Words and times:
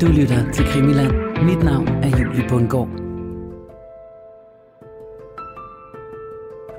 Du 0.00 0.06
lytter 0.06 0.52
til 0.52 0.64
Krimiland. 0.64 1.12
Mit 1.44 1.64
navn 1.64 1.88
er 1.88 2.18
Julie 2.18 2.48
Bundgaard. 2.48 2.88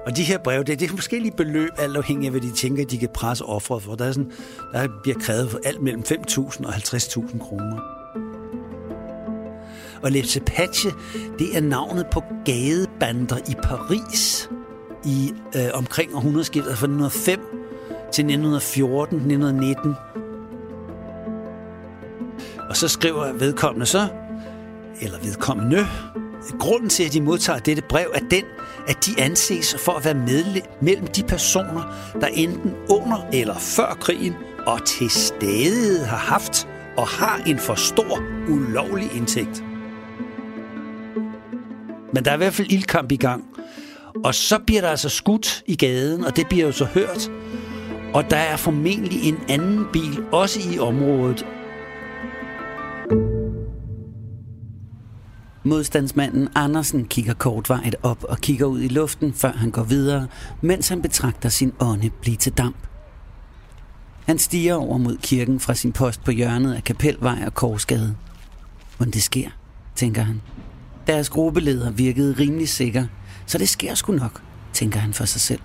Og 0.05 0.17
de 0.17 0.23
her 0.23 0.37
breve, 0.37 0.63
det, 0.63 0.79
det 0.79 0.85
er 0.85 0.95
forskellige 0.95 1.33
beløb, 1.37 1.69
alt 1.77 1.97
afhængig 1.97 2.25
af, 2.25 2.31
hvad 2.31 2.41
de 2.41 2.51
tænker, 2.51 2.85
de 2.85 2.97
kan 2.97 3.09
presse 3.13 3.45
offeret 3.45 3.83
for. 3.83 3.95
Der, 3.95 4.05
er 4.05 4.11
sådan, 4.11 4.31
der 4.73 4.87
bliver 5.03 5.19
krævet 5.19 5.51
for 5.51 5.59
alt 5.65 5.81
mellem 5.81 6.03
5.000 6.07 6.67
og 6.67 6.73
50.000 6.73 7.39
kroner. 7.39 7.79
Og 10.03 10.11
Les 10.11 10.39
det 11.39 11.57
er 11.57 11.61
navnet 11.61 12.05
på 12.11 12.23
gadebander 12.45 13.37
i 13.37 13.55
Paris 13.63 14.49
i 15.05 15.33
øh, 15.55 15.61
omkring 15.73 16.15
århundredeskiftet 16.15 16.77
fra 16.77 16.85
1905 16.85 17.39
til 18.11 18.23
1914, 18.23 19.15
1919. 19.15 19.95
Og 22.69 22.77
så 22.77 22.87
skriver 22.87 23.33
vedkommende 23.33 23.85
så, 23.85 24.07
eller 25.01 25.17
vedkommende, 25.23 25.87
grunden 26.59 26.89
til, 26.89 27.03
at 27.03 27.13
de 27.13 27.21
modtager 27.21 27.59
dette 27.59 27.83
brev, 27.89 28.11
er 28.13 28.19
den, 28.31 28.43
at 28.87 29.05
de 29.05 29.21
anses 29.21 29.75
for 29.85 29.91
at 29.91 30.05
være 30.05 30.55
mellem 30.81 31.07
de 31.07 31.23
personer, 31.23 31.95
der 32.21 32.27
enten 32.27 32.73
under 32.89 33.27
eller 33.33 33.55
før 33.57 33.97
krigen 33.99 34.33
og 34.65 34.85
til 34.85 35.09
stede 35.09 36.05
har 36.05 36.17
haft 36.17 36.67
og 36.97 37.07
har 37.07 37.41
en 37.47 37.59
for 37.59 37.75
stor 37.75 38.21
ulovlig 38.49 39.09
indtægt. 39.15 39.63
Men 42.13 42.25
der 42.25 42.31
er 42.31 42.35
i 42.35 42.37
hvert 42.37 42.53
fald 42.53 42.71
ildkamp 42.71 43.11
i 43.11 43.15
gang. 43.15 43.43
Og 44.23 44.35
så 44.35 44.59
bliver 44.67 44.81
der 44.81 44.89
altså 44.89 45.09
skudt 45.09 45.63
i 45.65 45.75
gaden, 45.75 46.25
og 46.25 46.35
det 46.35 46.47
bliver 46.47 46.65
jo 46.65 46.71
så 46.71 46.85
hørt. 46.85 47.31
Og 48.13 48.29
der 48.29 48.37
er 48.37 48.57
formentlig 48.57 49.23
en 49.23 49.37
anden 49.49 49.85
bil 49.93 50.23
også 50.31 50.59
i 50.73 50.79
området. 50.79 51.45
Modstandsmanden 55.65 56.49
Andersen 56.55 57.05
kigger 57.05 57.33
kortvejet 57.33 57.95
op 58.03 58.23
og 58.23 58.37
kigger 58.37 58.65
ud 58.65 58.81
i 58.81 58.87
luften, 58.87 59.33
før 59.33 59.51
han 59.51 59.71
går 59.71 59.83
videre, 59.83 60.27
mens 60.61 60.89
han 60.89 61.01
betragter 61.01 61.49
sin 61.49 61.73
ånde 61.79 62.09
blive 62.09 62.37
til 62.37 62.53
damp. 62.53 62.87
Han 64.25 64.37
stiger 64.37 64.75
over 64.75 64.97
mod 64.97 65.17
kirken 65.17 65.59
fra 65.59 65.73
sin 65.73 65.91
post 65.91 66.23
på 66.23 66.31
hjørnet 66.31 66.73
af 66.73 66.83
Kapelvej 66.83 67.43
og 67.45 67.53
Korsgade. 67.53 68.15
Hvordan 68.97 69.13
det 69.13 69.23
sker, 69.23 69.49
tænker 69.95 70.21
han. 70.21 70.41
Deres 71.07 71.29
gruppeleder 71.29 71.91
virkede 71.91 72.35
rimelig 72.39 72.69
sikker, 72.69 73.05
så 73.45 73.57
det 73.57 73.69
sker 73.69 73.95
sgu 73.95 74.13
nok, 74.13 74.41
tænker 74.73 74.99
han 74.99 75.13
for 75.13 75.25
sig 75.25 75.41
selv. 75.41 75.61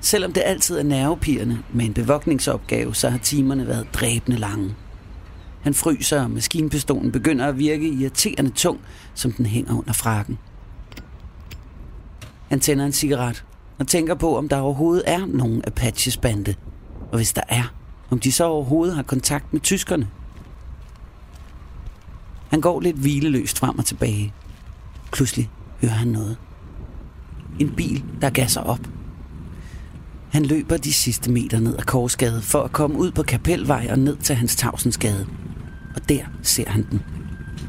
Selvom 0.00 0.32
det 0.32 0.42
altid 0.46 0.78
er 0.78 0.82
nervepirrende 0.82 1.58
med 1.72 1.84
en 1.84 1.94
bevogtningsopgave, 1.94 2.94
så 2.94 3.08
har 3.08 3.18
timerne 3.18 3.66
været 3.66 3.94
dræbende 3.94 4.38
lange. 4.38 4.74
Han 5.60 5.74
fryser, 5.74 6.22
og 6.22 6.30
maskinpistolen 6.30 7.12
begynder 7.12 7.46
at 7.46 7.58
virke 7.58 7.88
irriterende 7.88 8.50
tung, 8.50 8.80
som 9.14 9.32
den 9.32 9.46
hænger 9.46 9.78
under 9.78 9.92
frakken. 9.92 10.38
Han 12.48 12.60
tænder 12.60 12.86
en 12.86 12.92
cigaret 12.92 13.44
og 13.78 13.86
tænker 13.86 14.14
på, 14.14 14.38
om 14.38 14.48
der 14.48 14.56
overhovedet 14.56 15.02
er 15.06 15.26
nogen 15.26 15.62
Apaches 15.66 16.16
bande. 16.16 16.54
Og 17.12 17.16
hvis 17.16 17.32
der 17.32 17.42
er, 17.48 17.74
om 18.10 18.18
de 18.18 18.32
så 18.32 18.44
overhovedet 18.44 18.96
har 18.96 19.02
kontakt 19.02 19.52
med 19.52 19.60
tyskerne. 19.60 20.08
Han 22.48 22.60
går 22.60 22.80
lidt 22.80 22.96
hvileløst 22.96 23.58
frem 23.58 23.78
og 23.78 23.84
tilbage. 23.84 24.32
Pludselig 25.12 25.50
hører 25.80 25.92
han 25.92 26.08
noget. 26.08 26.36
En 27.58 27.74
bil, 27.76 28.04
der 28.20 28.30
gasser 28.30 28.60
op. 28.60 28.80
Han 30.30 30.44
løber 30.44 30.76
de 30.76 30.92
sidste 30.92 31.30
meter 31.30 31.60
ned 31.60 31.76
ad 31.78 31.82
Korsgade 31.82 32.42
for 32.42 32.62
at 32.62 32.72
komme 32.72 32.98
ud 32.98 33.10
på 33.10 33.22
Kapelvej 33.22 33.88
og 33.90 33.98
ned 33.98 34.16
til 34.16 34.36
hans 34.36 34.56
Tavsensgade. 34.56 35.26
Og 35.94 36.08
der 36.08 36.22
ser 36.42 36.70
han 36.70 36.86
den. 36.90 37.02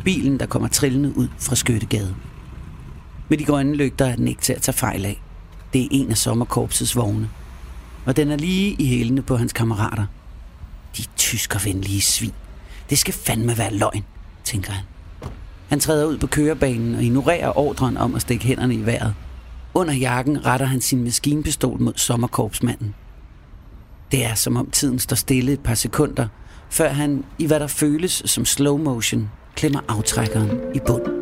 Bilen, 0.04 0.40
der 0.40 0.46
kommer 0.46 0.68
trillende 0.68 1.18
ud 1.18 1.28
fra 1.40 1.56
Skyttegade. 1.56 2.16
Med 3.30 3.38
de 3.38 3.46
grønne 3.46 3.76
lygter 3.76 4.06
er 4.06 4.16
den 4.16 4.28
ikke 4.28 4.42
til 4.42 4.54
at 4.54 4.62
tage 4.62 4.78
fejl 4.78 5.06
af. 5.06 5.22
Det 5.74 5.84
er 5.84 5.88
en 5.92 6.10
af 6.12 6.18
sommerkorpsets 6.18 6.96
vogne. 6.96 7.30
Og 8.06 8.16
den 8.16 8.32
er 8.32 8.38
lige 8.38 8.76
i 8.80 8.88
hælene 8.88 9.22
på 9.22 9.38
hans 9.38 9.54
kammerater. 9.54 10.06
De 10.98 11.04
tyskervenlige 11.18 12.02
svin. 12.02 12.34
Det 12.90 12.98
skal 12.98 13.14
fandme 13.14 13.58
være 13.58 13.74
løgn, 13.74 14.04
tænker 14.44 14.72
han. 14.72 14.84
Han 15.70 15.80
træder 15.80 16.06
ud 16.06 16.18
på 16.18 16.28
kørebanen 16.28 16.96
og 16.96 17.04
ignorerer 17.04 17.58
ordren 17.58 17.98
om 17.98 18.16
at 18.16 18.22
stikke 18.22 18.46
hænderne 18.46 18.76
i 18.76 18.86
vejret. 18.86 19.14
Under 19.74 19.94
jakken 19.94 20.46
retter 20.46 20.66
han 20.66 20.82
sin 20.82 21.04
maskinpistol 21.04 21.82
mod 21.82 21.94
sommerkorpsmanden. 21.96 22.96
Det 24.12 24.26
er 24.26 24.36
som 24.36 24.58
om 24.58 24.70
tiden 24.72 25.00
står 25.00 25.16
stille 25.16 25.52
et 25.52 25.60
par 25.60 25.74
sekunder, 25.74 26.28
før 26.72 26.90
han 26.90 27.26
i 27.38 27.48
hvad 27.48 27.60
der 27.60 27.68
føles 27.68 28.24
som 28.26 28.46
slow 28.46 28.78
motion 28.78 29.30
klemmer 29.56 29.80
aftrækkeren 29.88 30.60
i 30.76 30.80
bund. 30.88 31.22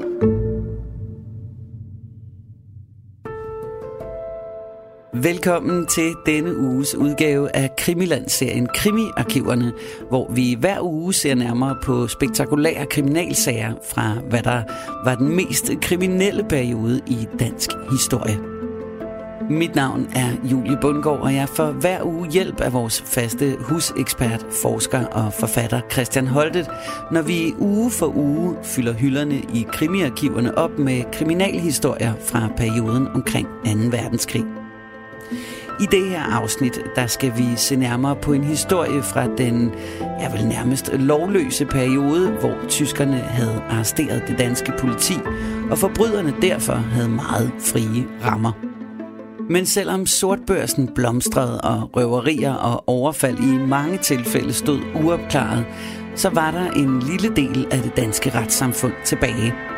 Velkommen 5.13 5.87
til 5.87 6.13
denne 6.25 6.57
uges 6.57 6.95
udgave 6.95 7.55
af 7.55 7.75
Krimiland-serien 7.77 8.67
Krimiarkiverne, 8.75 9.73
hvor 10.09 10.31
vi 10.31 10.57
hver 10.59 10.81
uge 10.81 11.13
ser 11.13 11.35
nærmere 11.35 11.77
på 11.83 12.07
spektakulære 12.07 12.85
kriminalsager 12.85 13.73
fra, 13.93 14.13
hvad 14.29 14.43
der 14.43 14.63
var 15.03 15.15
den 15.15 15.35
mest 15.35 15.71
kriminelle 15.81 16.45
periode 16.49 17.01
i 17.07 17.27
dansk 17.39 17.69
historie. 17.91 18.58
Mit 19.49 19.75
navn 19.75 20.09
er 20.15 20.29
Julie 20.43 20.77
Bundgaard, 20.81 21.19
og 21.19 21.33
jeg 21.33 21.49
får 21.49 21.71
hver 21.71 22.03
uge 22.03 22.27
hjælp 22.31 22.61
af 22.61 22.73
vores 22.73 23.01
faste 23.01 23.57
husekspert, 23.59 24.45
forsker 24.63 25.05
og 25.05 25.33
forfatter 25.33 25.81
Christian 25.91 26.27
Holtet, 26.27 26.69
når 27.11 27.21
vi 27.21 27.53
uge 27.59 27.91
for 27.91 28.17
uge 28.17 28.55
fylder 28.63 28.93
hylderne 28.93 29.35
i 29.35 29.67
krimiarkiverne 29.71 30.57
op 30.57 30.79
med 30.79 31.03
kriminalhistorier 31.11 32.13
fra 32.25 32.49
perioden 32.57 33.07
omkring 33.07 33.47
2. 33.47 33.71
verdenskrig. 33.97 34.45
I 35.81 35.85
det 35.91 36.09
her 36.09 36.23
afsnit, 36.23 36.81
der 36.95 37.07
skal 37.07 37.33
vi 37.37 37.45
se 37.55 37.75
nærmere 37.75 38.15
på 38.15 38.33
en 38.33 38.43
historie 38.43 39.03
fra 39.03 39.27
den, 39.37 39.71
ja 40.01 40.31
vel 40.31 40.47
nærmest 40.47 40.91
lovløse 40.93 41.65
periode, 41.65 42.29
hvor 42.29 42.55
tyskerne 42.67 43.17
havde 43.17 43.61
arresteret 43.69 44.23
det 44.27 44.37
danske 44.37 44.73
politi, 44.79 45.15
og 45.71 45.77
forbryderne 45.77 46.33
derfor 46.41 46.73
havde 46.73 47.09
meget 47.09 47.51
frie 47.59 48.05
rammer. 48.25 48.68
Men 49.49 49.65
selvom 49.65 50.05
sortbørsen 50.05 50.87
blomstrede 50.95 51.61
og 51.61 51.89
røverier 51.95 52.53
og 52.53 52.83
overfald 52.87 53.39
i 53.39 53.67
mange 53.67 53.97
tilfælde 53.97 54.53
stod 54.53 54.79
uopklaret, 55.03 55.65
så 56.15 56.29
var 56.29 56.51
der 56.51 56.71
en 56.71 56.99
lille 56.99 57.35
del 57.35 57.67
af 57.71 57.81
det 57.81 57.97
danske 57.97 58.29
retssamfund 58.29 58.93
tilbage– 59.05 59.53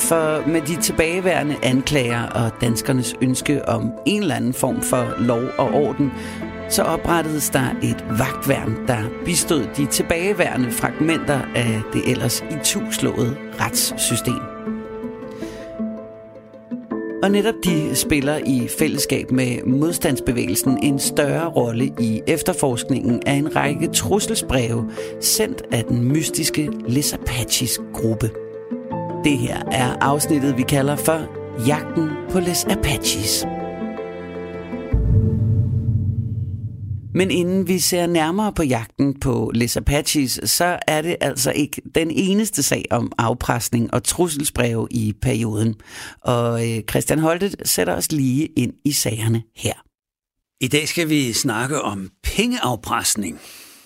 for 0.00 0.48
med 0.48 0.60
de 0.60 0.76
tilbageværende 0.76 1.56
anklager 1.62 2.22
og 2.22 2.50
danskernes 2.60 3.14
ønske 3.22 3.68
om 3.68 3.92
en 4.06 4.22
eller 4.22 4.34
anden 4.34 4.54
form 4.54 4.82
for 4.82 5.14
lov 5.18 5.42
og 5.58 5.74
orden, 5.74 6.12
så 6.68 6.82
oprettedes 6.82 7.50
der 7.50 7.70
et 7.82 8.04
vagtværn, 8.18 8.86
der 8.88 8.98
bistod 9.24 9.68
de 9.76 9.86
tilbageværende 9.86 10.70
fragmenter 10.70 11.40
af 11.54 11.82
det 11.92 12.10
ellers 12.10 12.40
i 12.40 12.54
tuslået 12.64 13.38
retssystem. 13.60 14.49
Og 17.22 17.30
netop 17.30 17.54
de 17.64 17.96
spiller 17.96 18.38
i 18.46 18.68
fællesskab 18.78 19.30
med 19.30 19.62
modstandsbevægelsen 19.66 20.78
en 20.82 20.98
større 20.98 21.48
rolle 21.48 21.92
i 22.00 22.22
efterforskningen 22.26 23.22
af 23.26 23.32
en 23.32 23.56
række 23.56 23.88
trusselsbreve 23.88 24.90
sendt 25.20 25.62
af 25.72 25.84
den 25.84 26.04
mystiske 26.04 26.70
Les 26.88 27.12
Apaches 27.12 27.80
gruppe. 27.94 28.30
Det 29.24 29.38
her 29.38 29.62
er 29.72 29.96
afsnittet, 30.00 30.56
vi 30.56 30.62
kalder 30.62 30.96
for 30.96 31.20
Jagten 31.66 32.08
på 32.30 32.40
Les 32.40 32.64
Apaches. 32.64 33.46
Men 37.14 37.30
inden 37.30 37.68
vi 37.68 37.78
ser 37.78 38.06
nærmere 38.06 38.52
på 38.52 38.62
jagten 38.62 39.20
på 39.20 39.50
Les 39.54 39.76
Apaches, 39.76 40.40
så 40.44 40.78
er 40.86 41.02
det 41.02 41.16
altså 41.20 41.52
ikke 41.52 41.82
den 41.94 42.10
eneste 42.10 42.62
sag 42.62 42.84
om 42.90 43.12
afpresning 43.18 43.94
og 43.94 44.04
trusselsbreve 44.04 44.88
i 44.90 45.12
perioden. 45.22 45.74
Og 46.20 46.68
øh, 46.68 46.82
Christian 46.90 47.18
Holtet 47.18 47.56
sætter 47.64 47.94
os 47.94 48.12
lige 48.12 48.46
ind 48.46 48.72
i 48.84 48.92
sagerne 48.92 49.42
her. 49.56 49.74
I 50.60 50.68
dag 50.68 50.88
skal 50.88 51.08
vi 51.08 51.32
snakke 51.32 51.82
om 51.82 52.10
pengeafpresning. 52.22 53.40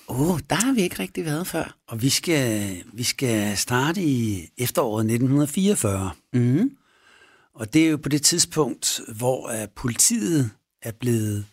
Åh, 0.08 0.30
oh, 0.30 0.40
der 0.50 0.56
har 0.56 0.72
vi 0.72 0.82
ikke 0.82 0.98
rigtig 0.98 1.24
været 1.24 1.46
før. 1.46 1.76
Og 1.88 2.02
vi 2.02 2.08
skal, 2.08 2.76
vi 2.92 3.02
skal 3.02 3.56
starte 3.56 4.02
i 4.02 4.48
efteråret 4.58 5.04
1944. 5.04 6.10
Mm. 6.34 6.70
Og 7.54 7.74
det 7.74 7.86
er 7.86 7.90
jo 7.90 7.96
på 7.96 8.08
det 8.08 8.22
tidspunkt, 8.22 9.00
hvor 9.16 9.48
uh, 9.48 9.68
politiet 9.76 10.50
er 10.82 10.92
blevet 11.00 11.44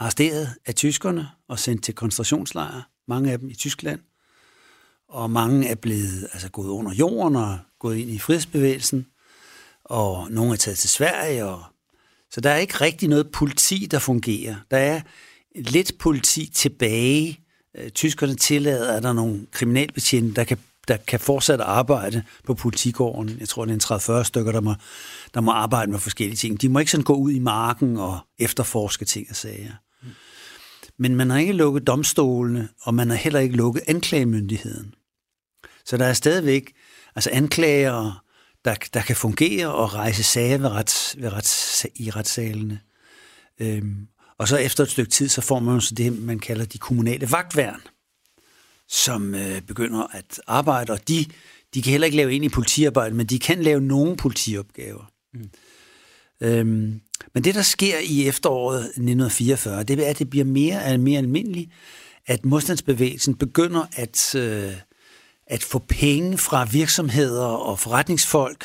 arresteret 0.00 0.54
af 0.66 0.74
tyskerne 0.74 1.28
og 1.48 1.58
sendt 1.58 1.84
til 1.84 1.94
koncentrationslejre. 1.94 2.82
Mange 3.08 3.32
af 3.32 3.38
dem 3.38 3.50
i 3.50 3.54
Tyskland. 3.54 4.00
Og 5.08 5.30
mange 5.30 5.68
er 5.68 5.74
blevet 5.74 6.28
altså, 6.32 6.50
gået 6.50 6.68
under 6.68 6.94
jorden 6.94 7.36
og 7.36 7.58
gået 7.78 7.96
ind 7.96 8.10
i 8.10 8.18
frihedsbevægelsen. 8.18 9.06
Og 9.84 10.30
nogle 10.30 10.52
er 10.52 10.56
taget 10.56 10.78
til 10.78 10.90
Sverige. 10.90 11.44
Og... 11.44 11.62
Så 12.30 12.40
der 12.40 12.50
er 12.50 12.56
ikke 12.56 12.74
rigtig 12.74 13.08
noget 13.08 13.32
politi, 13.32 13.88
der 13.90 13.98
fungerer. 13.98 14.56
Der 14.70 14.76
er 14.76 15.00
lidt 15.54 15.98
politi 15.98 16.50
tilbage, 16.54 17.40
øh, 17.76 17.90
tyskerne 17.90 18.34
tillader, 18.34 18.96
at 18.96 19.02
der 19.02 19.08
er 19.08 19.12
nogle 19.12 19.46
kriminalbetjente, 19.52 20.34
der 20.34 20.44
kan, 20.44 20.58
der 20.88 20.96
kan 20.96 21.20
fortsat 21.20 21.60
arbejde 21.60 22.22
på 22.44 22.54
politigården. 22.54 23.36
Jeg 23.40 23.48
tror, 23.48 23.64
det 23.64 23.90
er 23.90 24.14
en 24.14 24.20
30-40 24.20 24.22
stykker, 24.22 24.52
der 24.52 24.60
må, 24.60 24.74
der 25.34 25.40
må 25.40 25.50
arbejde 25.50 25.90
med 25.90 25.98
forskellige 25.98 26.36
ting. 26.36 26.60
De 26.60 26.68
må 26.68 26.78
ikke 26.78 26.90
sådan 26.90 27.04
gå 27.04 27.14
ud 27.14 27.32
i 27.32 27.38
marken 27.38 27.96
og 27.96 28.18
efterforske 28.38 29.04
ting 29.04 29.26
og 29.30 29.36
sager. 29.36 29.72
Men 31.00 31.16
man 31.16 31.30
har 31.30 31.38
ikke 31.38 31.52
lukket 31.52 31.86
domstolene, 31.86 32.68
og 32.80 32.94
man 32.94 33.10
har 33.10 33.16
heller 33.16 33.40
ikke 33.40 33.56
lukket 33.56 33.82
anklagemyndigheden. 33.86 34.94
Så 35.84 35.96
der 35.96 36.04
er 36.04 36.12
stadigvæk 36.12 36.72
altså 37.14 37.30
anklager, 37.32 38.24
der, 38.64 38.74
der 38.94 39.00
kan 39.00 39.16
fungere 39.16 39.74
og 39.74 39.94
rejse 39.94 40.22
sager 40.22 40.58
ved 40.58 40.68
rets, 40.68 41.16
ved 41.18 41.32
rets, 41.32 41.86
i 41.94 42.10
retssalene. 42.10 42.80
Øhm, 43.60 44.08
og 44.38 44.48
så 44.48 44.56
efter 44.56 44.84
et 44.84 44.90
stykke 44.90 45.10
tid, 45.10 45.28
så 45.28 45.40
får 45.40 45.58
man 45.58 45.80
så 45.80 45.94
det, 45.94 46.18
man 46.22 46.38
kalder 46.38 46.64
de 46.64 46.78
kommunale 46.78 47.30
vagtværn, 47.30 47.80
som 48.88 49.34
øh, 49.34 49.62
begynder 49.62 50.06
at 50.16 50.40
arbejde, 50.46 50.92
og 50.92 51.08
de, 51.08 51.24
de 51.74 51.82
kan 51.82 51.90
heller 51.90 52.04
ikke 52.04 52.16
lave 52.16 52.34
ind 52.34 52.44
i 52.44 52.48
politiarbejde, 52.48 53.14
men 53.14 53.26
de 53.26 53.38
kan 53.38 53.62
lave 53.62 53.80
nogle 53.80 54.16
politiopgaver. 54.16 55.10
Mm. 55.34 55.50
Øhm, 56.42 57.00
men 57.34 57.44
det, 57.44 57.54
der 57.54 57.62
sker 57.62 57.98
i 58.04 58.28
efteråret 58.28 58.80
1944, 58.80 59.82
det 59.82 60.00
er, 60.00 60.10
at 60.10 60.18
det 60.18 60.30
bliver 60.30 60.44
mere 60.44 60.82
og 60.84 61.00
mere 61.00 61.18
almindeligt, 61.18 61.70
at 62.26 62.44
modstandsbevægelsen 62.44 63.34
begynder 63.34 63.86
at, 63.92 64.34
øh, 64.34 64.72
at 65.46 65.62
få 65.62 65.78
penge 65.78 66.38
fra 66.38 66.64
virksomheder 66.64 67.44
og 67.44 67.78
forretningsfolk, 67.78 68.64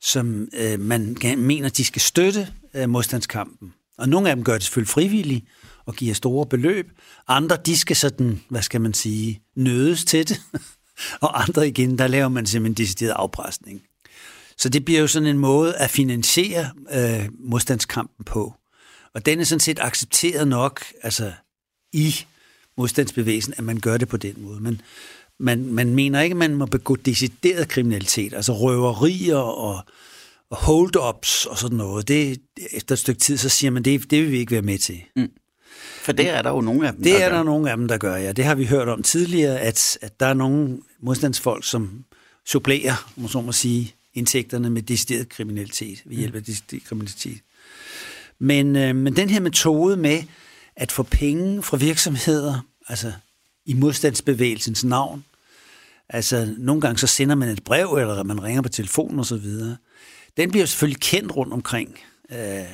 som 0.00 0.48
øh, 0.54 0.80
man 0.80 1.16
mener, 1.36 1.68
de 1.68 1.84
skal 1.84 2.02
støtte 2.02 2.48
øh, 2.74 2.88
modstandskampen. 2.88 3.72
Og 3.98 4.08
nogle 4.08 4.30
af 4.30 4.36
dem 4.36 4.44
gør 4.44 4.52
det 4.52 4.62
selvfølgelig 4.62 4.90
frivilligt 4.90 5.44
og 5.86 5.94
giver 5.94 6.14
store 6.14 6.46
beløb. 6.46 6.90
Andre, 7.28 7.56
de 7.66 7.78
skal 7.78 7.96
sådan, 7.96 8.40
hvad 8.48 8.62
skal 8.62 8.80
man 8.80 8.94
sige, 8.94 9.42
nødes 9.56 10.04
til 10.04 10.28
det. 10.28 10.40
og 11.22 11.42
andre 11.42 11.68
igen, 11.68 11.98
der 11.98 12.06
laver 12.06 12.28
man 12.28 12.46
simpelthen 12.46 12.86
decideret 12.86 13.12
afpresning. 13.12 13.82
Så 14.58 14.68
det 14.68 14.84
bliver 14.84 15.00
jo 15.00 15.06
sådan 15.06 15.28
en 15.28 15.38
måde 15.38 15.76
at 15.76 15.90
finansiere 15.90 16.70
øh, 16.92 17.28
modstandskampen 17.38 18.24
på. 18.24 18.54
Og 19.14 19.26
den 19.26 19.40
er 19.40 19.44
sådan 19.44 19.60
set 19.60 19.78
accepteret 19.80 20.48
nok 20.48 20.84
altså, 21.02 21.32
i 21.92 22.14
modstandsbevægelsen, 22.76 23.54
at 23.56 23.64
man 23.64 23.80
gør 23.80 23.96
det 23.96 24.08
på 24.08 24.16
den 24.16 24.34
måde. 24.38 24.60
Men 24.60 24.80
man, 25.40 25.64
man 25.66 25.94
mener 25.94 26.20
ikke, 26.20 26.32
at 26.32 26.38
man 26.38 26.54
må 26.54 26.66
begå 26.66 26.96
decideret 26.96 27.68
kriminalitet, 27.68 28.34
altså 28.34 28.52
røverier 28.52 29.36
og, 29.36 29.80
og 30.50 30.56
hold-ups 30.56 31.46
og 31.46 31.58
sådan 31.58 31.76
noget. 31.78 32.08
Det, 32.08 32.40
efter 32.72 32.92
et 32.94 32.98
stykke 32.98 33.20
tid, 33.20 33.36
så 33.36 33.48
siger 33.48 33.70
man, 33.70 33.82
det, 33.82 34.10
det 34.10 34.22
vil 34.22 34.30
vi 34.32 34.38
ikke 34.38 34.52
være 34.52 34.62
med 34.62 34.78
til. 34.78 35.00
Mm. 35.16 35.30
For 36.02 36.12
det 36.12 36.28
er 36.30 36.42
der 36.42 36.50
jo 36.50 36.60
nogle 36.60 36.86
af 36.86 36.92
dem, 36.92 37.02
Det 37.02 37.12
der 37.12 37.18
er 37.18 37.28
gør. 37.28 37.36
der 37.36 37.42
nogle 37.44 37.70
af 37.70 37.76
dem, 37.76 37.88
der 37.88 37.96
gør, 37.98 38.16
ja. 38.16 38.32
Det 38.32 38.44
har 38.44 38.54
vi 38.54 38.64
hørt 38.66 38.88
om 38.88 39.02
tidligere, 39.02 39.60
at, 39.60 39.98
at 40.00 40.20
der 40.20 40.26
er 40.26 40.34
nogle 40.34 40.78
modstandsfolk, 41.02 41.64
som 41.64 42.04
supplerer, 42.46 43.12
om 43.16 43.28
så 43.28 43.40
må 43.40 43.52
sige, 43.52 43.94
indtægterne 44.18 44.70
med 44.70 44.82
decideret 44.82 45.28
kriminalitet, 45.28 46.02
ved 46.04 46.16
hjælp 46.16 46.34
af 46.34 46.44
decideret 46.44 46.84
kriminalitet. 46.84 47.38
Men, 48.38 48.76
øh, 48.76 48.96
men 48.96 49.16
den 49.16 49.30
her 49.30 49.40
metode 49.40 49.96
med 49.96 50.22
at 50.76 50.92
få 50.92 51.02
penge 51.02 51.62
fra 51.62 51.76
virksomheder, 51.76 52.66
altså 52.88 53.12
i 53.66 53.74
modstandsbevægelsens 53.74 54.84
navn, 54.84 55.24
altså 56.08 56.54
nogle 56.58 56.80
gange 56.80 56.98
så 56.98 57.06
sender 57.06 57.34
man 57.34 57.48
et 57.48 57.64
brev, 57.64 57.94
eller 57.94 58.22
man 58.22 58.42
ringer 58.42 58.62
på 58.62 58.68
telefonen 58.68 59.20
osv., 59.20 59.46
den 60.36 60.50
bliver 60.50 60.66
selvfølgelig 60.66 61.00
kendt 61.00 61.36
rundt 61.36 61.52
omkring. 61.52 61.98
Øh, 62.32 62.64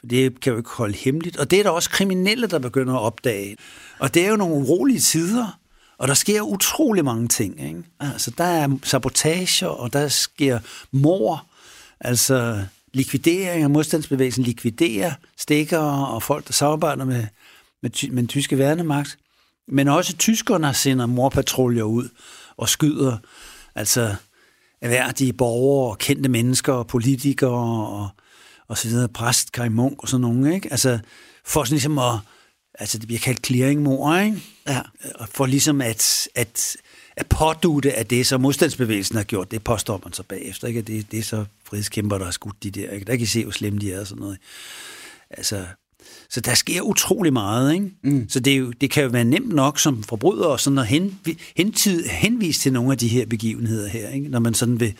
for 0.00 0.06
det 0.06 0.40
kan 0.40 0.52
jo 0.52 0.56
ikke 0.56 0.70
holde 0.70 0.94
hemmeligt. 0.94 1.36
Og 1.36 1.50
det 1.50 1.58
er 1.58 1.62
der 1.62 1.70
også 1.70 1.90
kriminelle, 1.90 2.46
der 2.46 2.58
begynder 2.58 2.94
at 2.94 3.00
opdage. 3.00 3.56
Og 3.98 4.14
det 4.14 4.24
er 4.24 4.30
jo 4.30 4.36
nogle 4.36 4.54
urolige 4.54 5.00
tider, 5.00 5.58
og 5.98 6.08
der 6.08 6.14
sker 6.14 6.42
utrolig 6.42 7.04
mange 7.04 7.28
ting. 7.28 7.66
Ikke? 7.68 7.82
Altså, 8.00 8.30
der 8.38 8.44
er 8.44 8.68
sabotager, 8.82 9.66
og 9.66 9.92
der 9.92 10.08
sker 10.08 10.58
mor, 10.92 11.46
altså 12.00 12.64
likvidering 12.92 13.62
af 13.62 13.70
modstandsbevægelsen, 13.70 14.44
likviderer 14.44 15.12
stikker 15.38 15.78
og 15.78 16.22
folk, 16.22 16.46
der 16.46 16.52
samarbejder 16.52 17.04
med, 17.04 17.26
med, 17.82 18.10
med 18.10 18.16
den 18.16 18.28
tyske 18.28 18.58
værnemagt. 18.58 19.18
Men 19.68 19.88
også 19.88 20.16
tyskerne 20.16 20.74
sender 20.74 21.06
morpatruljer 21.06 21.82
ud 21.82 22.08
og 22.56 22.68
skyder 22.68 23.16
altså 23.74 24.14
erhverdige 24.80 25.32
borgere 25.32 25.90
og 25.90 25.98
kendte 25.98 26.28
mennesker 26.28 26.72
og 26.72 26.86
politikere 26.86 27.86
og, 27.86 28.08
og 28.68 28.78
så 28.78 28.88
videre, 28.88 29.08
præst, 29.08 29.52
Kai 29.52 29.68
Munk 29.68 30.02
og 30.02 30.08
sådan 30.08 30.20
nogle, 30.20 30.54
ikke? 30.54 30.68
Altså, 30.70 30.98
for 31.44 31.64
sådan 31.64 31.74
ligesom 31.74 31.98
at, 31.98 32.18
altså 32.78 32.98
det 32.98 33.06
bliver 33.06 33.20
kaldt 33.20 33.46
clearingmor, 33.46 34.18
ikke? 34.18 34.42
Ja. 34.68 34.80
Og 35.14 35.28
for 35.28 35.46
ligesom 35.46 35.80
at, 35.80 36.28
at, 36.34 36.76
at 37.16 37.26
pådute 37.26 37.92
af 37.92 38.06
det, 38.06 38.26
som 38.26 38.40
modstandsbevægelsen 38.40 39.16
har 39.16 39.24
gjort, 39.24 39.50
det 39.50 39.64
påstår 39.64 40.00
man 40.04 40.12
så 40.12 40.22
bagefter, 40.22 40.68
ikke? 40.68 40.82
Det, 40.82 41.10
det 41.10 41.18
er 41.18 41.22
så 41.22 41.44
frihedskæmper, 41.64 42.18
der 42.18 42.24
har 42.24 42.32
skudt 42.32 42.62
de 42.62 42.70
der, 42.70 42.90
ikke? 42.90 43.06
Der 43.06 43.12
kan 43.12 43.22
I 43.22 43.26
se, 43.26 43.42
hvor 43.42 43.52
slemme 43.52 43.78
de 43.78 43.92
er 43.92 44.00
og 44.00 44.06
sådan 44.06 44.20
noget. 44.20 44.38
Altså, 45.30 45.64
så 46.30 46.40
der 46.40 46.54
sker 46.54 46.80
utrolig 46.80 47.32
meget, 47.32 47.74
ikke? 47.74 47.90
Mm. 48.02 48.28
Så 48.28 48.40
det, 48.40 48.52
er 48.52 48.56
jo, 48.56 48.70
det 48.70 48.90
kan 48.90 49.02
jo 49.02 49.08
være 49.08 49.24
nemt 49.24 49.54
nok 49.54 49.78
som 49.78 50.02
forbryder 50.02 50.46
og 50.46 50.60
sådan 50.60 50.78
at 50.78 50.86
hen, 50.86 51.20
hentid, 51.56 52.06
henvise 52.06 52.60
til 52.60 52.72
nogle 52.72 52.92
af 52.92 52.98
de 52.98 53.08
her 53.08 53.26
begivenheder 53.26 53.88
her, 53.88 54.08
ikke? 54.08 54.28
Når 54.28 54.38
man 54.38 54.54
sådan 54.54 54.80
vil 54.80 54.94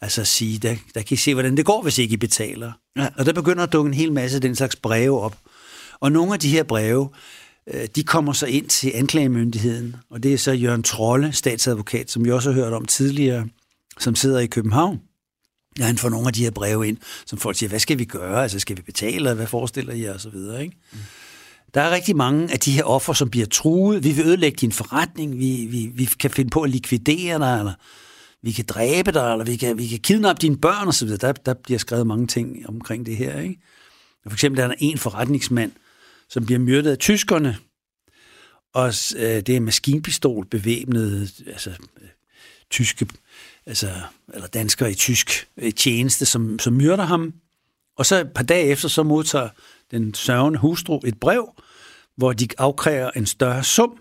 altså 0.00 0.24
sige, 0.24 0.58
der, 0.58 0.76
der 0.94 1.02
kan 1.02 1.14
I 1.14 1.16
se, 1.16 1.34
hvordan 1.34 1.56
det 1.56 1.64
går, 1.64 1.82
hvis 1.82 1.98
ikke 1.98 2.12
I 2.12 2.16
betaler. 2.16 2.72
Ja. 2.96 3.08
Og 3.16 3.26
der 3.26 3.32
begynder 3.32 3.62
at 3.62 3.72
dukke 3.72 3.88
en 3.88 3.94
hel 3.94 4.12
masse 4.12 4.36
af 4.36 4.40
den 4.40 4.56
slags 4.56 4.76
breve 4.76 5.20
op. 5.20 5.36
Og 6.02 6.12
nogle 6.12 6.32
af 6.32 6.40
de 6.40 6.48
her 6.48 6.62
breve, 6.62 7.08
øh, 7.74 7.88
de 7.96 8.04
kommer 8.04 8.32
så 8.32 8.46
ind 8.46 8.68
til 8.68 8.92
anklagemyndigheden, 8.94 9.96
og 10.10 10.22
det 10.22 10.32
er 10.32 10.38
så 10.38 10.52
Jørgen 10.52 10.82
Trolle, 10.82 11.32
statsadvokat, 11.32 12.10
som 12.10 12.24
vi 12.24 12.30
også 12.30 12.52
har 12.52 12.60
hørt 12.60 12.72
om 12.72 12.84
tidligere, 12.84 13.46
som 13.98 14.14
sidder 14.14 14.38
i 14.38 14.46
København. 14.46 15.00
Ja, 15.78 15.84
han 15.84 15.98
får 15.98 16.08
nogle 16.08 16.26
af 16.26 16.32
de 16.32 16.44
her 16.44 16.50
breve 16.50 16.88
ind, 16.88 16.96
som 17.26 17.38
folk 17.38 17.56
siger, 17.56 17.68
hvad 17.68 17.78
skal 17.78 17.98
vi 17.98 18.04
gøre? 18.04 18.42
Altså, 18.42 18.58
skal 18.58 18.76
vi 18.76 18.82
betale? 18.82 19.34
Hvad 19.34 19.46
forestiller 19.46 19.94
I? 19.94 20.04
Og 20.04 20.20
så 20.20 20.30
videre, 20.30 20.62
ikke? 20.62 20.76
Mm. 20.92 20.98
Der 21.74 21.80
er 21.80 21.90
rigtig 21.90 22.16
mange 22.16 22.52
af 22.52 22.60
de 22.60 22.72
her 22.72 22.84
offer, 22.84 23.12
som 23.12 23.30
bliver 23.30 23.46
truet. 23.46 24.04
Vi 24.04 24.12
vil 24.12 24.26
ødelægge 24.26 24.56
din 24.56 24.72
forretning. 24.72 25.38
Vi, 25.38 25.66
vi, 25.70 25.90
vi 25.94 26.04
kan 26.04 26.30
finde 26.30 26.50
på 26.50 26.60
at 26.60 26.70
likvidere 26.70 27.38
dig, 27.38 27.58
eller 27.58 27.72
vi 28.42 28.52
kan 28.52 28.64
dræbe 28.64 29.12
dig, 29.12 29.32
eller 29.32 29.44
vi 29.44 29.56
kan, 29.56 29.78
vi 29.78 29.86
kan 29.86 29.98
kidnappe 29.98 30.40
dine 30.40 30.56
børn, 30.56 30.88
og 30.88 30.94
så 30.94 31.04
videre. 31.04 31.18
Der, 31.18 31.32
der 31.32 31.54
bliver 31.54 31.78
skrevet 31.78 32.06
mange 32.06 32.26
ting 32.26 32.68
omkring 32.68 33.06
det 33.06 33.16
her, 33.16 33.40
ikke? 33.40 33.60
For 34.26 34.32
eksempel 34.32 34.56
der 34.56 34.64
er 34.64 34.68
der 34.68 34.74
en 34.78 34.98
forretningsmand, 34.98 35.72
som 36.32 36.46
bliver 36.46 36.58
myrdet 36.58 36.90
af 36.90 36.98
tyskerne, 36.98 37.56
og 38.74 38.86
øh, 39.16 39.40
det 39.40 39.48
er 39.48 39.60
maskinpistol 39.60 40.46
bevæbnet, 40.46 41.32
altså 41.46 41.70
øh, 41.70 42.08
tyske 42.70 43.06
altså, 43.66 43.90
eller 44.34 44.46
danskere 44.46 44.90
i 44.90 44.94
tysk 44.94 45.48
øh, 45.56 45.72
tjeneste, 45.72 46.26
som, 46.26 46.58
som 46.58 46.72
myrder 46.72 47.04
ham. 47.04 47.34
Og 47.96 48.06
så 48.06 48.20
et 48.20 48.32
par 48.34 48.42
dage 48.42 48.66
efter, 48.66 48.88
så 48.88 49.02
modtager 49.02 49.48
den 49.90 50.14
sørgende 50.14 50.58
hustru 50.58 51.00
et 51.04 51.20
brev, 51.20 51.54
hvor 52.16 52.32
de 52.32 52.48
afkræver 52.58 53.10
en 53.10 53.26
større 53.26 53.64
sum, 53.64 54.00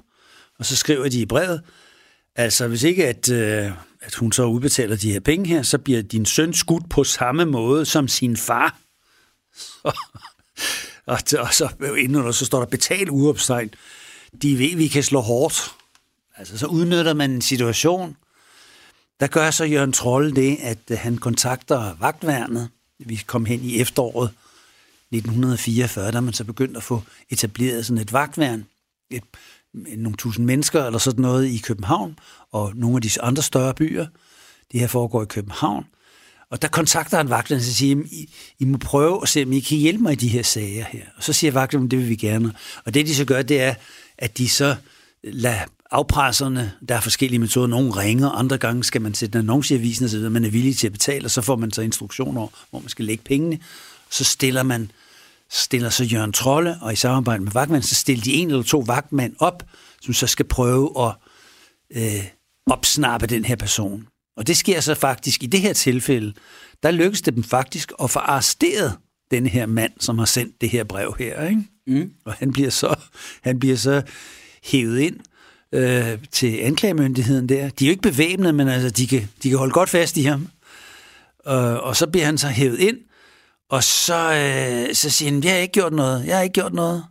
og 0.60 0.66
så 0.66 0.76
skriver 0.76 1.10
de 1.10 1.22
i 1.22 1.26
brevet, 1.26 1.62
altså 2.36 2.68
hvis 2.68 2.84
ikke 2.84 3.08
at, 3.08 3.30
øh, 3.30 3.72
at 4.02 4.16
hun 4.16 4.32
så 4.32 4.46
udbetaler 4.46 4.96
de 4.96 5.12
her 5.12 5.20
penge 5.20 5.50
her, 5.50 5.62
så 5.62 5.78
bliver 5.78 6.02
din 6.02 6.26
søn 6.26 6.54
skudt 6.54 6.90
på 6.90 7.04
samme 7.04 7.46
måde 7.46 7.86
som 7.86 8.08
sin 8.08 8.38
far. 8.38 8.78
Så, 9.84 9.98
og, 11.12 11.20
og 11.40 11.54
så 11.54 11.70
indenunder, 11.98 12.32
så 12.32 12.46
står 12.46 12.60
der 12.60 12.66
betal 12.66 13.10
uopstegn. 13.10 13.74
De 14.42 14.60
ved, 14.60 14.76
vi 14.76 14.88
kan 14.88 15.04
slå 15.04 15.20
hårdt. 15.20 15.76
Altså, 16.38 16.58
så 16.58 16.66
udnytter 16.68 17.14
man 17.14 17.32
en 17.32 17.42
situation, 17.42 18.18
der 19.20 19.28
gør 19.28 19.52
så 19.52 19.66
Jørgen 19.66 19.94
Trolle 19.94 20.36
det, 20.36 20.58
at 20.62 20.78
øh, 20.92 20.98
han 20.98 21.18
kontakter 21.18 21.96
vagtværnet. 22.00 22.70
Vi 23.00 23.24
kom 23.28 23.46
hen 23.46 23.64
i 23.64 23.82
efteråret 23.82 24.30
1944, 25.12 26.12
da 26.12 26.20
man 26.20 26.34
så 26.34 26.44
begyndte 26.44 26.78
at 26.78 26.84
få 26.84 27.04
etableret 27.30 27.86
sådan 27.86 28.02
et 28.02 28.14
vagtværn. 28.14 28.66
Et, 29.10 29.24
øh, 29.74 29.98
nogle 29.98 30.18
tusind 30.18 30.46
mennesker 30.46 30.86
eller 30.86 31.00
sådan 31.00 31.22
noget 31.22 31.46
i 31.46 31.58
København, 31.58 32.20
og 32.52 32.72
nogle 32.76 32.96
af 32.96 33.02
de 33.02 33.22
andre 33.22 33.44
større 33.44 33.74
byer. 33.74 34.06
Det 34.72 34.80
her 34.80 34.88
foregår 34.88 35.24
i 35.24 35.26
København. 35.26 35.86
Og 36.52 36.62
der 36.62 36.68
kontakter 36.68 37.18
han 37.18 37.30
vagten 37.30 37.56
og 37.56 37.62
siger, 37.62 38.04
I, 38.12 38.30
I 38.60 38.66
må 38.66 38.78
prøve 38.78 39.20
at 39.22 39.30
se, 39.30 39.44
om 39.44 39.54
I 39.54 39.60
kan 39.60 39.78
hjælpe 39.78 40.04
mig 40.04 40.12
i 40.14 40.16
de 40.16 40.28
her 40.28 40.44
sager 40.44 40.86
her. 40.86 41.04
Og 41.18 41.24
så 41.24 41.34
siger 41.34 41.52
vagten, 41.52 41.92
det 41.92 42.00
vil 42.00 42.10
vi 42.10 42.16
gerne. 42.16 42.54
Og 42.86 42.94
det 42.94 43.08
de 43.08 43.16
så 43.16 43.26
gør, 43.26 43.42
det 43.42 43.62
er, 43.62 43.74
at 44.18 44.38
de 44.38 44.50
så 44.50 44.76
lader 45.24 45.60
afpresserne, 45.92 46.72
der 46.90 46.96
er 46.96 47.02
forskellige 47.02 47.40
metoder. 47.40 47.68
Nogle 47.68 47.92
ringer, 47.92 48.30
andre 48.30 48.58
gange 48.58 48.84
skal 48.84 49.02
man 49.02 49.14
sætte 49.14 49.40
en 49.40 49.46
annonce 49.46 49.76
i 49.76 49.78
avisen, 49.78 50.06
osv., 50.06 50.20
man 50.20 50.46
er 50.46 50.50
villig 50.50 50.78
til 50.78 50.88
at 50.88 50.94
betale, 50.94 51.26
og 51.26 51.32
så 51.32 51.42
får 51.42 51.56
man 51.56 51.72
så 51.72 51.82
instruktioner, 51.82 52.48
hvor 52.70 52.80
man 52.80 52.90
skal 52.90 53.06
lægge 53.06 53.24
pengene. 53.24 53.60
Så 54.10 54.24
stiller 54.24 54.64
man 54.64 54.92
stiller 55.52 55.90
så 55.90 56.04
Jørgen 56.04 56.34
Trolle, 56.34 56.78
og 56.82 56.94
i 56.94 56.96
samarbejde 56.96 57.44
med 57.44 57.52
vagtmanden, 57.52 57.88
så 57.88 57.96
stiller 57.96 58.24
de 58.24 58.34
en 58.34 58.50
eller 58.50 58.64
to 58.64 58.84
vagtmænd 58.88 59.36
op, 59.40 59.64
som 60.02 60.14
så 60.14 60.28
skal 60.28 60.46
prøve 60.46 61.08
at 61.08 61.14
øh, 61.96 62.26
opsnappe 62.66 63.28
den 63.28 63.46
her 63.46 63.56
person. 63.56 64.08
Og 64.38 64.48
det 64.48 64.58
sker 64.58 64.80
så 64.80 64.96
faktisk 64.96 65.44
i 65.44 65.46
det 65.46 65.62
her 65.62 65.74
tilfælde, 65.74 66.34
der 66.84 66.92
lykkes 66.92 67.22
det 67.22 67.36
dem 67.36 67.44
faktisk 67.44 67.92
at 68.04 68.10
få 68.10 68.20
arresteret 68.20 68.98
den 69.32 69.46
her 69.46 69.66
mand, 69.66 69.92
som 70.00 70.18
har 70.18 70.26
sendt 70.26 70.62
det 70.62 70.70
her 70.70 70.84
brev 70.84 71.16
her. 71.20 71.48
Ikke? 71.48 71.64
Mm. 71.88 72.12
Og 72.26 72.34
han 72.34 72.52
bliver 72.52 72.70
så, 72.70 72.96
han 73.42 73.60
bliver 73.60 73.76
så 73.76 74.02
hævet 74.64 75.00
ind 75.00 75.20
øh, 75.74 76.18
til 76.32 76.58
anklagemyndigheden 76.58 77.50
der. 77.50 77.70
De 77.70 77.86
er 77.86 77.88
jo 77.88 77.92
ikke 77.92 78.02
bevæbnet, 78.02 78.56
men 78.56 78.68
altså, 78.68 78.90
de, 78.90 79.08
kan, 79.08 79.30
de 79.44 79.50
kan 79.50 79.58
holde 79.58 79.74
godt 79.74 79.90
fast 79.90 80.18
i 80.18 80.24
ham. 80.24 80.48
Øh, 81.48 81.76
og 81.76 81.96
så 81.96 82.08
bliver 82.08 82.26
han 82.26 82.38
så 82.38 82.48
hævet 82.48 82.80
ind, 82.80 82.98
og 83.70 83.84
så, 83.84 84.34
øh, 84.34 84.96
så 84.96 85.10
siger 85.10 85.32
han, 85.32 85.44
jeg 85.44 85.52
har 85.52 85.60
ikke 85.60 85.72
gjort 85.72 85.94
noget, 85.94 86.26
jeg 86.26 86.36
har 86.36 86.44
ikke 86.44 86.54
gjort 86.54 86.74
noget. 86.74 87.04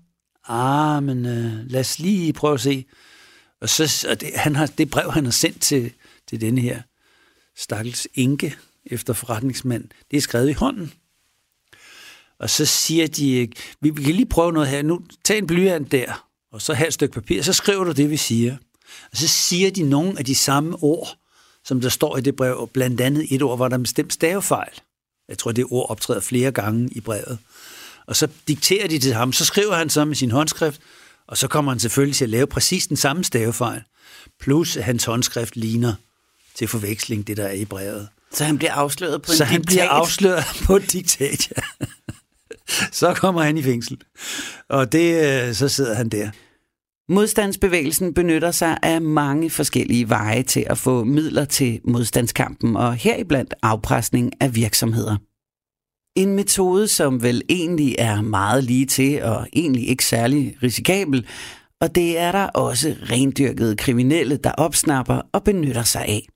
Ah, 0.48 1.02
men 1.02 1.26
øh, 1.26 1.52
lad 1.66 1.80
os 1.80 1.98
lige 1.98 2.32
prøve 2.32 2.54
at 2.54 2.60
se. 2.60 2.84
Og, 3.60 3.68
så, 3.68 4.06
og 4.10 4.20
det, 4.20 4.30
han 4.34 4.56
har, 4.56 4.66
det 4.66 4.90
brev, 4.90 5.12
han 5.12 5.24
har 5.24 5.32
sendt 5.32 5.60
til, 5.60 5.92
til 6.28 6.40
denne 6.40 6.60
her 6.60 6.82
stakkels 7.60 8.08
enke 8.14 8.56
efter 8.86 9.12
forretningsmand, 9.12 9.84
det 10.10 10.16
er 10.16 10.20
skrevet 10.20 10.48
i 10.48 10.52
hånden. 10.52 10.92
Og 12.38 12.50
så 12.50 12.66
siger 12.66 13.06
de, 13.06 13.48
vi 13.80 13.90
kan 13.90 14.14
lige 14.14 14.26
prøve 14.26 14.52
noget 14.52 14.68
her. 14.68 14.82
Nu, 14.82 15.00
tag 15.24 15.38
en 15.38 15.46
blyant 15.46 15.92
der, 15.92 16.26
og 16.52 16.62
så 16.62 16.74
have 16.74 16.88
et 16.88 16.94
stykke 16.94 17.14
papir, 17.14 17.42
så 17.42 17.52
skriver 17.52 17.84
du 17.84 17.92
det, 17.92 18.10
vi 18.10 18.16
siger. 18.16 18.56
Og 19.12 19.16
så 19.16 19.28
siger 19.28 19.70
de 19.70 19.82
nogle 19.82 20.18
af 20.18 20.24
de 20.24 20.34
samme 20.34 20.82
ord, 20.82 21.16
som 21.64 21.80
der 21.80 21.88
står 21.88 22.16
i 22.16 22.20
det 22.20 22.36
brev, 22.36 22.58
og 22.58 22.70
blandt 22.70 23.00
andet 23.00 23.34
et 23.34 23.42
ord, 23.42 23.58
hvor 23.58 23.68
der 23.68 23.74
er 23.74 23.78
en 23.78 23.82
bestemt 23.82 24.12
stavefejl. 24.12 24.72
Jeg 25.28 25.38
tror, 25.38 25.52
det 25.52 25.66
ord 25.70 25.90
optræder 25.90 26.20
flere 26.20 26.52
gange 26.52 26.88
i 26.92 27.00
brevet. 27.00 27.38
Og 28.06 28.16
så 28.16 28.28
dikterer 28.48 28.88
de 28.88 28.98
til 28.98 29.14
ham, 29.14 29.32
så 29.32 29.44
skriver 29.44 29.74
han 29.74 29.90
så 29.90 30.04
med 30.04 30.14
sin 30.14 30.30
håndskrift, 30.30 30.80
og 31.26 31.38
så 31.38 31.48
kommer 31.48 31.72
han 31.72 31.78
selvfølgelig 31.78 32.16
til 32.16 32.24
at 32.24 32.30
lave 32.30 32.46
præcis 32.46 32.86
den 32.86 32.96
samme 32.96 33.24
stavefejl. 33.24 33.82
Plus 34.40 34.76
at 34.76 34.84
hans 34.84 35.04
håndskrift 35.04 35.56
ligner 35.56 35.94
til 36.60 36.68
forveksling 36.68 37.26
det, 37.26 37.36
der 37.36 37.44
er 37.44 37.52
i 37.52 37.64
brevet. 37.64 38.08
Så 38.32 38.44
han 38.44 38.58
bliver 38.58 38.72
afsløret 38.72 39.22
på 39.22 39.32
en 39.32 39.36
Så 39.36 39.44
diktat? 39.44 39.52
han 39.52 39.62
bliver 39.62 39.88
afsløret 39.88 40.44
på 40.66 40.76
et 40.76 40.92
diktat, 40.92 41.48
ja. 41.56 41.86
Så 42.92 43.14
kommer 43.14 43.42
han 43.42 43.56
i 43.58 43.62
fængsel. 43.62 43.98
Og 44.68 44.92
det, 44.92 45.24
øh, 45.48 45.54
så 45.54 45.68
sidder 45.68 45.94
han 45.94 46.08
der. 46.08 46.30
Modstandsbevægelsen 47.12 48.14
benytter 48.14 48.50
sig 48.50 48.78
af 48.82 49.00
mange 49.00 49.50
forskellige 49.50 50.08
veje 50.08 50.42
til 50.42 50.66
at 50.70 50.78
få 50.78 51.04
midler 51.04 51.44
til 51.44 51.80
modstandskampen, 51.84 52.76
og 52.76 52.94
heriblandt 52.94 53.54
afpresning 53.62 54.32
af 54.40 54.54
virksomheder. 54.54 55.16
En 56.16 56.36
metode, 56.36 56.88
som 56.88 57.22
vel 57.22 57.42
egentlig 57.48 57.94
er 57.98 58.20
meget 58.22 58.64
lige 58.64 58.86
til 58.86 59.22
og 59.22 59.46
egentlig 59.52 59.88
ikke 59.88 60.04
særlig 60.04 60.56
risikabel, 60.62 61.26
og 61.80 61.94
det 61.94 62.18
er 62.18 62.32
der 62.32 62.46
også 62.46 62.96
rendyrkede 63.10 63.76
kriminelle, 63.76 64.36
der 64.36 64.52
opsnapper 64.52 65.20
og 65.32 65.44
benytter 65.44 65.82
sig 65.84 66.04
af. 66.06 66.26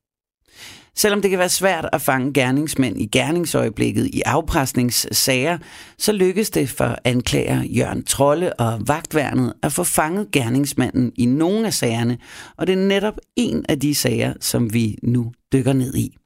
Selvom 0.96 1.22
det 1.22 1.30
kan 1.30 1.38
være 1.38 1.48
svært 1.48 1.88
at 1.92 2.00
fange 2.00 2.32
gerningsmænd 2.32 3.00
i 3.00 3.06
gerningsøjeblikket 3.06 4.06
i 4.06 4.22
afpresningssager, 4.26 5.58
så 5.98 6.12
lykkes 6.12 6.50
det 6.50 6.68
for 6.68 6.98
anklager 7.04 7.62
Jørgen 7.62 8.04
Trolle 8.04 8.60
og 8.60 8.88
vagtværnet 8.88 9.52
at 9.62 9.72
få 9.72 9.84
fanget 9.84 10.30
gerningsmanden 10.30 11.12
i 11.16 11.26
nogle 11.26 11.66
af 11.66 11.74
sagerne, 11.74 12.18
og 12.56 12.66
det 12.66 12.72
er 12.72 12.86
netop 12.86 13.18
en 13.36 13.64
af 13.68 13.80
de 13.80 13.94
sager, 13.94 14.34
som 14.40 14.72
vi 14.72 14.98
nu 15.02 15.32
dykker 15.52 15.72
ned 15.72 15.94
i. 15.94 16.16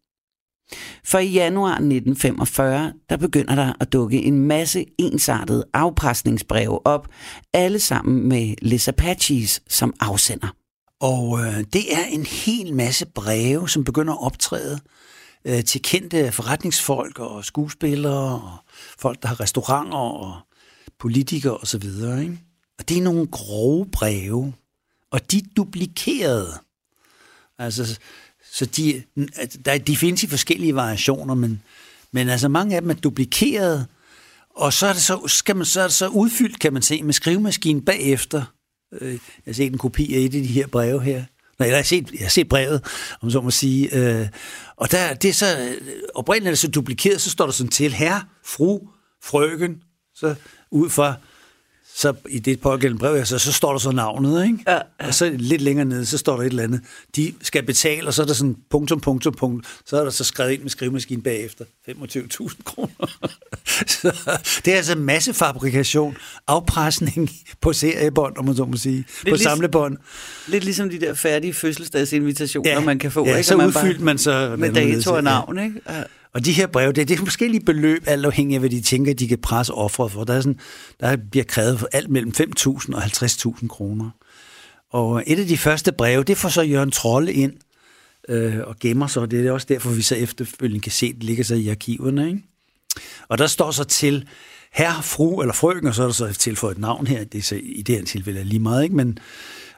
For 1.04 1.18
i 1.18 1.28
januar 1.28 1.70
1945, 1.70 2.92
der 3.08 3.16
begynder 3.16 3.54
der 3.54 3.72
at 3.80 3.92
dukke 3.92 4.22
en 4.22 4.38
masse 4.38 4.84
ensartede 4.98 5.64
afpresningsbreve 5.74 6.86
op, 6.86 7.08
alle 7.54 7.78
sammen 7.78 8.28
med 8.28 8.54
Les 8.62 8.88
Apaches 8.88 9.62
som 9.68 9.94
afsender. 10.00 10.57
Og 11.00 11.40
øh, 11.40 11.64
det 11.72 11.94
er 11.94 12.04
en 12.04 12.26
hel 12.26 12.74
masse 12.74 13.06
breve, 13.06 13.68
som 13.68 13.84
begynder 13.84 14.12
at 14.14 14.24
optræde 14.24 14.80
øh, 15.44 15.64
til 15.64 15.82
kendte 15.82 16.32
forretningsfolk 16.32 17.18
og 17.18 17.44
skuespillere 17.44 18.40
og 18.40 18.56
folk, 18.98 19.22
der 19.22 19.28
har 19.28 19.40
restauranter 19.40 19.98
og 19.98 20.40
politikere 20.98 21.56
osv. 21.56 21.60
Og, 21.60 21.66
så 21.66 21.78
videre, 21.78 22.22
ikke? 22.22 22.38
og 22.78 22.88
det 22.88 22.98
er 22.98 23.02
nogle 23.02 23.26
grove 23.26 23.86
breve, 23.86 24.54
og 25.10 25.30
de 25.30 25.38
er 25.38 25.42
duplikerede. 25.56 26.58
Altså, 27.58 27.98
så 28.52 28.66
de, 28.66 29.02
der, 29.64 29.78
de 29.78 29.96
findes 29.96 30.22
i 30.22 30.26
forskellige 30.26 30.74
variationer, 30.74 31.34
men, 31.34 31.62
men 32.12 32.28
altså 32.28 32.48
mange 32.48 32.76
af 32.76 32.80
dem 32.82 32.90
er 32.90 32.94
duplikerede, 32.94 33.86
og 34.50 34.72
så 34.72 34.86
er 34.86 34.92
det 34.92 35.02
så, 35.02 35.26
skal 35.26 35.56
man, 35.56 35.64
så, 35.64 35.80
er 35.80 35.84
det 35.84 35.94
så 35.94 36.08
udfyldt, 36.08 36.58
kan 36.58 36.72
man 36.72 36.82
se, 36.82 37.02
med 37.02 37.12
skrivemaskinen 37.12 37.84
bagefter. 37.84 38.44
Øh, 39.00 39.12
jeg 39.12 39.20
har 39.44 39.52
set 39.52 39.72
en 39.72 39.78
kopi 39.78 40.14
af 40.14 40.18
et 40.18 40.24
af 40.24 40.30
de 40.30 40.46
her 40.46 40.66
breve 40.66 41.02
her. 41.02 41.24
Nej, 41.58 41.68
jeg 41.68 41.76
har 41.76 41.82
set, 41.82 42.12
jeg 42.12 42.20
har 42.20 42.28
set 42.28 42.48
brevet, 42.48 42.84
om 43.20 43.30
så 43.30 43.40
må 43.40 43.50
sige. 43.50 43.96
Øh, 43.96 44.28
og 44.76 44.90
der, 44.90 45.14
det 45.14 45.28
er 45.28 45.32
så, 45.32 45.58
øh, 45.58 45.92
oprindeligt 46.14 46.46
er 46.46 46.50
det 46.50 46.58
så 46.58 46.68
duplikeret, 46.68 47.20
så 47.20 47.30
står 47.30 47.44
der 47.44 47.52
sådan 47.52 47.70
til, 47.70 47.92
herre, 47.92 48.22
fru, 48.44 48.80
frøken, 49.24 49.82
så 50.14 50.34
ud 50.70 50.90
fra 50.90 51.14
så 52.00 52.12
i 52.28 52.38
det 52.38 52.60
pågældende 52.60 53.00
brev, 53.00 53.24
så, 53.24 53.38
så 53.38 53.52
står 53.52 53.72
der 53.72 53.78
så 53.78 53.90
navnet, 53.90 54.44
ikke? 54.44 54.58
Ja, 54.66 54.74
ja. 54.74 55.06
Og 55.06 55.14
så 55.14 55.32
lidt 55.38 55.60
længere 55.62 55.84
nede, 55.84 56.06
så 56.06 56.18
står 56.18 56.36
der 56.36 56.42
et 56.42 56.46
eller 56.46 56.62
andet. 56.62 56.80
De 57.16 57.34
skal 57.42 57.62
betale, 57.62 58.06
og 58.06 58.14
så 58.14 58.22
er 58.22 58.26
der 58.26 58.34
sådan 58.34 58.56
punktum, 58.70 59.00
punktum, 59.00 59.34
punktum. 59.34 59.64
Så 59.86 59.96
er 59.98 60.02
der 60.04 60.10
så 60.10 60.24
skrevet 60.24 60.52
ind 60.52 60.62
med 60.62 60.70
skrivemaskinen 60.70 61.22
bagefter. 61.22 61.64
25.000 61.88 62.62
kroner. 62.64 62.88
så 63.86 64.12
det 64.64 64.72
er 64.72 64.76
altså 64.76 64.94
massefabrikation, 64.94 66.16
afpresning 66.46 67.30
på 67.60 67.72
seriebånd, 67.72 68.36
om 68.36 68.44
man 68.44 68.56
så 68.56 68.64
må 68.64 68.76
sige. 68.76 69.04
På 69.20 69.24
lige- 69.24 69.38
samlebånd. 69.38 69.96
Lidt 70.48 70.64
ligesom 70.64 70.90
de 70.90 71.00
der 71.00 71.14
færdige 71.14 71.54
fødselsdagsinvitationer, 71.54 72.70
Ja, 72.70 72.80
man 72.80 72.98
kan 72.98 73.12
få. 73.12 73.26
ja, 73.26 73.36
ikke? 73.36 73.46
så 73.46 73.56
man 73.56 73.66
udfyldte 73.66 74.04
man 74.04 74.18
så- 74.18 74.54
Med 74.58 74.72
dato 74.72 75.14
og 75.14 75.24
navn, 75.24 75.58
ikke? 75.58 75.80
Ja. 75.88 76.02
Og 76.34 76.44
de 76.44 76.52
her 76.52 76.66
breve, 76.66 76.92
det, 76.92 77.08
det 77.08 77.14
er 77.14 77.24
forskellige 77.24 77.64
beløb, 77.64 78.02
alt 78.06 78.26
afhængig 78.26 78.54
af, 78.54 78.60
hvad 78.60 78.70
de 78.70 78.80
tænker, 78.80 79.14
de 79.14 79.28
kan 79.28 79.38
presse 79.38 79.74
offeret 79.74 80.12
for. 80.12 80.24
Der, 80.24 80.34
er 80.34 80.40
sådan, 80.40 80.60
der 81.00 81.16
bliver 81.30 81.44
krævet 81.44 81.78
for 81.78 81.88
alt 81.92 82.10
mellem 82.10 82.32
5.000 82.40 82.94
og 82.94 83.02
50.000 83.02 83.68
kroner. 83.68 84.10
Og 84.90 85.22
et 85.26 85.38
af 85.38 85.46
de 85.46 85.58
første 85.58 85.92
breve, 85.92 86.24
det 86.24 86.36
får 86.36 86.48
så 86.48 86.62
Jørgen 86.62 86.90
Trolle 86.90 87.32
ind 87.32 87.52
øh, 88.28 88.58
og 88.64 88.78
gemmer 88.78 89.06
sig. 89.06 89.30
Det 89.30 89.46
er 89.46 89.52
også 89.52 89.66
derfor, 89.70 89.90
vi 89.90 90.02
så 90.02 90.14
efterfølgende 90.14 90.80
kan 90.80 90.92
se, 90.92 91.06
at 91.06 91.14
det 91.14 91.24
ligger 91.24 91.44
sig 91.44 91.58
i 91.58 91.68
arkiverne. 91.68 92.28
Ikke? 92.28 92.42
Og 93.28 93.38
der 93.38 93.46
står 93.46 93.70
så 93.70 93.84
til 93.84 94.28
herre, 94.72 95.02
fru 95.02 95.40
eller 95.40 95.54
frøken, 95.54 95.88
og 95.88 95.94
så 95.94 96.02
er 96.02 96.06
der 96.06 96.12
så 96.12 96.32
tilføjet 96.32 96.74
et 96.74 96.80
navn 96.80 97.06
her. 97.06 97.24
Det 97.24 97.38
er 97.38 97.42
så 97.42 97.60
i 97.62 97.82
det 97.82 97.96
her 97.96 98.04
tilfælde 98.04 98.44
lige 98.44 98.60
meget, 98.60 98.82
ikke? 98.82 98.96
Men, 98.96 99.18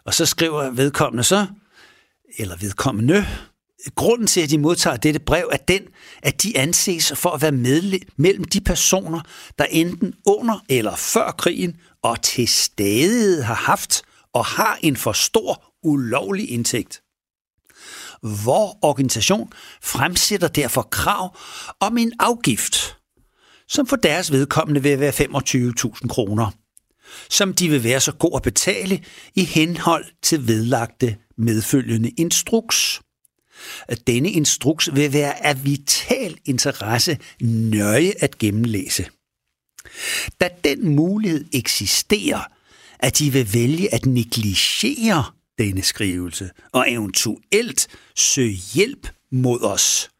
og 0.04 0.14
så 0.14 0.26
skriver 0.26 0.70
vedkommende 0.70 1.24
så, 1.24 1.46
eller 2.38 2.56
vedkommende, 2.56 3.26
grunden 3.94 4.26
til, 4.26 4.40
at 4.40 4.50
de 4.50 4.58
modtager 4.58 4.96
dette 4.96 5.20
brev, 5.20 5.48
er 5.52 5.56
den, 5.56 5.82
at 6.22 6.42
de 6.42 6.58
anses 6.58 7.12
for 7.16 7.30
at 7.30 7.42
være 7.42 7.52
medle- 7.52 8.00
mellem 8.16 8.44
de 8.44 8.60
personer, 8.60 9.20
der 9.58 9.64
enten 9.64 10.14
under 10.26 10.64
eller 10.68 10.96
før 10.96 11.30
krigen 11.30 11.76
og 12.02 12.22
til 12.22 12.48
stadighed 12.48 13.42
har 13.42 13.54
haft 13.54 14.02
og 14.32 14.44
har 14.44 14.78
en 14.82 14.96
for 14.96 15.12
stor 15.12 15.64
ulovlig 15.82 16.50
indtægt. 16.50 17.02
Vor 18.22 18.78
organisation 18.82 19.52
fremsætter 19.82 20.48
derfor 20.48 20.82
krav 20.82 21.36
om 21.80 21.98
en 21.98 22.12
afgift, 22.18 22.96
som 23.68 23.86
for 23.86 23.96
deres 23.96 24.32
vedkommende 24.32 24.82
vil 24.82 25.00
være 25.00 25.12
25.000 25.12 26.08
kroner, 26.08 26.50
som 27.30 27.54
de 27.54 27.68
vil 27.68 27.84
være 27.84 28.00
så 28.00 28.12
god 28.12 28.32
at 28.36 28.42
betale 28.42 29.04
i 29.34 29.44
henhold 29.44 30.04
til 30.22 30.48
vedlagte 30.48 31.16
medfølgende 31.38 32.08
instruks 32.08 33.00
at 33.88 34.06
denne 34.06 34.30
instruks 34.30 34.88
vil 34.94 35.12
være 35.12 35.46
af 35.46 35.64
vital 35.64 36.38
interesse 36.44 37.18
nøje 37.40 38.12
at 38.20 38.38
gennemlæse. 38.38 39.06
Da 40.40 40.48
den 40.64 40.88
mulighed 40.96 41.44
eksisterer, 41.52 42.40
at 42.98 43.18
de 43.18 43.32
vil 43.32 43.54
vælge 43.54 43.94
at 43.94 44.06
negligere 44.06 45.24
denne 45.58 45.82
skrivelse 45.82 46.50
og 46.72 46.92
eventuelt 46.92 47.88
søge 48.16 48.58
hjælp 48.74 49.08
mod 49.32 49.62
os, 49.62 50.10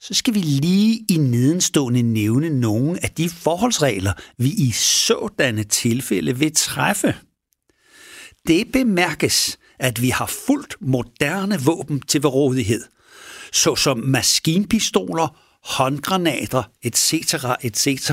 så 0.00 0.14
skal 0.14 0.34
vi 0.34 0.38
lige 0.38 1.04
i 1.08 1.16
nedenstående 1.16 2.02
nævne 2.02 2.60
nogle 2.60 3.04
af 3.04 3.10
de 3.10 3.28
forholdsregler, 3.28 4.12
vi 4.38 4.48
i 4.48 4.70
sådanne 4.72 5.64
tilfælde 5.64 6.38
vil 6.38 6.54
træffe. 6.54 7.14
Det 8.46 8.72
bemærkes, 8.72 9.58
at 9.78 10.02
vi 10.02 10.08
har 10.08 10.26
fuldt 10.26 10.76
moderne 10.80 11.60
våben 11.60 12.00
til 12.00 12.26
rådighed, 12.26 12.84
såsom 13.52 13.98
maskinpistoler, 13.98 15.36
håndgranater, 15.64 16.62
etc., 16.82 17.34
etc. 17.62 18.10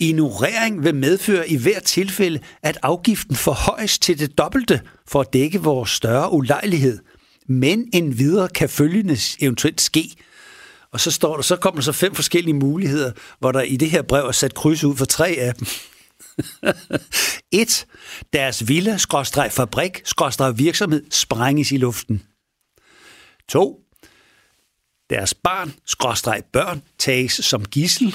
Ignorering 0.00 0.84
vil 0.84 0.94
medføre 0.94 1.48
i 1.48 1.56
hvert 1.56 1.82
tilfælde, 1.82 2.40
at 2.62 2.78
afgiften 2.82 3.36
forhøjes 3.36 3.98
til 3.98 4.18
det 4.18 4.38
dobbelte 4.38 4.80
for 5.08 5.20
at 5.20 5.32
dække 5.32 5.60
vores 5.60 5.90
større 5.90 6.32
ulejlighed, 6.32 6.98
men 7.48 7.88
en 7.92 8.18
videre 8.18 8.48
kan 8.48 8.68
følgende 8.68 9.16
eventuelt 9.40 9.80
ske. 9.80 10.16
Og 10.92 11.00
så 11.00 11.10
står 11.10 11.34
der, 11.36 11.42
så 11.42 11.56
kommer 11.56 11.80
der 11.80 11.84
så 11.84 11.92
fem 11.92 12.14
forskellige 12.14 12.54
muligheder, 12.54 13.12
hvor 13.38 13.52
der 13.52 13.60
i 13.60 13.76
det 13.76 13.90
her 13.90 14.02
brev 14.02 14.26
er 14.26 14.32
sat 14.32 14.54
kryds 14.54 14.84
ud 14.84 14.96
for 14.96 15.04
tre 15.04 15.28
af 15.28 15.54
dem. 15.54 15.66
1. 17.52 17.86
Deres 18.32 18.68
villa, 18.68 18.96
skråstreg 18.96 19.52
fabrik, 19.52 20.00
skråstreg 20.04 20.58
virksomhed 20.58 21.04
sprænges 21.10 21.72
i 21.72 21.76
luften. 21.76 22.22
2. 23.48 23.80
Deres 25.10 25.34
barn, 25.34 25.74
skråstreg 25.86 26.42
børn, 26.52 26.82
tages 26.98 27.32
som 27.32 27.64
gissel. 27.64 28.14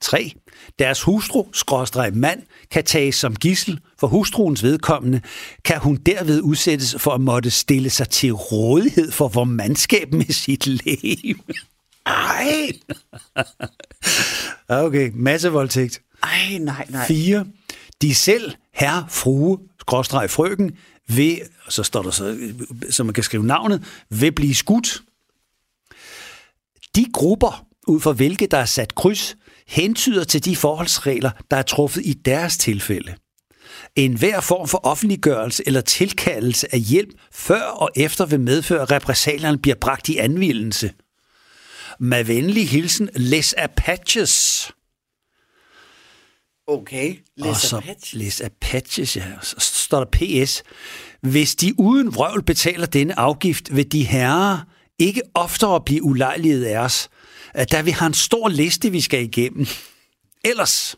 3. 0.00 0.32
Deres 0.78 1.02
hustru, 1.02 1.46
skråstreg 1.52 2.16
mand, 2.16 2.42
kan 2.70 2.84
tages 2.84 3.14
som 3.14 3.36
gissel. 3.36 3.80
For 4.00 4.06
hustruens 4.06 4.62
vedkommende 4.62 5.20
kan 5.64 5.78
hun 5.78 5.96
derved 5.96 6.40
udsættes 6.40 6.96
for 6.98 7.10
at 7.10 7.20
måtte 7.20 7.50
stille 7.50 7.90
sig 7.90 8.08
til 8.08 8.32
rådighed 8.32 9.10
for 9.10 9.28
vor 9.28 9.44
mandskab 9.44 10.12
med 10.12 10.32
sit 10.32 10.66
liv. 10.66 11.36
Ej! 12.06 12.72
okay, 14.86 15.10
masse 15.14 15.48
voldtægt. 15.48 16.02
Ej, 16.22 16.58
nej, 16.58 16.86
nej. 16.88 17.06
4. 17.06 17.46
De 18.02 18.14
selv, 18.14 18.52
herre, 18.74 19.06
frue, 19.10 19.58
skråstreg 19.80 20.30
frøken, 20.30 20.76
vil, 21.08 21.40
så 21.68 21.82
står 21.82 22.02
der 22.02 22.10
så, 22.10 22.52
så 22.90 23.04
man 23.04 23.14
kan 23.14 23.24
skrive 23.24 23.46
navnet, 23.46 23.84
vil 24.10 24.32
blive 24.32 24.54
skudt. 24.54 25.02
De 26.96 27.06
grupper, 27.12 27.66
ud 27.86 28.00
for 28.00 28.12
hvilke 28.12 28.46
der 28.46 28.58
er 28.58 28.64
sat 28.64 28.94
kryds, 28.94 29.36
hentyder 29.66 30.24
til 30.24 30.44
de 30.44 30.56
forholdsregler, 30.56 31.30
der 31.50 31.56
er 31.56 31.62
truffet 31.62 32.06
i 32.06 32.12
deres 32.12 32.56
tilfælde. 32.56 33.14
En 33.96 34.14
hver 34.14 34.40
form 34.40 34.68
for 34.68 34.78
offentliggørelse 34.86 35.62
eller 35.66 35.80
tilkaldelse 35.80 36.74
af 36.74 36.80
hjælp 36.80 37.10
før 37.32 37.62
og 37.62 37.90
efter 37.96 38.26
vil 38.26 38.40
medføre, 38.40 38.82
at 38.82 38.90
repressalierne 38.90 39.58
bliver 39.58 39.76
bragt 39.80 40.08
i 40.08 40.16
anvendelse. 40.16 40.92
Med 42.00 42.24
venlig 42.24 42.68
hilsen, 42.68 43.08
Les 43.14 43.54
Apaches. 43.58 44.70
Okay, 46.68 47.16
Og 47.40 47.46
Les 47.46 47.56
så 47.56 47.76
Apaches. 47.76 48.14
Les 48.14 48.40
Apaches, 48.40 49.16
ja. 49.16 49.24
Så 49.42 49.54
står 49.58 50.04
der 50.04 50.44
PS. 50.44 50.62
Hvis 51.20 51.56
de 51.56 51.80
uden 51.80 52.14
vrøvl 52.14 52.42
betaler 52.42 52.86
denne 52.86 53.18
afgift, 53.18 53.76
vil 53.76 53.92
de 53.92 54.04
herrer 54.04 54.58
ikke 54.98 55.22
oftere 55.34 55.80
blive 55.80 56.02
ulejlighed 56.02 56.64
af 56.64 56.78
os, 56.78 57.08
at 57.54 57.72
da 57.72 57.80
vi 57.80 57.90
har 57.90 58.06
en 58.06 58.14
stor 58.14 58.48
liste, 58.48 58.90
vi 58.90 59.00
skal 59.00 59.22
igennem. 59.22 59.66
Ellers 60.44 60.96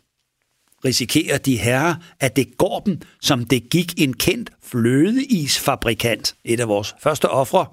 risikerer 0.85 1.37
de 1.37 1.57
herrer, 1.57 1.95
at 2.19 2.35
det 2.35 2.57
går 2.57 2.79
dem, 2.79 3.01
som 3.21 3.45
det 3.45 3.69
gik 3.69 3.93
en 3.97 4.13
kendt 4.13 4.49
flødeisfabrikant, 4.63 6.35
et 6.45 6.59
af 6.59 6.67
vores 6.67 6.95
første 7.03 7.29
ofre, 7.29 7.65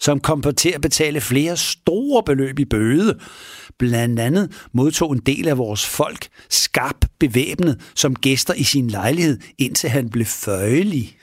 som 0.00 0.20
kom 0.20 0.40
på 0.40 0.52
til 0.52 0.70
at 0.70 0.80
betale 0.80 1.20
flere 1.20 1.56
store 1.56 2.22
beløb 2.22 2.58
i 2.58 2.64
bøde. 2.64 3.18
Blandt 3.80 4.20
andet 4.20 4.68
modtog 4.72 5.12
en 5.12 5.22
del 5.26 5.48
af 5.48 5.58
vores 5.58 5.86
folk 5.86 6.28
skarp 6.50 7.04
bevæbnet 7.18 7.80
som 7.94 8.14
gæster 8.14 8.54
i 8.54 8.62
sin 8.62 8.90
lejlighed, 8.90 9.38
indtil 9.58 9.90
han 9.90 10.10
blev 10.10 10.26
føjelig. 10.26 11.16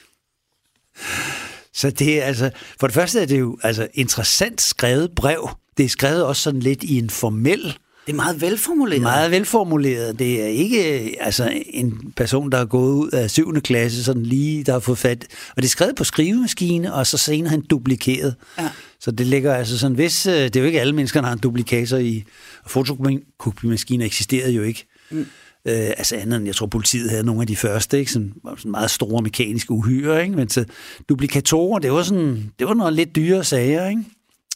Så 1.73 1.89
det 1.89 2.21
er 2.21 2.23
altså, 2.23 2.51
for 2.79 2.87
det 2.87 2.93
første 2.93 3.21
er 3.21 3.25
det 3.25 3.39
jo 3.39 3.57
altså 3.63 3.87
interessant 3.93 4.61
skrevet 4.61 5.11
brev. 5.15 5.49
Det 5.77 5.85
er 5.85 5.89
skrevet 5.89 6.25
også 6.25 6.41
sådan 6.41 6.59
lidt 6.59 6.83
i 6.83 6.97
en 6.97 7.09
formel, 7.09 7.77
det 8.07 8.13
er 8.13 8.15
meget 8.15 8.41
velformuleret. 8.41 9.01
meget 9.01 9.31
velformuleret. 9.31 10.19
Det 10.19 10.41
er 10.43 10.47
ikke 10.47 11.05
øh, 11.05 11.13
altså 11.19 11.61
en 11.65 12.13
person, 12.15 12.51
der 12.51 12.57
er 12.57 12.65
gået 12.65 12.93
ud 12.93 13.09
af 13.09 13.31
7. 13.31 13.61
klasse, 13.61 14.03
sådan 14.03 14.23
lige, 14.23 14.63
der 14.63 14.71
har 14.71 14.79
fået 14.79 14.97
fat. 14.97 15.25
Og 15.49 15.55
det 15.55 15.63
er 15.63 15.69
skrevet 15.69 15.95
på 15.95 16.03
skrivemaskine, 16.03 16.93
og 16.93 17.07
så 17.07 17.17
senere 17.17 17.49
han 17.49 17.61
duplikeret. 17.61 18.35
Ja. 18.59 18.69
Så 18.99 19.11
det 19.11 19.27
ligger 19.27 19.55
altså 19.55 19.77
sådan, 19.77 19.95
hvis, 19.95 20.25
øh, 20.25 20.33
det 20.33 20.55
er 20.55 20.59
jo 20.59 20.65
ikke 20.65 20.81
alle 20.81 20.93
mennesker, 20.93 21.21
der 21.21 21.27
har 21.27 21.33
en 21.33 21.39
duplikator 21.39 21.97
i, 21.97 22.23
og 22.63 22.69
fotokopimaskiner 22.69 24.05
eksisterede 24.05 24.51
jo 24.51 24.63
ikke. 24.63 24.85
Mm. 25.11 25.19
Øh, 25.65 25.89
altså 25.97 26.15
andet 26.15 26.37
end, 26.37 26.45
jeg 26.45 26.55
tror, 26.55 26.67
politiet 26.67 27.09
havde 27.09 27.23
nogle 27.23 27.41
af 27.41 27.47
de 27.47 27.55
første, 27.55 27.99
ikke? 27.99 28.11
Sådan, 28.11 28.33
sådan 28.57 28.71
meget 28.71 28.91
store 28.91 29.21
mekaniske 29.21 29.71
uhyre, 29.71 30.23
ikke? 30.23 30.35
Men 30.35 30.49
så 30.49 30.65
duplikatorer, 31.09 31.79
det 31.79 31.91
var 31.91 32.03
sådan, 32.03 32.51
det 32.59 32.67
var 32.67 32.73
noget 32.73 32.93
lidt 32.93 33.15
dyre 33.15 33.43
sager, 33.43 33.89
ikke? 33.89 34.03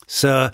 Så 0.07 0.49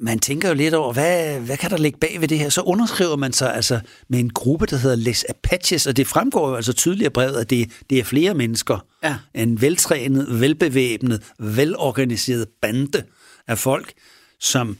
man 0.00 0.18
tænker 0.18 0.48
jo 0.48 0.54
lidt 0.54 0.74
over, 0.74 0.92
hvad, 0.92 1.40
hvad 1.40 1.56
kan 1.56 1.70
der 1.70 1.76
ligge 1.76 1.98
bag 1.98 2.20
ved 2.20 2.28
det 2.28 2.38
her? 2.38 2.48
Så 2.48 2.60
underskriver 2.60 3.16
man 3.16 3.32
sig 3.32 3.54
altså 3.54 3.80
med 4.08 4.18
en 4.18 4.30
gruppe, 4.30 4.66
der 4.66 4.76
hedder 4.76 4.96
Les 4.96 5.24
Apaches, 5.28 5.86
og 5.86 5.96
det 5.96 6.06
fremgår 6.06 6.48
jo 6.48 6.54
altså 6.54 6.72
tydeligt 6.72 7.06
af 7.06 7.12
brevet, 7.12 7.36
at 7.36 7.50
det, 7.50 7.70
det 7.90 7.98
er 7.98 8.04
flere 8.04 8.34
mennesker. 8.34 8.84
Ja. 9.04 9.16
En 9.34 9.60
veltrænet, 9.60 10.40
velbevæbnet, 10.40 11.22
velorganiseret 11.38 12.48
bande 12.62 13.02
af 13.48 13.58
folk, 13.58 13.92
som 14.40 14.78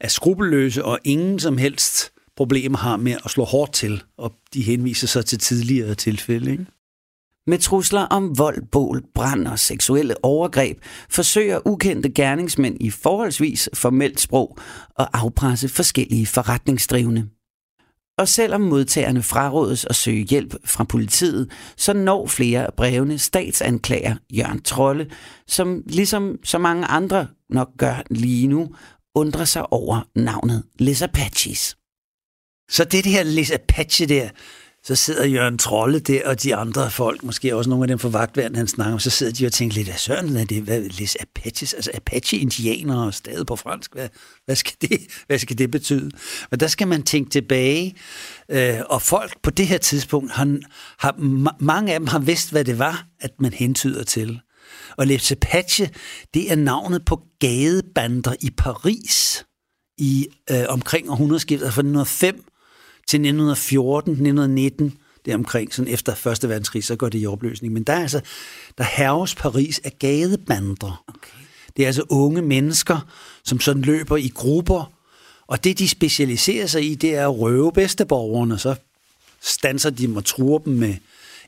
er 0.00 0.08
skrupelløse 0.08 0.84
og 0.84 0.98
ingen 1.04 1.38
som 1.38 1.58
helst 1.58 2.12
problemer 2.36 2.78
har 2.78 2.96
med 2.96 3.16
at 3.24 3.30
slå 3.30 3.44
hårdt 3.44 3.72
til, 3.72 4.02
og 4.18 4.32
de 4.54 4.62
henviser 4.62 5.06
sig 5.06 5.24
til 5.26 5.38
tidligere 5.38 5.94
tilfælde. 5.94 6.50
Ikke? 6.50 6.66
Med 7.46 7.58
trusler 7.58 8.00
om 8.00 8.38
vold, 8.38 8.62
bål, 8.72 9.02
brand 9.14 9.48
og 9.48 9.58
seksuelle 9.58 10.24
overgreb 10.24 10.78
forsøger 11.10 11.66
ukendte 11.66 12.10
gerningsmænd 12.10 12.76
i 12.80 12.90
forholdsvis 12.90 13.68
formelt 13.74 14.20
sprog 14.20 14.58
at 14.98 15.08
afpresse 15.12 15.68
forskellige 15.68 16.26
forretningsdrivende. 16.26 17.28
Og 18.18 18.28
selvom 18.28 18.60
modtagerne 18.60 19.22
frarådes 19.22 19.84
at 19.84 19.96
søge 19.96 20.24
hjælp 20.24 20.54
fra 20.64 20.84
politiet, 20.84 21.50
så 21.76 21.92
når 21.92 22.26
flere 22.26 22.66
af 22.66 22.74
brevene 22.74 23.18
statsanklager 23.18 24.16
Jørgen 24.32 24.62
Trolle, 24.62 25.10
som 25.46 25.82
ligesom 25.86 26.38
så 26.44 26.58
mange 26.58 26.86
andre 26.86 27.26
nok 27.50 27.68
gør 27.78 28.02
lige 28.10 28.46
nu, 28.46 28.74
undrer 29.14 29.44
sig 29.44 29.72
over 29.72 30.08
navnet 30.14 30.62
Les 30.78 31.02
Apaches. 31.02 31.76
Så 32.70 32.84
det, 32.84 33.04
det 33.04 33.12
her 33.12 33.22
Les 33.22 33.50
Apache 33.50 34.06
der, 34.06 34.28
så 34.86 34.94
sidder 34.94 35.24
Jørgen 35.24 35.58
Trolle 35.58 35.98
der, 35.98 36.28
og 36.28 36.42
de 36.42 36.54
andre 36.54 36.90
folk, 36.90 37.22
måske 37.22 37.56
også 37.56 37.70
nogle 37.70 37.84
af 37.84 37.88
dem 37.88 37.98
fra 37.98 38.08
vagtværden, 38.08 38.56
han 38.56 38.68
snakker 38.68 38.92
om, 38.92 38.98
så 38.98 39.10
sidder 39.10 39.32
de 39.32 39.46
og 39.46 39.52
tænker 39.52 39.76
lidt, 39.76 39.88
af 39.88 39.98
søren 39.98 40.36
er 40.36 40.44
det, 40.44 40.62
hvad, 40.62 40.80
Les 40.80 41.16
Apaches, 41.20 41.74
altså 41.74 41.90
Apache-indianere, 41.94 43.12
stadig 43.12 43.46
på 43.46 43.56
fransk, 43.56 43.94
hvad, 43.94 44.08
hvad, 44.44 44.56
skal 44.56 44.76
det, 44.80 45.00
hvad 45.26 45.38
skal 45.38 45.58
det 45.58 45.70
betyde? 45.70 46.10
Men 46.50 46.60
der 46.60 46.66
skal 46.66 46.88
man 46.88 47.02
tænke 47.02 47.30
tilbage, 47.30 47.94
øh, 48.48 48.80
og 48.90 49.02
folk 49.02 49.42
på 49.42 49.50
det 49.50 49.66
her 49.66 49.78
tidspunkt, 49.78 50.32
har, 50.32 50.56
har, 50.98 51.12
ma- 51.12 51.56
mange 51.60 51.92
af 51.92 52.00
dem 52.00 52.06
har 52.06 52.18
vidst, 52.18 52.50
hvad 52.50 52.64
det 52.64 52.78
var, 52.78 53.06
at 53.20 53.30
man 53.40 53.52
hentyder 53.52 54.04
til. 54.04 54.40
Og 54.96 55.06
Les 55.06 55.32
Apache, 55.32 55.90
det 56.34 56.52
er 56.52 56.56
navnet 56.56 57.04
på 57.04 57.22
gadebander 57.40 58.34
i 58.40 58.50
Paris 58.50 59.44
i 59.98 60.26
øh, 60.50 60.64
omkring 60.68 61.10
århundredeskiftet 61.10 61.66
altså 61.66 61.74
fra 61.74 61.80
1905 61.80 62.44
til 63.08 63.16
1914, 63.16 64.12
1919, 64.12 64.98
det 65.24 65.34
omkring, 65.34 65.74
sådan 65.74 65.92
efter 65.92 66.14
Første 66.14 66.48
Verdenskrig, 66.48 66.84
så 66.84 66.96
går 66.96 67.08
det 67.08 67.22
i 67.22 67.26
opløsning. 67.26 67.72
Men 67.72 67.82
der 67.82 67.92
er 67.92 68.00
altså, 68.00 68.20
der 68.78 68.84
herves 68.84 69.34
Paris 69.34 69.80
af 69.84 69.92
gadebander. 69.98 71.04
Okay. 71.08 71.44
Det 71.76 71.82
er 71.82 71.86
altså 71.86 72.02
unge 72.08 72.42
mennesker, 72.42 73.06
som 73.44 73.60
sådan 73.60 73.82
løber 73.82 74.16
i 74.16 74.32
grupper, 74.34 74.92
og 75.46 75.64
det, 75.64 75.78
de 75.78 75.88
specialiserer 75.88 76.66
sig 76.66 76.90
i, 76.90 76.94
det 76.94 77.14
er 77.14 77.28
at 77.28 77.38
røve 77.38 77.72
bedsteborgerne, 77.72 78.58
så 78.58 78.74
stanser 79.40 79.90
de 79.90 80.06
dem 80.06 80.16
og 80.16 80.24
truer 80.24 80.58
dem 80.58 80.72
med 80.72 80.94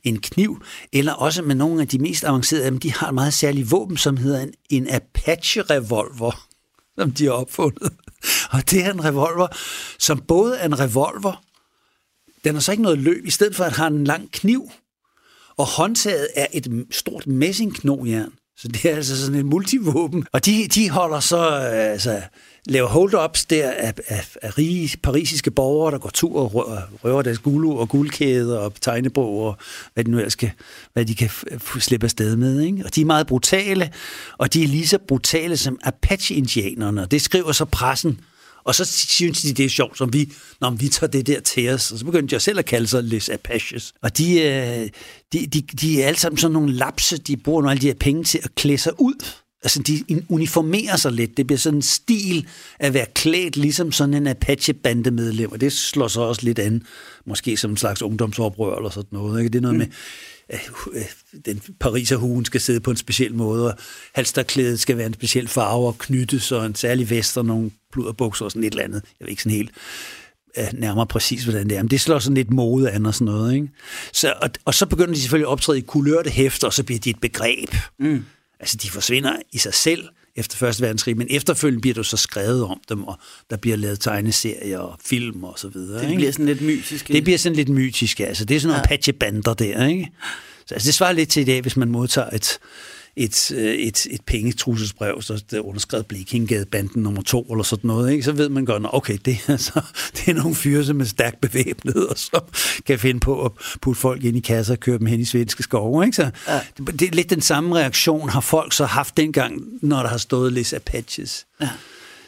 en 0.04 0.20
kniv, 0.20 0.62
eller 0.92 1.12
også 1.12 1.42
med 1.42 1.54
nogle 1.54 1.80
af 1.80 1.88
de 1.88 1.98
mest 1.98 2.24
avancerede 2.24 2.64
af 2.64 2.70
dem, 2.70 2.80
de 2.80 2.92
har 2.92 3.08
et 3.08 3.14
meget 3.14 3.34
særligt 3.34 3.70
våben, 3.70 3.96
som 3.96 4.16
hedder 4.16 4.40
en, 4.40 4.52
en 4.70 4.88
Apache-revolver, 4.90 6.48
som 6.98 7.12
de 7.12 7.24
har 7.24 7.32
opfundet. 7.32 7.92
Og 8.52 8.70
det 8.70 8.84
er 8.84 8.92
en 8.92 9.04
revolver, 9.04 9.46
som 9.98 10.20
både 10.20 10.56
er 10.56 10.66
en 10.66 10.78
revolver, 10.78 11.42
den 12.44 12.54
har 12.54 12.60
så 12.60 12.70
ikke 12.72 12.82
noget 12.82 12.98
løb, 12.98 13.26
i 13.26 13.30
stedet 13.30 13.56
for 13.56 13.64
at 13.64 13.72
have 13.72 13.86
en 13.86 14.04
lang 14.04 14.32
kniv, 14.32 14.70
og 15.56 15.66
håndtaget 15.66 16.28
er 16.36 16.46
et 16.52 16.86
stort 16.90 17.26
messingknogjern. 17.26 18.32
Så 18.56 18.68
det 18.68 18.84
er 18.84 18.96
altså 18.96 19.20
sådan 19.24 19.40
et 19.40 19.46
multivåben. 19.46 20.26
Og 20.32 20.46
de, 20.46 20.68
de 20.68 20.90
holder 20.90 21.20
så, 21.20 21.50
øh, 21.50 21.92
altså, 21.92 22.22
laver 22.66 22.88
hold-ups 22.88 23.44
der 23.44 23.70
af, 23.70 23.94
af, 24.06 24.36
af 24.42 24.58
rige 24.58 24.96
parisiske 25.02 25.50
borgere, 25.50 25.92
der 25.92 25.98
går 25.98 26.10
tur 26.10 26.40
og 26.40 26.50
rø- 26.54 27.04
røver 27.04 27.22
deres 27.22 27.38
gulu 27.38 27.78
og 27.78 27.88
guldkæder 27.88 28.58
og 28.58 28.72
tegnebog 28.80 29.40
og 29.40 29.56
hvad, 29.94 30.04
de 30.04 30.10
nu 30.10 30.16
ellers 30.16 30.34
kan, 30.34 30.50
hvad 30.92 31.04
de 31.04 31.14
kan 31.14 31.28
f- 31.28 31.54
f- 31.54 31.80
slippe 31.80 32.04
afsted 32.04 32.36
med. 32.36 32.60
Ikke? 32.60 32.82
Og 32.84 32.94
de 32.94 33.00
er 33.00 33.04
meget 33.04 33.26
brutale, 33.26 33.92
og 34.38 34.54
de 34.54 34.62
er 34.62 34.68
lige 34.68 34.88
så 34.88 34.98
brutale 35.08 35.56
som 35.56 35.78
Apache-indianerne. 35.82 37.02
Og 37.02 37.10
Det 37.10 37.22
skriver 37.22 37.52
så 37.52 37.64
pressen. 37.64 38.20
Og 38.64 38.74
så 38.74 38.84
synes 38.84 39.42
de, 39.42 39.52
det 39.52 39.64
er 39.64 39.68
sjovt, 39.68 39.98
som 39.98 40.12
vi, 40.12 40.32
når 40.60 40.70
vi 40.70 40.88
tager 40.88 41.10
det 41.10 41.26
der 41.26 41.40
til 41.40 41.68
os. 41.68 41.92
Og 41.92 41.98
så 41.98 42.04
begyndte 42.04 42.34
jeg 42.34 42.42
selv 42.42 42.58
at 42.58 42.64
kalde 42.64 42.86
sig 42.86 43.04
Les 43.04 43.28
Apaches. 43.28 43.92
Og 44.02 44.18
de, 44.18 44.40
øh, 44.40 44.88
de, 45.32 45.46
de, 45.46 45.60
de 45.60 46.02
er 46.02 46.06
alle 46.06 46.20
sammen 46.20 46.38
sådan 46.38 46.52
nogle 46.52 46.72
lapse, 46.72 47.18
de 47.18 47.36
bruger 47.36 47.62
nogle 47.62 47.74
af 47.74 47.80
de 47.80 47.86
her 47.86 47.94
penge 47.94 48.24
til 48.24 48.40
at 48.44 48.54
klæde 48.54 48.78
sig 48.78 48.92
ud. 49.00 49.24
Altså, 49.62 49.82
de 49.82 50.22
uniformerer 50.28 50.96
sig 50.96 51.12
lidt. 51.12 51.36
Det 51.36 51.46
bliver 51.46 51.58
sådan 51.58 51.78
en 51.78 51.82
stil 51.82 52.46
at 52.78 52.94
være 52.94 53.06
klædt 53.14 53.56
ligesom 53.56 53.92
sådan 53.92 54.14
en 54.14 54.26
Apache-bandemedlem. 54.26 55.52
Og 55.52 55.60
det 55.60 55.72
slår 55.72 56.08
så 56.08 56.20
også 56.20 56.42
lidt 56.44 56.58
an, 56.58 56.82
måske 57.26 57.56
som 57.56 57.70
en 57.70 57.76
slags 57.76 58.02
ungdomsoprør 58.02 58.76
eller 58.76 58.90
sådan 58.90 59.08
noget. 59.12 59.40
Ikke? 59.40 59.48
Det 59.52 59.58
er 59.58 59.62
noget 59.62 59.74
mm. 59.74 59.78
med, 59.78 59.86
den 61.46 61.62
pariserhuen 61.80 62.44
skal 62.44 62.60
sidde 62.60 62.80
på 62.80 62.90
en 62.90 62.96
speciel 62.96 63.34
måde, 63.34 63.72
og 63.72 63.78
halsterklædet 64.14 64.80
skal 64.80 64.96
være 64.96 65.06
en 65.06 65.14
speciel 65.14 65.48
farve 65.48 65.86
og 65.86 65.98
knyttes, 65.98 66.52
og 66.52 66.66
en 66.66 66.74
særlig 66.74 67.10
vest 67.10 67.38
og 67.38 67.44
nogle 67.44 67.70
pluderbukser 67.92 68.44
og 68.44 68.50
sådan 68.50 68.64
et 68.64 68.70
eller 68.70 68.84
andet. 68.84 69.02
Jeg 69.20 69.24
ved 69.24 69.30
ikke 69.30 69.42
sådan 69.42 69.56
helt 69.56 69.70
øh, 70.58 70.64
nærmere 70.72 71.06
præcis, 71.06 71.44
hvordan 71.44 71.68
det 71.68 71.76
er. 71.76 71.82
Men 71.82 71.90
det 71.90 72.00
slår 72.00 72.18
sådan 72.18 72.34
lidt 72.34 72.50
mode 72.50 72.90
an 72.90 73.06
og 73.06 73.14
sådan 73.14 73.24
noget. 73.24 73.54
Ikke? 73.54 73.68
Så, 74.12 74.34
og, 74.42 74.50
og 74.64 74.74
så 74.74 74.86
begynder 74.86 75.14
de 75.14 75.20
selvfølgelig 75.20 75.46
at 75.46 75.52
optræde 75.52 75.78
i 75.78 75.82
kulørte 75.82 76.30
hæfter, 76.30 76.66
og 76.66 76.72
så 76.72 76.84
bliver 76.84 76.98
de 76.98 77.10
et 77.10 77.20
begreb. 77.20 77.74
Mm. 77.98 78.24
Altså, 78.60 78.76
de 78.76 78.90
forsvinder 78.90 79.36
i 79.52 79.58
sig 79.58 79.74
selv 79.74 80.08
efter 80.38 80.56
Første 80.56 80.82
Verdenskrig, 80.82 81.16
men 81.16 81.26
efterfølgende 81.30 81.80
bliver 81.80 81.94
der 81.94 82.02
så 82.02 82.16
skrevet 82.16 82.64
om 82.64 82.80
dem, 82.88 83.04
og 83.04 83.18
der 83.50 83.56
bliver 83.56 83.76
lavet 83.76 84.00
tegneserier 84.00 84.78
og 84.78 84.98
film 85.04 85.44
og 85.44 85.58
så 85.58 85.68
videre. 85.68 85.98
Det 85.98 86.04
ikke? 86.04 86.16
bliver 86.16 86.32
sådan 86.32 86.46
lidt 86.46 86.62
mytisk. 86.62 87.08
Det 87.08 87.24
bliver 87.24 87.38
sådan 87.38 87.56
lidt 87.56 87.68
mytisk, 87.68 88.20
altså. 88.20 88.44
Det 88.44 88.56
er 88.56 88.60
sådan 88.60 88.68
nogle 88.68 88.82
ja. 88.84 88.88
patchebander 88.88 89.54
der, 89.54 89.86
ikke? 89.86 90.10
Så 90.66 90.74
altså, 90.74 90.86
det 90.86 90.94
svarer 90.94 91.12
lidt 91.12 91.28
til 91.28 91.40
i 91.40 91.44
dag, 91.44 91.62
hvis 91.62 91.76
man 91.76 91.88
modtager 91.88 92.30
et, 92.30 92.58
et, 93.18 93.52
øh, 93.52 93.74
et, 93.74 94.06
et 94.10 94.20
pengetrusselsbrev, 94.26 95.22
så 95.22 95.44
det 95.50 95.56
er 95.56 95.60
underskrevet 95.60 96.06
Blikingade 96.06 96.66
banden 96.66 97.02
nummer 97.02 97.22
to, 97.22 97.42
eller 97.42 97.62
sådan 97.62 97.88
noget, 97.88 98.12
ikke? 98.12 98.22
så 98.22 98.32
ved 98.32 98.48
man 98.48 98.64
godt, 98.64 98.82
okay, 98.92 99.18
det 99.24 99.38
er, 99.46 99.56
så, 99.56 99.80
det 100.16 100.28
er 100.28 100.34
nogle 100.34 100.54
fyre, 100.54 100.84
som 100.84 101.00
er 101.00 101.04
stærkt 101.04 101.40
bevæbnet, 101.40 102.08
og 102.08 102.18
som 102.18 102.42
kan 102.86 102.98
finde 102.98 103.20
på 103.20 103.44
at 103.44 103.52
putte 103.80 104.00
folk 104.00 104.24
ind 104.24 104.36
i 104.36 104.40
kasser 104.40 104.74
og 104.74 104.80
køre 104.80 104.98
dem 104.98 105.06
hen 105.06 105.20
i 105.20 105.24
svenske 105.24 105.62
skove. 105.62 106.04
Ikke? 106.04 106.16
Så 106.16 106.30
ja. 106.48 106.60
det, 106.78 107.00
det 107.00 107.08
er 107.08 107.14
lidt 107.14 107.30
den 107.30 107.40
samme 107.40 107.76
reaktion, 107.76 108.28
har 108.28 108.40
folk 108.40 108.72
så 108.72 108.84
haft 108.84 109.16
dengang, 109.16 109.62
når 109.82 110.02
der 110.02 110.08
har 110.08 110.18
stået 110.18 110.52
lidt 110.52 110.72
Apaches. 110.72 111.46
Ja. 111.60 111.68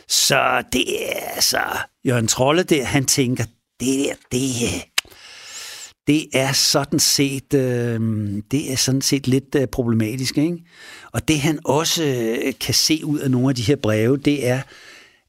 Så 0.09 0.63
det 0.73 1.13
er 1.13 1.21
altså, 1.35 1.59
Jørgen 2.07 2.29
Trolle 2.29 2.63
der, 2.63 2.85
han 2.85 3.05
tænker, 3.05 3.45
det 3.81 4.07
der, 4.07 4.15
det 4.33 4.85
det 6.11 6.27
er 6.33 6.53
sådan 6.53 6.99
set, 6.99 7.55
øh, 7.55 8.01
det 8.51 8.73
er 8.73 8.77
sådan 8.77 9.01
set 9.01 9.29
lidt 9.29 9.55
øh, 9.55 9.67
problematisk. 9.67 10.39
Ikke? 10.39 10.59
Og 11.13 11.29
det 11.29 11.41
han 11.41 11.59
også 11.65 12.05
øh, 12.05 12.53
kan 12.61 12.75
se 12.75 13.01
ud 13.05 13.19
af 13.19 13.31
nogle 13.31 13.49
af 13.49 13.55
de 13.55 13.63
her 13.63 13.77
breve, 13.77 14.17
det 14.17 14.47
er, 14.47 14.61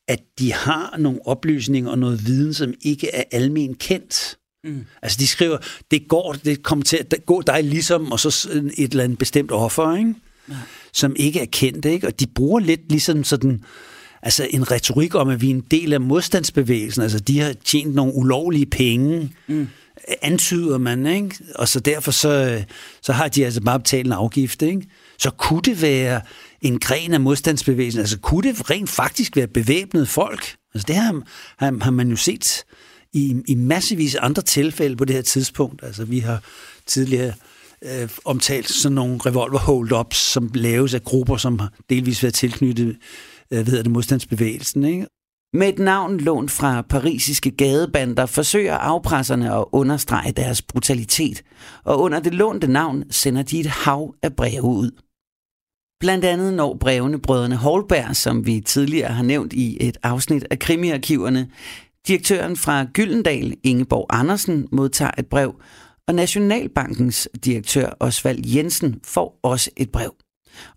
at 0.08 0.20
de 0.39 0.54
har 0.54 0.96
nogle 1.00 1.28
oplysninger 1.28 1.91
og 1.91 2.00
noget 2.00 2.26
viden, 2.26 2.54
som 2.54 2.74
ikke 2.82 3.15
er 3.15 3.24
almen 3.32 3.74
kendt. 3.74 4.38
Mm. 4.63 4.86
Altså 5.02 5.17
de 5.20 5.28
skriver, 5.28 5.58
det 5.91 6.08
går, 6.08 6.36
det 6.46 6.63
kommer 6.63 6.86
til 6.86 6.98
at 6.98 7.13
gå 7.26 7.41
dig 7.41 7.63
ligesom, 7.63 8.12
og 8.12 8.20
så 8.20 8.50
et 8.78 8.91
eller 8.91 9.04
andet 9.04 9.17
bestemt 9.17 9.52
offer, 9.52 9.96
ikke? 9.96 10.13
Ja. 10.50 10.56
som 10.94 11.15
ikke 11.15 11.39
er 11.39 11.48
kendt. 11.52 11.86
Ikke? 11.86 12.08
Og 12.08 12.20
de 12.20 12.28
bruger 12.28 12.60
lidt 12.60 12.82
ligesom 12.89 13.24
sådan, 13.24 13.63
altså 14.22 14.48
en 14.50 14.72
retorik 14.72 15.15
om, 15.15 15.30
at 15.30 15.41
vi 15.41 15.48
er 15.48 15.56
en 15.56 15.65
del 15.72 15.94
af 15.94 16.02
modstandsbevægelsen. 16.02 17.02
Altså 17.04 17.20
de 17.20 17.39
har 17.39 17.54
tjent 17.54 17.96
nogle 17.96 18.13
ulovlige 18.13 18.65
penge. 18.65 19.32
Mm 19.48 19.67
antyder 20.22 20.78
man, 20.78 21.06
ikke? 21.06 21.36
og 21.56 21.68
så 21.68 21.80
derfor 21.80 22.12
så, 22.12 22.64
så 23.02 23.14
har 23.14 23.28
de 23.28 23.46
altså 23.46 23.62
bare 23.62 23.80
betalt 23.80 24.06
en 24.06 24.14
afgift. 24.14 24.62
Ikke? 24.62 24.88
Så 25.20 25.30
kunne 25.30 25.62
det 25.62 25.82
være 25.82 26.22
en 26.62 26.80
gren 26.80 27.14
af 27.14 27.22
modstandsbevægelsen, 27.22 28.00
altså 28.00 28.20
kunne 28.20 28.50
det 28.50 28.70
rent 28.70 28.90
faktisk 28.90 29.36
være 29.36 29.48
bevæbnet 29.48 30.10
folk? 30.10 30.56
Altså 30.74 30.86
det 30.88 30.96
har, 30.96 31.22
har, 31.58 31.84
har 31.84 31.92
man 31.92 32.10
jo 32.10 32.16
set 32.16 32.64
i, 33.14 33.36
i 33.48 33.56
massevis 33.56 34.16
andre 34.16 34.42
tilfælde 34.42 34.96
på 34.96 35.06
det 35.06 35.16
her 35.16 35.24
tidspunkt. 35.24 35.84
Altså 35.84 36.06
vi 36.06 36.20
har 36.20 36.44
tidligere 36.86 37.34
øh, 37.82 38.10
omtalt 38.26 38.70
sådan 38.70 38.96
nogle 38.96 39.20
revolver 39.26 39.60
hold-ups, 39.60 40.18
som 40.18 40.52
laves 40.54 40.94
af 40.94 41.04
grupper, 41.04 41.38
som 41.38 41.60
har 41.60 41.74
delvis 41.90 42.24
været 42.24 42.34
tilknyttet 42.34 42.98
øh, 43.52 43.68
ved 43.68 43.84
det, 43.84 43.92
modstandsbevægelsen. 43.92 44.84
Ikke? 44.84 45.08
Med 45.54 45.70
et 45.70 45.80
navn 45.80 46.18
lånt 46.18 46.52
fra 46.52 46.82
parisiske 46.82 47.52
gadebander 47.52 48.26
forsøger 48.26 48.78
afpresserne 48.78 49.56
at 49.56 49.66
understrege 49.72 50.32
deres 50.32 50.62
brutalitet, 50.62 51.44
og 51.84 52.00
under 52.00 52.20
det 52.20 52.34
lånte 52.34 52.68
navn 52.68 53.04
sender 53.10 53.44
de 53.44 53.60
et 53.60 53.66
hav 53.66 54.16
af 54.24 54.36
breve 54.36 54.64
ud. 54.64 54.92
Blandt 56.00 56.26
andet 56.26 56.54
når 56.54 56.78
brevene 56.80 57.22
brødrene 57.22 57.56
Holberg, 57.56 58.16
som 58.16 58.46
vi 58.46 58.62
tidligere 58.62 59.12
har 59.12 59.24
nævnt 59.24 59.54
i 59.54 59.88
et 59.88 59.98
afsnit 60.04 60.46
af 60.52 60.60
krimiarkiverne. 60.60 61.50
Direktøren 62.08 62.58
fra 62.58 62.86
Gyldendal, 62.94 63.58
Ingeborg 63.64 64.06
Andersen, 64.10 64.68
modtager 64.72 65.12
et 65.18 65.28
brev, 65.28 65.62
og 66.08 66.16
Nationalbankens 66.16 67.30
direktør 67.46 67.90
Osvald 68.00 68.46
Jensen 68.46 69.00
får 69.04 69.40
også 69.44 69.72
et 69.78 69.92
brev. 69.92 70.16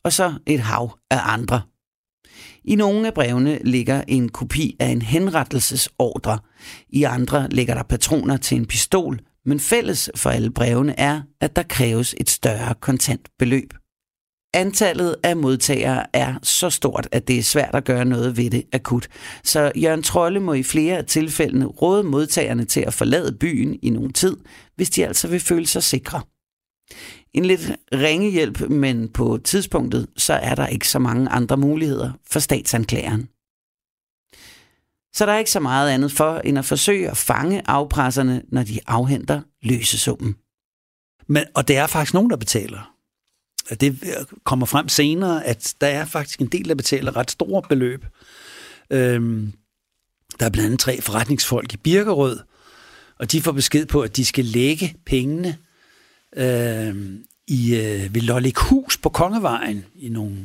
Og 0.05 0.13
så 0.13 0.33
et 0.47 0.61
hav 0.61 0.99
af 1.11 1.21
andre 1.33 1.63
i 2.65 2.75
nogle 2.75 3.07
af 3.07 3.15
brevene 3.15 3.59
ligger 3.65 4.03
en 4.09 4.29
kopi 4.29 4.77
af 4.81 4.87
en 4.87 5.03
henrettelsesordre. 5.03 6.39
I 6.89 7.03
andre 7.03 7.49
ligger 7.51 7.75
der 7.75 7.83
patroner 7.83 8.37
til 8.37 8.57
en 8.57 8.67
pistol, 8.67 9.21
men 9.47 9.61
fælles 9.61 10.11
for 10.17 10.31
alle 10.31 10.51
brevene 10.51 11.01
er, 11.01 11.23
at 11.41 11.57
der 11.57 11.63
kræves 11.63 12.15
et 12.21 12.31
større 12.31 12.75
kontantbeløb. 12.81 13.75
Antallet 14.55 15.17
af 15.23 15.37
modtagere 15.37 16.07
er 16.13 16.35
så 16.43 16.71
stort, 16.71 17.09
at 17.13 17.29
det 17.29 17.39
er 17.39 17.43
svært 17.43 17.75
at 17.75 17.85
gøre 17.85 18.05
noget 18.05 18.37
ved 18.37 18.51
det 18.51 18.65
akut. 18.73 19.09
Så 19.45 19.73
Jørgen 19.77 20.03
Trolle 20.03 20.41
må 20.41 20.53
i 20.53 20.63
flere 20.63 20.97
af 20.97 21.05
tilfældene 21.05 21.65
råde 21.65 22.03
modtagerne 22.03 22.65
til 22.65 22.81
at 22.81 22.95
forlade 22.95 23.37
byen 23.41 23.79
i 23.83 23.91
nogen 23.91 24.13
tid, 24.13 24.37
hvis 24.77 24.91
de 24.91 25.07
altså 25.07 25.29
vil 25.29 25.41
føle 25.41 25.67
sig 25.67 25.83
sikre. 25.83 26.21
En 27.35 27.45
lidt 27.45 27.73
ringe 27.93 28.31
hjælp, 28.31 28.61
men 28.61 29.09
på 29.09 29.39
tidspunktet, 29.45 30.07
så 30.17 30.33
er 30.33 30.55
der 30.55 30.67
ikke 30.67 30.89
så 30.89 30.99
mange 30.99 31.29
andre 31.29 31.57
muligheder 31.57 32.13
for 32.31 32.41
statsanklageren. 32.41 33.29
Så 35.15 35.27
der 35.27 35.33
er 35.33 35.39
ikke 35.39 35.51
så 35.51 35.61
meget 35.61 35.91
andet 35.91 36.13
for, 36.13 36.39
end 36.39 36.59
at 36.59 36.65
forsøge 36.65 37.11
at 37.11 37.17
fange 37.17 37.63
afpresserne, 37.67 38.43
når 38.49 38.63
de 38.63 38.81
afhenter 38.87 39.43
løsesummen. 39.63 40.37
Men, 41.27 41.45
og 41.55 41.69
det 41.69 41.77
er 41.77 41.87
faktisk 41.87 42.15
nogen, 42.15 42.31
der 42.31 42.37
betaler. 42.37 42.95
Det 43.81 43.99
kommer 44.45 44.67
frem 44.67 44.89
senere, 44.89 45.45
at 45.45 45.75
der 45.81 45.87
er 45.87 46.05
faktisk 46.05 46.41
en 46.41 46.47
del, 46.47 46.69
der 46.69 46.75
betaler 46.75 47.17
ret 47.17 47.31
store 47.31 47.63
beløb. 47.69 48.05
Øhm, 48.91 49.53
der 50.41 50.47
er 50.47 50.51
blandt 50.51 50.67
andet 50.67 50.81
tre 50.81 51.01
forretningsfolk 51.01 51.75
i 51.75 51.77
Birkerød, 51.77 52.41
og 53.19 53.33
de 53.33 53.43
får 53.43 53.53
besked 53.53 53.87
på, 53.87 54.01
at 54.01 54.17
de 54.17 54.25
skal 54.25 54.45
lægge 54.45 54.97
pengene 55.07 55.59
øh, 56.37 56.97
i, 57.47 57.77
øh, 57.77 58.15
ved 58.15 58.21
Lollik 58.21 58.59
Hus 58.59 58.97
på 58.97 59.09
Kongevejen 59.09 59.85
i 59.95 60.09
nogle, 60.09 60.37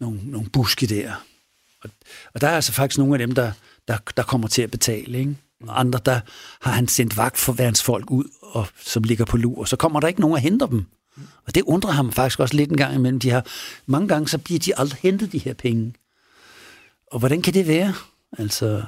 nogle, 0.00 0.20
nogle 0.24 0.48
buske 0.50 0.86
der. 0.86 1.24
Og, 1.82 1.90
og 2.34 2.40
der 2.40 2.48
er 2.48 2.54
altså 2.54 2.72
faktisk 2.72 2.98
nogle 2.98 3.14
af 3.14 3.18
dem, 3.18 3.34
der, 3.34 3.52
der, 3.88 3.98
der 4.16 4.22
kommer 4.22 4.48
til 4.48 4.62
at 4.62 4.70
betale. 4.70 5.18
Ikke? 5.18 5.36
Og 5.66 5.80
andre, 5.80 6.00
der 6.04 6.20
har 6.60 6.72
han 6.72 6.88
sendt 6.88 7.16
vagt 7.16 7.38
for 7.38 7.72
folk 7.84 8.10
ud, 8.10 8.24
og, 8.42 8.66
som 8.80 9.02
ligger 9.02 9.24
på 9.24 9.36
lur. 9.36 9.64
Så 9.64 9.76
kommer 9.76 10.00
der 10.00 10.08
ikke 10.08 10.20
nogen 10.20 10.36
at 10.36 10.42
hente 10.42 10.66
dem. 10.66 10.84
Og 11.46 11.54
det 11.54 11.62
undrer 11.62 11.90
ham 11.90 12.12
faktisk 12.12 12.40
også 12.40 12.56
lidt 12.56 12.70
en 12.70 12.76
gang 12.76 12.94
imellem. 12.94 13.20
De 13.20 13.30
har, 13.30 13.46
mange 13.86 14.08
gange 14.08 14.28
så 14.28 14.38
bliver 14.38 14.60
de 14.60 14.78
aldrig 14.78 14.98
hentet, 15.02 15.32
de 15.32 15.38
her 15.38 15.54
penge. 15.54 15.94
Og 17.12 17.18
hvordan 17.18 17.42
kan 17.42 17.54
det 17.54 17.66
være? 17.68 17.94
Altså, 18.38 18.82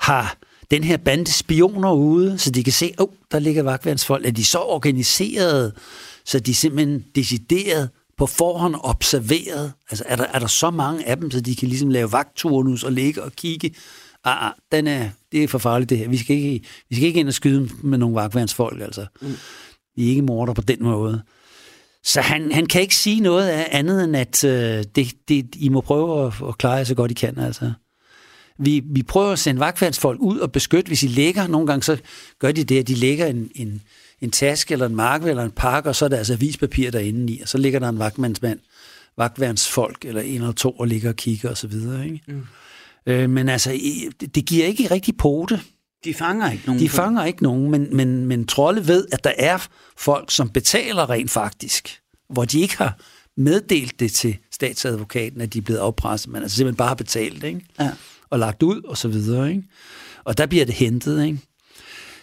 har 0.00 0.36
den 0.70 0.84
her 0.84 0.96
bande 0.96 1.32
spioner 1.32 1.92
ude, 1.92 2.38
så 2.38 2.50
de 2.50 2.64
kan 2.64 2.72
se, 2.72 2.92
åh, 2.98 3.04
oh, 3.04 3.14
der 3.32 3.38
ligger 3.38 3.62
vagtværnsfolk. 3.62 4.26
Er 4.26 4.30
de 4.30 4.44
så 4.44 4.58
organiseret, 4.58 5.72
så 6.24 6.40
de 6.40 6.54
simpelthen 6.54 7.04
decideret 7.14 7.90
på 8.18 8.26
forhånd 8.26 8.74
observeret? 8.78 9.72
Altså, 9.90 10.04
er 10.08 10.16
der, 10.16 10.24
er 10.24 10.38
der 10.38 10.46
så 10.46 10.70
mange 10.70 11.08
af 11.08 11.16
dem, 11.16 11.30
så 11.30 11.40
de 11.40 11.56
kan 11.56 11.68
ligesom 11.68 11.90
lave 11.90 12.12
vagtturnus 12.12 12.84
og 12.84 12.92
ligge 12.92 13.22
og 13.22 13.32
kigge? 13.32 13.74
Ah, 14.24 14.46
ah, 14.46 14.52
den 14.72 14.86
er, 14.86 15.08
det 15.32 15.44
er 15.44 15.48
for 15.48 15.58
farligt 15.58 15.90
det 15.90 15.98
her. 15.98 16.08
Vi 16.08 16.16
skal 16.16 16.36
ikke, 16.36 16.66
vi 16.90 16.96
skal 16.96 17.06
ikke 17.08 17.20
ind 17.20 17.28
og 17.28 17.34
skyde 17.34 17.68
med 17.82 17.98
nogle 17.98 18.14
vagtværnsfolk, 18.14 18.80
altså. 18.80 19.06
Mm. 19.22 19.34
Vi 19.96 20.04
er 20.04 20.08
ikke 20.08 20.22
morder 20.22 20.52
på 20.52 20.62
den 20.62 20.82
måde. 20.82 21.22
Så 22.04 22.20
han, 22.20 22.52
han 22.52 22.66
kan 22.66 22.80
ikke 22.80 22.96
sige 22.96 23.20
noget 23.20 23.48
af 23.48 23.68
andet 23.70 24.04
end, 24.04 24.16
at 24.16 24.44
øh, 24.44 24.84
det, 24.94 25.28
det, 25.28 25.46
I 25.54 25.68
må 25.68 25.80
prøve 25.80 26.26
at, 26.26 26.32
at 26.48 26.58
klare 26.58 26.74
jer 26.74 26.84
så 26.84 26.94
godt 26.94 27.10
I 27.10 27.14
kan, 27.14 27.38
altså. 27.38 27.72
Vi, 28.58 28.82
vi 28.84 29.02
prøver 29.02 29.32
at 29.32 29.38
sende 29.38 29.60
vagtvandsfolk 29.60 30.20
ud 30.20 30.38
og 30.38 30.52
beskytte, 30.52 30.88
hvis 30.88 31.02
I 31.02 31.06
lægger. 31.06 31.46
Nogle 31.46 31.66
gange 31.66 31.82
så 31.82 31.96
gør 32.38 32.52
de 32.52 32.64
det, 32.64 32.78
at 32.78 32.88
de 32.88 32.94
lægger 32.94 33.26
en, 33.26 33.50
en, 33.54 33.82
en 34.20 34.30
taske 34.30 34.72
eller 34.72 34.86
en 34.86 34.96
mark 34.96 35.24
eller 35.24 35.44
en 35.44 35.50
pakke, 35.50 35.88
og 35.88 35.96
så 35.96 36.04
er 36.04 36.08
der 36.08 36.16
altså 36.16 36.32
avispapir 36.32 36.90
derinde 36.90 37.32
i, 37.32 37.40
og 37.40 37.48
så 37.48 37.58
ligger 37.58 37.78
der 37.78 37.88
en 37.88 37.98
vagtvandsmand, 37.98 38.58
vagtværnsfolk 39.16 40.04
eller 40.04 40.20
en 40.20 40.34
eller 40.34 40.52
to 40.52 40.70
og 40.70 40.86
ligger 40.86 41.08
og 41.08 41.16
kigger 41.16 41.50
osv. 41.50 41.72
Ikke? 42.04 42.20
Mm. 42.26 42.46
Øh, 43.06 43.30
men 43.30 43.48
altså, 43.48 43.80
det, 44.34 44.46
giver 44.46 44.66
ikke 44.66 44.90
rigtig 44.90 45.16
pote. 45.16 45.60
De 46.04 46.14
fanger 46.14 46.50
ikke 46.50 46.66
nogen. 46.66 46.80
De 46.80 46.88
fanger 46.88 47.24
ikke 47.24 47.42
nogen, 47.42 47.70
men, 47.70 47.96
men, 47.96 48.26
men 48.26 48.46
Trolle 48.46 48.88
ved, 48.88 49.06
at 49.12 49.24
der 49.24 49.32
er 49.38 49.66
folk, 49.96 50.30
som 50.30 50.48
betaler 50.48 51.10
rent 51.10 51.30
faktisk, 51.30 52.00
hvor 52.30 52.44
de 52.44 52.60
ikke 52.60 52.76
har 52.76 52.98
meddelt 53.36 54.00
det 54.00 54.12
til 54.12 54.36
statsadvokaten, 54.52 55.40
at 55.40 55.52
de 55.52 55.58
er 55.58 55.62
blevet 55.62 55.80
afpresset, 55.80 56.32
men 56.32 56.42
altså 56.42 56.56
simpelthen 56.56 56.76
bare 56.76 56.88
har 56.88 56.94
betalt. 56.94 57.44
Ikke? 57.44 57.60
Ja 57.80 57.90
og 58.30 58.38
lagt 58.38 58.62
ud 58.62 58.82
og 58.82 58.98
så 58.98 59.08
videre. 59.08 59.50
Ikke? 59.50 59.62
Og 60.24 60.38
der 60.38 60.46
bliver 60.46 60.64
det 60.64 60.74
hentet. 60.74 61.24
Ikke? 61.24 61.38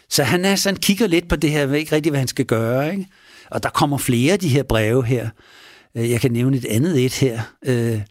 Så 0.09 0.23
han, 0.23 0.45
er, 0.45 0.55
sådan, 0.55 0.79
kigger 0.79 1.07
lidt 1.07 1.29
på 1.29 1.35
det 1.35 1.51
her, 1.51 1.65
ved 1.65 1.79
ikke 1.79 1.95
rigtig, 1.95 2.09
hvad 2.09 2.19
han 2.19 2.27
skal 2.27 2.45
gøre. 2.45 2.91
Ikke? 2.91 3.07
Og 3.51 3.63
der 3.63 3.69
kommer 3.69 3.97
flere 3.97 4.33
af 4.33 4.39
de 4.39 4.47
her 4.47 4.63
breve 4.63 5.05
her. 5.05 5.29
Øh, 5.97 6.09
jeg 6.11 6.21
kan 6.21 6.31
nævne 6.31 6.57
et 6.57 6.65
andet 6.65 7.05
et 7.05 7.13
her. 7.13 7.41
Øh, 7.65 8.01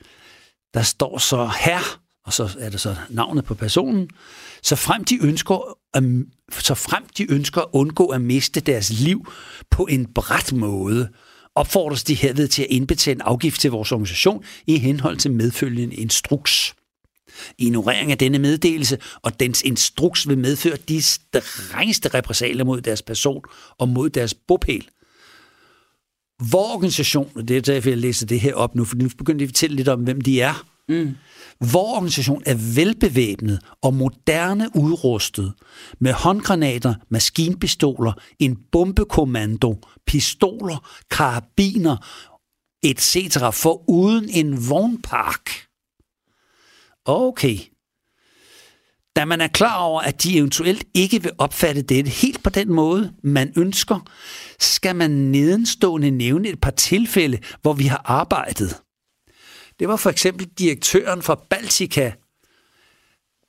der 0.74 0.82
står 0.82 1.18
så 1.18 1.50
her, 1.64 2.00
og 2.26 2.32
så 2.32 2.56
er 2.58 2.70
det 2.70 2.80
så 2.80 2.96
navnet 3.10 3.44
på 3.44 3.54
personen. 3.54 4.08
Så 4.62 4.76
frem 4.76 5.04
de 5.04 5.18
ønsker 5.22 5.76
at, 5.94 6.04
så 6.50 6.74
frem 6.74 7.02
de 7.18 7.32
ønsker 7.32 7.60
at 7.60 7.68
undgå 7.72 8.06
at 8.06 8.20
miste 8.20 8.60
deres 8.60 8.90
liv 8.90 9.26
på 9.70 9.86
en 9.90 10.06
bræt 10.06 10.52
måde, 10.52 11.08
opfordres 11.54 12.04
de 12.04 12.14
herved 12.14 12.48
til 12.48 12.62
at 12.62 12.68
indbetale 12.70 13.14
en 13.14 13.20
afgift 13.20 13.60
til 13.60 13.70
vores 13.70 13.92
organisation 13.92 14.44
i 14.66 14.78
henhold 14.78 15.16
til 15.16 15.32
medfølgende 15.32 15.96
instruks. 15.96 16.74
Ignorering 17.58 18.10
af 18.10 18.18
denne 18.18 18.38
meddelelse 18.38 18.98
og 19.22 19.40
dens 19.40 19.62
instruks 19.62 20.28
vil 20.28 20.38
medføre 20.38 20.76
de 20.88 21.02
strengeste 21.02 22.08
repressalier 22.08 22.64
mod 22.64 22.80
deres 22.80 23.02
person 23.02 23.42
og 23.78 23.88
mod 23.88 24.10
deres 24.10 24.34
bopæl. 24.34 24.88
Hvor 26.48 26.74
organisation, 26.74 27.30
og 27.34 27.48
det 27.48 27.56
er 27.56 27.60
derfor, 27.60 27.88
jeg 27.88 27.98
læser 27.98 28.26
det 28.26 28.40
her 28.40 28.54
op 28.54 28.74
nu, 28.74 28.84
for 28.84 28.96
nu 28.96 29.08
begynder 29.18 29.38
de 29.38 29.44
at 29.44 29.48
fortælle 29.48 29.76
lidt 29.76 29.88
om, 29.88 30.00
hvem 30.00 30.20
de 30.20 30.40
er. 30.40 30.64
Mm. 30.88 31.14
Vores 31.60 31.96
organisation 31.96 32.42
er 32.46 32.74
velbevæbnet 32.74 33.60
og 33.82 33.94
moderne 33.94 34.68
udrustet 34.74 35.52
med 35.98 36.12
håndgranater, 36.12 36.94
maskinpistoler, 37.08 38.12
en 38.38 38.58
bombekommando, 38.72 39.78
pistoler, 40.06 40.88
karabiner, 41.10 41.96
etc. 42.82 43.38
for 43.52 43.90
uden 43.90 44.28
en 44.28 44.68
vognpark. 44.68 45.71
Okay. 47.04 47.58
Da 49.16 49.24
man 49.24 49.40
er 49.40 49.48
klar 49.48 49.78
over, 49.78 50.00
at 50.00 50.22
de 50.22 50.36
eventuelt 50.36 50.84
ikke 50.94 51.22
vil 51.22 51.32
opfatte 51.38 51.82
dette 51.82 52.10
helt 52.10 52.42
på 52.42 52.50
den 52.50 52.72
måde, 52.72 53.12
man 53.22 53.52
ønsker, 53.56 54.08
skal 54.60 54.96
man 54.96 55.10
nedenstående 55.10 56.10
nævne 56.10 56.48
et 56.48 56.60
par 56.60 56.70
tilfælde, 56.70 57.38
hvor 57.62 57.72
vi 57.72 57.84
har 57.84 58.02
arbejdet. 58.04 58.76
Det 59.78 59.88
var 59.88 59.96
for 59.96 60.10
eksempel 60.10 60.46
direktøren 60.46 61.22
for 61.22 61.46
Baltica. 61.50 62.12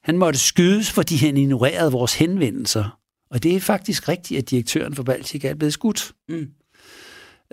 Han 0.04 0.18
måtte 0.18 0.40
skydes, 0.40 0.92
fordi 0.92 1.16
han 1.16 1.38
ignorerede 1.38 1.92
vores 1.92 2.16
henvendelser. 2.16 3.00
Og 3.32 3.44
det 3.44 3.56
er 3.56 3.60
faktisk 3.60 4.10
rigtigt, 4.10 4.38
at 4.38 4.50
direktøren 4.50 4.96
for 4.96 5.04
Baltica 5.04 5.48
er 5.48 5.56
blevet 5.56 5.74
skudt. 5.74 6.12
Mm. 6.30 6.48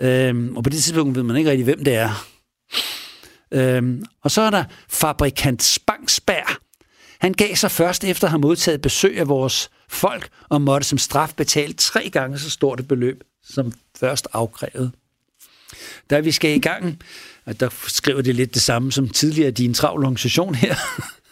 Øhm, 0.01 0.57
og 0.57 0.63
på 0.63 0.69
det 0.69 0.83
tidspunkt 0.83 1.15
ved 1.15 1.23
man 1.23 1.35
ikke 1.35 1.49
rigtig, 1.49 1.63
hvem 1.63 1.83
det 1.83 1.93
er. 1.93 2.27
Øhm, 3.51 4.05
og 4.21 4.31
så 4.31 4.41
er 4.41 4.49
der 4.49 4.63
fabrikant 4.89 5.63
Spangsberg. 5.63 6.57
Han 7.19 7.33
gav 7.33 7.55
sig 7.55 7.71
først 7.71 8.03
efter 8.03 8.27
at 8.27 8.31
have 8.31 8.41
modtaget 8.41 8.81
besøg 8.81 9.19
af 9.19 9.27
vores 9.27 9.69
folk, 9.89 10.29
og 10.49 10.61
måtte 10.61 10.87
som 10.87 10.97
straf 10.97 11.33
betale 11.37 11.73
tre 11.73 12.09
gange 12.09 12.39
så 12.39 12.49
stort 12.49 12.79
et 12.79 12.87
beløb, 12.87 13.23
som 13.43 13.73
først 13.99 14.27
afkrævet. 14.33 14.91
Da 16.09 16.19
vi 16.19 16.31
skal 16.31 16.55
i 16.55 16.59
gang, 16.59 16.99
og 17.45 17.59
der 17.59 17.69
skriver 17.87 18.21
det 18.21 18.35
lidt 18.35 18.53
det 18.53 18.61
samme 18.61 18.91
som 18.91 19.09
tidligere 19.09 19.51
din 19.51 19.73
travl 19.73 20.03
organisation 20.03 20.55
her, 20.55 20.75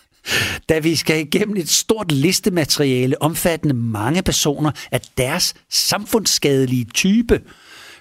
da 0.70 0.80
vi 0.80 0.96
skal 0.96 1.20
igennem 1.20 1.58
et 1.58 1.70
stort 1.70 2.12
listemateriale 2.12 3.22
omfattende 3.22 3.76
mange 3.76 4.24
personer 4.24 4.72
af 4.92 5.02
deres 5.18 5.54
samfundsskadelige 5.70 6.86
type, 6.86 7.42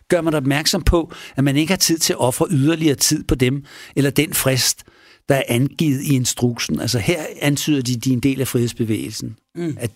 gør 0.08 0.20
man 0.20 0.34
opmærksom 0.34 0.82
på, 0.82 1.12
at 1.36 1.44
man 1.44 1.56
ikke 1.56 1.72
har 1.72 1.78
tid 1.78 1.98
til 1.98 2.12
at 2.12 2.18
ofre 2.18 2.46
yderligere 2.50 2.94
tid 2.94 3.24
på 3.24 3.34
dem, 3.34 3.64
eller 3.96 4.10
den 4.10 4.34
frist, 4.34 4.84
der 5.28 5.34
er 5.34 5.42
angivet 5.48 6.02
i 6.02 6.14
instruksen. 6.14 6.80
Altså 6.80 6.98
her 6.98 7.22
antyder 7.40 7.82
de, 7.82 7.94
at 7.96 8.04
de 8.04 8.10
er 8.10 8.12
en 8.12 8.20
del 8.20 8.40
af 8.40 8.48
frihedsbevægelsen. 8.48 9.36
Mm. 9.54 9.76
At, 9.80 9.90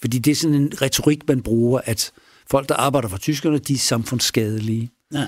fordi 0.00 0.18
det 0.18 0.30
er 0.30 0.34
sådan 0.34 0.56
en 0.56 0.72
retorik, 0.82 1.28
man 1.28 1.42
bruger, 1.42 1.80
at 1.84 2.12
folk, 2.50 2.68
der 2.68 2.74
arbejder 2.74 3.08
for 3.08 3.18
tyskerne, 3.18 3.58
de 3.58 3.74
er 3.74 3.78
samfundsskadelige. 3.78 4.90
Ja. 5.12 5.26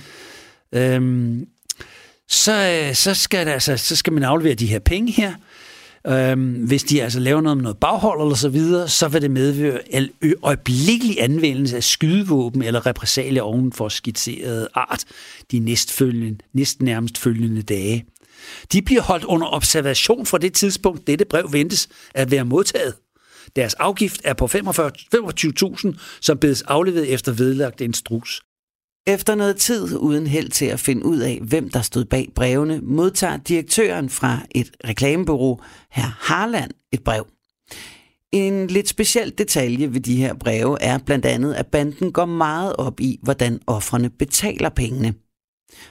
Øhm, 0.72 1.46
så, 2.28 2.90
så, 2.94 3.14
skal 3.14 3.46
der, 3.46 3.52
altså, 3.52 3.76
så 3.76 3.96
skal 3.96 4.12
man 4.12 4.22
aflevere 4.22 4.54
de 4.54 4.66
her 4.66 4.78
penge 4.78 5.12
her. 5.12 5.34
Øhm, 6.06 6.52
hvis 6.52 6.82
de 6.82 7.02
altså 7.02 7.20
laver 7.20 7.40
noget 7.40 7.56
med 7.56 7.62
noget 7.62 7.78
baghold 7.78 8.22
eller 8.22 8.34
så 8.34 8.48
videre, 8.48 8.88
så 8.88 9.08
vil 9.08 9.22
det 9.22 9.30
medføre 9.30 9.80
øjeblikkelig 10.42 11.22
anvendelse 11.22 11.76
af 11.76 11.84
skydevåben 11.84 12.62
eller 12.62 12.86
repressalier 12.86 13.42
oven 13.42 13.72
for 13.72 13.88
skitseret 13.88 14.68
art 14.74 15.04
de 15.50 15.58
næstfølgende, 15.58 16.38
næsten 16.52 16.84
nærmest 16.84 17.18
følgende 17.18 17.62
dage. 17.62 18.04
De 18.72 18.82
bliver 18.82 19.02
holdt 19.02 19.24
under 19.24 19.54
observation 19.54 20.26
fra 20.26 20.38
det 20.38 20.52
tidspunkt, 20.52 21.06
dette 21.06 21.24
brev 21.24 21.52
ventes 21.52 21.88
at 22.14 22.30
være 22.30 22.44
modtaget. 22.44 22.94
Deres 23.56 23.74
afgift 23.74 24.20
er 24.24 24.34
på 24.34 24.44
25.000, 24.44 25.98
som 26.20 26.38
bedes 26.38 26.62
afleveret 26.62 27.12
efter 27.12 27.32
vedlagt 27.32 27.80
instruks. 27.80 28.40
Efter 29.06 29.34
noget 29.34 29.56
tid 29.56 29.96
uden 29.96 30.26
held 30.26 30.48
til 30.48 30.66
at 30.66 30.80
finde 30.80 31.04
ud 31.04 31.18
af, 31.18 31.38
hvem 31.42 31.70
der 31.70 31.82
stod 31.82 32.04
bag 32.04 32.28
brevene, 32.34 32.80
modtager 32.82 33.36
direktøren 33.36 34.10
fra 34.10 34.38
et 34.50 34.70
reklamebureau, 34.84 35.60
herr 35.90 36.16
Harland, 36.20 36.70
et 36.92 37.04
brev. 37.04 37.26
En 38.32 38.66
lidt 38.66 38.88
speciel 38.88 39.38
detalje 39.38 39.94
ved 39.94 40.00
de 40.00 40.16
her 40.16 40.34
breve 40.34 40.82
er 40.82 40.98
blandt 40.98 41.26
andet, 41.26 41.54
at 41.54 41.66
banden 41.66 42.12
går 42.12 42.24
meget 42.24 42.76
op 42.76 43.00
i, 43.00 43.18
hvordan 43.22 43.60
offrene 43.66 44.10
betaler 44.10 44.68
pengene. 44.68 45.14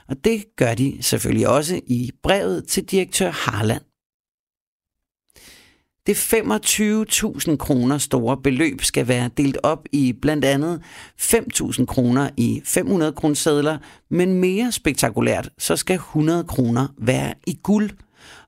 Og 0.08 0.16
det 0.24 0.44
gør 0.56 0.74
de 0.74 0.98
selvfølgelig 1.02 1.48
også 1.48 1.80
i 1.88 2.12
brevet 2.24 2.68
til 2.68 2.84
direktør 2.84 3.32
Harland. 3.32 3.82
Det 6.08 6.34
25.000 6.34 7.56
kroner 7.56 7.98
store 7.98 8.38
beløb 8.44 8.84
skal 8.84 9.08
være 9.08 9.30
delt 9.38 9.58
op 9.64 9.86
i 9.92 10.14
blandt 10.22 10.46
andet 10.46 10.82
5.000 11.22 11.86
kroner 11.86 12.30
i 12.38 12.62
500 12.66 13.12
kroner 13.12 13.78
men 14.10 14.34
mere 14.34 14.72
spektakulært, 14.72 15.50
så 15.58 15.76
skal 15.76 15.96
100 15.96 16.44
kroner 16.44 16.88
være 16.98 17.34
i 17.48 17.60
guld. 17.64 17.90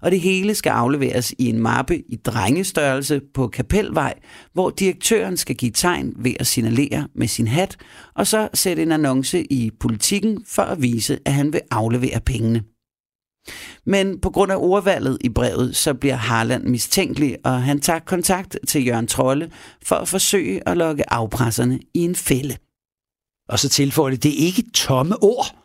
Og 0.01 0.11
det 0.11 0.19
hele 0.19 0.55
skal 0.55 0.69
afleveres 0.69 1.33
i 1.37 1.49
en 1.49 1.59
mappe 1.59 1.97
i 1.97 2.15
drengestørrelse 2.15 3.21
på 3.33 3.47
Kapelvej, 3.47 4.13
hvor 4.53 4.69
direktøren 4.69 5.37
skal 5.37 5.55
give 5.55 5.71
tegn 5.71 6.13
ved 6.15 6.33
at 6.39 6.47
signalere 6.47 7.07
med 7.15 7.27
sin 7.27 7.47
hat, 7.47 7.77
og 8.15 8.27
så 8.27 8.49
sætte 8.53 8.83
en 8.83 8.91
annonce 8.91 9.53
i 9.53 9.71
politikken 9.79 10.43
for 10.47 10.63
at 10.63 10.81
vise, 10.81 11.19
at 11.25 11.33
han 11.33 11.53
vil 11.53 11.61
aflevere 11.71 12.19
pengene. 12.25 12.63
Men 13.85 14.19
på 14.21 14.29
grund 14.29 14.51
af 14.51 14.55
ordvalget 14.59 15.17
i 15.21 15.29
brevet, 15.29 15.75
så 15.75 15.93
bliver 15.93 16.15
Harland 16.15 16.63
mistænkelig, 16.63 17.37
og 17.43 17.63
han 17.63 17.81
tager 17.81 17.99
kontakt 17.99 18.57
til 18.67 18.87
Jørgen 18.87 19.07
Trolle 19.07 19.51
for 19.83 19.95
at 19.95 20.07
forsøge 20.07 20.69
at 20.69 20.77
lokke 20.77 21.13
afpresserne 21.13 21.79
i 21.93 21.99
en 21.99 22.15
fælde. 22.15 22.57
Og 23.49 23.59
så 23.59 23.69
tilføjer 23.69 24.09
det, 24.09 24.23
det 24.23 24.31
er 24.31 24.45
ikke 24.45 24.63
tomme 24.73 25.23
ord, 25.23 25.55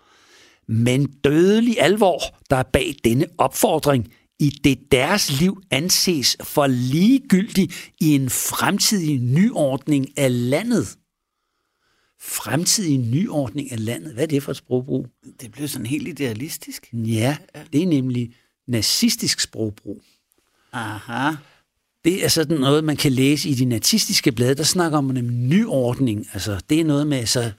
men 0.68 1.06
dødelig 1.06 1.76
alvor, 1.80 2.20
der 2.50 2.56
er 2.56 2.62
bag 2.72 2.94
denne 3.04 3.26
opfordring, 3.38 4.08
i 4.40 4.50
det 4.64 4.78
deres 4.92 5.40
liv 5.40 5.62
anses 5.70 6.36
for 6.42 6.66
ligegyldig 6.66 7.70
i 8.00 8.14
en 8.14 8.30
fremtidig 8.30 9.20
nyordning 9.20 10.18
af 10.18 10.50
landet 10.50 10.96
fremtidig 12.24 12.98
nyordning 12.98 13.72
af 13.72 13.84
landet. 13.84 14.12
Hvad 14.12 14.22
er 14.22 14.26
det 14.26 14.42
for 14.42 14.50
et 14.50 14.56
sprogbrug? 14.56 15.06
Det 15.40 15.52
blev 15.52 15.68
sådan 15.68 15.86
helt 15.86 16.08
idealistisk. 16.08 16.88
Ja, 16.92 17.36
det 17.72 17.82
er 17.82 17.86
nemlig 17.86 18.34
nazistisk 18.68 19.40
sprogbrug. 19.40 20.02
Aha. 20.72 21.30
Det 22.04 22.24
er 22.24 22.28
sådan 22.28 22.58
noget, 22.58 22.84
man 22.84 22.96
kan 22.96 23.12
læse 23.12 23.48
i 23.48 23.54
de 23.54 23.64
nazistiske 23.64 24.32
blade. 24.32 24.54
Der 24.54 24.62
snakker 24.62 24.98
om 24.98 25.16
en 25.16 25.48
nyordning. 25.48 26.26
Altså, 26.32 26.60
det 26.70 26.80
er 26.80 26.84
noget 26.84 27.06
med, 27.06 27.26
så 27.26 27.52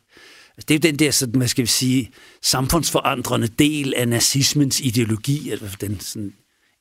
Altså, 0.58 0.66
det 0.68 0.74
er 0.76 0.90
jo 0.90 0.92
den 0.92 1.00
der, 1.00 1.12
sådan, 1.12 1.36
hvad 1.36 1.48
skal 1.48 1.62
vi 1.62 1.68
sige, 1.68 2.12
samfundsforandrende 2.42 3.48
del 3.48 3.94
af 3.94 4.08
nazismens 4.08 4.80
ideologi, 4.80 5.50
altså 5.50 5.78
den 5.82 6.00
sådan, 6.00 6.34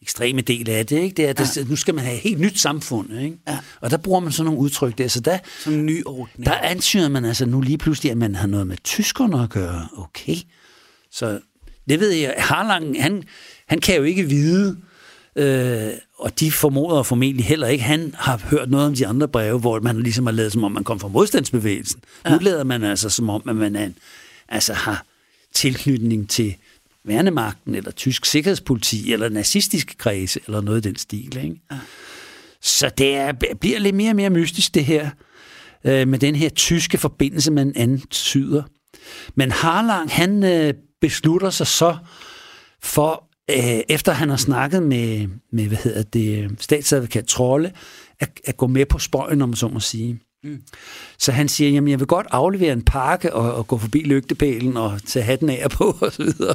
ekstreme 0.05 0.41
del 0.41 0.71
af 0.71 0.87
det, 0.87 0.97
ikke? 0.97 1.15
Det 1.15 1.25
er, 1.25 1.31
at 1.31 1.57
ja. 1.57 1.65
nu 1.65 1.77
skal 1.77 1.95
man 1.95 2.05
have 2.05 2.17
et 2.17 2.21
helt 2.21 2.41
nyt 2.41 2.61
samfund, 2.61 3.19
ikke? 3.21 3.37
Ja. 3.49 3.59
Og 3.81 3.91
der 3.91 3.97
bruger 3.97 4.21
man 4.21 4.33
sådan 4.33 4.45
nogle 4.45 4.61
udtryk 4.61 4.99
der. 4.99 5.09
Så 5.09 5.21
der, 5.21 5.39
Som 5.61 5.73
en 5.73 5.87
ny 5.87 6.03
ordning. 6.07 6.47
Der 6.47 6.55
antyder 6.55 7.09
man 7.09 7.25
altså 7.25 7.47
nu 7.47 7.61
lige 7.61 7.79
pludselig, 7.79 8.11
at 8.11 8.19
man 8.19 8.35
har 8.35 8.47
noget 8.47 8.67
med 8.67 8.77
tyskerne 8.85 9.43
at 9.43 9.51
gøre. 9.51 9.89
Okay. 9.97 10.37
Så 11.11 11.41
det 11.89 12.01
ved 12.01 12.11
jeg. 12.11 12.35
Harlang, 12.39 13.03
han, 13.03 13.23
han 13.69 13.81
kan 13.81 13.97
jo 13.97 14.03
ikke 14.03 14.23
vide, 14.23 14.77
øh, 15.37 15.91
og 16.19 16.41
de 16.41 16.53
formoder 16.53 17.03
formentlig 17.03 17.47
heller 17.47 17.67
ikke, 17.67 17.85
han 17.85 18.15
har 18.19 18.41
hørt 18.51 18.71
noget 18.71 18.87
om 18.87 18.95
de 18.95 19.07
andre 19.07 19.29
breve, 19.29 19.59
hvor 19.59 19.81
man 19.81 20.03
ligesom 20.03 20.27
har 20.27 20.33
lavet, 20.33 20.53
som 20.53 20.65
om 20.65 20.73
man 20.73 20.85
kom 20.85 21.01
fra 21.01 21.09
modstandsbevægelsen. 21.09 22.01
Ja. 22.25 22.31
Nu 22.31 22.39
lader 22.39 22.65
man 22.65 22.85
altså, 22.85 23.11
som 23.11 23.31
om 23.31 23.49
at 23.49 23.57
man 23.57 23.77
er, 23.77 23.89
altså 24.49 24.73
har 24.73 25.05
tilknytning 25.53 26.31
til 26.31 26.57
værnemagten, 27.05 27.75
eller 27.75 27.91
tysk 27.91 28.25
sikkerhedspoliti, 28.25 29.13
eller 29.13 29.29
nazistisk 29.29 29.95
kredse, 29.99 30.41
eller 30.47 30.61
noget 30.61 30.87
i 30.87 30.89
den 30.89 30.97
stil. 30.97 31.37
Ikke? 31.45 31.61
Så 32.63 32.91
det 32.99 33.15
er, 33.15 33.33
bliver 33.61 33.79
lidt 33.79 33.97
mere 33.97 34.11
og 34.11 34.17
mere 34.17 34.31
mystisk, 34.31 34.75
det 34.75 34.85
her, 34.85 35.11
øh, 35.85 36.09
med 36.09 36.19
den 36.19 36.35
her 36.35 36.49
tyske 36.49 36.99
forbindelse, 36.99 37.53
man 37.53 37.73
antyder. 37.77 38.63
Men 39.35 39.51
Harlang, 39.51 40.11
han 40.11 40.45
øh, 40.45 40.75
beslutter 41.01 41.51
sig 41.51 41.67
så 41.67 41.97
for, 42.83 43.29
øh, 43.51 43.81
efter 43.89 44.13
han 44.13 44.29
har 44.29 44.37
snakket 44.37 44.83
med, 44.83 45.29
med 45.53 45.67
hvad 45.67 45.79
hedder 45.79 46.03
det, 46.03 46.51
statsadvokat 46.59 47.25
Trolle, 47.25 47.73
at, 48.21 48.41
at 48.45 48.57
gå 48.57 48.67
med 48.67 48.87
på 48.87 48.99
spøjen, 48.99 49.43
om 49.43 49.49
man 49.49 49.57
så 49.57 49.69
må 49.69 49.81
sige. 49.81 50.21
Mm. 50.45 50.63
Så 51.19 51.33
han 51.33 51.49
siger, 51.49 51.71
jamen 51.71 51.91
jeg 51.91 51.99
vil 51.99 52.07
godt 52.07 52.27
aflevere 52.31 52.73
en 52.73 52.83
pakke 52.83 53.33
og, 53.33 53.55
og 53.55 53.67
gå 53.67 53.79
forbi 53.79 53.99
lygtepælen 53.99 54.77
og 54.77 55.01
tage 55.07 55.25
hatten 55.25 55.51
af 55.51 55.71
på 55.71 55.85
og 56.01 56.13
så 56.13 56.23
videre, 56.23 56.55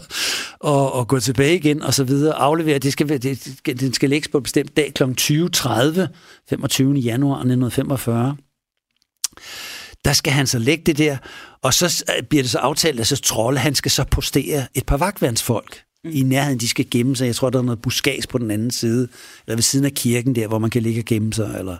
og, 0.60 0.93
og 0.93 1.08
gå 1.08 1.19
tilbage 1.19 1.56
igen 1.56 1.82
og 1.82 1.93
så 1.93 2.04
videre. 2.04 2.36
Aflevere, 2.36 2.80
det 2.80 2.93
skal, 2.93 3.10
det, 3.10 3.60
den 3.65 3.93
skal 3.93 4.10
lægges 4.10 4.28
på 4.28 4.38
en 4.38 4.43
bestemt 4.43 4.78
dag 4.78 4.93
kl. 4.93 5.04
20.30, 5.04 5.08
25. 6.49 6.93
januar 6.93 7.36
1945. 7.36 8.38
Der 10.06 10.13
skal 10.13 10.34
han 10.34 10.47
så 10.47 10.60
lægge 10.60 10.84
det 10.84 10.97
der, 10.97 11.17
og 11.62 11.73
så 11.73 12.04
bliver 12.30 12.43
det 12.43 12.52
så 12.52 12.58
aftalt, 12.58 12.99
at 12.99 13.08
så 13.08 13.21
Trolle, 13.21 13.60
han 13.60 13.75
skal 13.75 13.91
så 13.91 14.04
postere 14.12 14.67
et 14.73 14.86
par 14.86 14.97
vagtvandsfolk 14.97 15.82
mm. 16.04 16.12
i 16.13 16.21
nærheden. 16.21 16.60
De 16.60 16.67
skal 16.67 16.89
gemme 16.91 17.15
sig. 17.15 17.25
Jeg 17.25 17.36
tror, 17.36 17.49
der 17.49 17.60
er 17.60 17.63
noget 17.63 17.82
buskads 17.82 18.28
på 18.28 18.38
den 18.38 18.52
anden 18.52 18.71
side, 18.71 19.08
eller 19.47 19.56
ved 19.56 19.63
siden 19.63 19.86
af 19.86 19.91
kirken 19.91 20.36
der, 20.36 20.47
hvor 20.47 20.60
man 20.60 20.69
kan 20.69 20.82
ligge 20.82 21.02
og 21.02 21.06
gemme 21.06 21.34
sig, 21.34 21.56
eller 21.60 21.78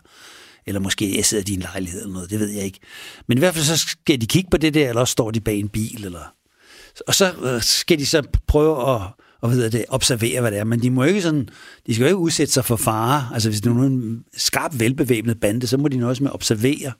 eller 0.66 0.80
måske 0.80 1.18
jeg 1.18 1.26
sidder 1.26 1.42
i 1.42 1.46
din 1.46 1.60
lejlighed 1.60 2.02
eller 2.02 2.14
noget, 2.14 2.30
det 2.30 2.40
ved 2.40 2.50
jeg 2.50 2.64
ikke. 2.64 2.80
Men 3.28 3.38
i 3.38 3.40
hvert 3.40 3.54
fald 3.54 3.66
så 3.66 3.78
skal 3.78 4.22
de 4.22 4.28
kigge 4.28 4.50
på 4.50 4.58
det 4.58 4.74
der, 4.74 4.90
eller 4.90 5.02
også 5.02 5.12
står 5.12 5.32
de 5.32 5.42
bag 5.42 5.60
en 5.60 5.70
bil. 5.70 6.06
Eller... 6.06 6.34
Og 7.08 7.16
så 7.16 7.34
øh, 7.42 7.62
skal 7.62 8.00
de 8.00 8.06
så 8.06 8.24
prøve 8.48 8.96
at, 8.96 9.02
og 9.42 9.52
ved 9.52 9.72
det, 9.72 9.86
observere, 9.90 10.42
hvad 10.42 10.52
det 10.52 10.60
er. 10.60 10.64
Men 10.64 10.82
de 10.82 10.90
må 10.90 11.04
ikke 11.04 11.22
sådan, 11.22 11.50
de 11.88 11.94
skal 11.94 12.04
jo 12.04 12.08
ikke 12.08 12.18
udsætte 12.18 12.54
sig 12.54 12.66
for 12.66 12.76
fare. 12.76 13.30
Altså 13.34 13.50
hvis 13.50 13.62
det 13.62 13.70
er 13.70 13.76
en 13.76 14.24
skarp, 14.38 14.80
velbevæbnet 14.80 15.40
bande, 15.40 15.68
så 15.68 15.78
må 15.78 15.88
de 15.88 15.98
nøjes 15.98 16.22
med 16.22 16.30
at 16.30 16.34
observere. 16.34 16.94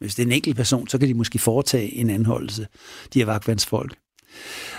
Men 0.00 0.06
hvis 0.06 0.14
det 0.14 0.22
er 0.22 0.26
en 0.26 0.32
enkelt 0.32 0.56
person, 0.56 0.88
så 0.88 0.98
kan 0.98 1.08
de 1.08 1.14
måske 1.14 1.38
foretage 1.38 1.94
en 1.94 2.10
anholdelse, 2.10 2.66
de 3.14 3.18
her 3.18 3.26
vagtvandsfolk. 3.26 3.96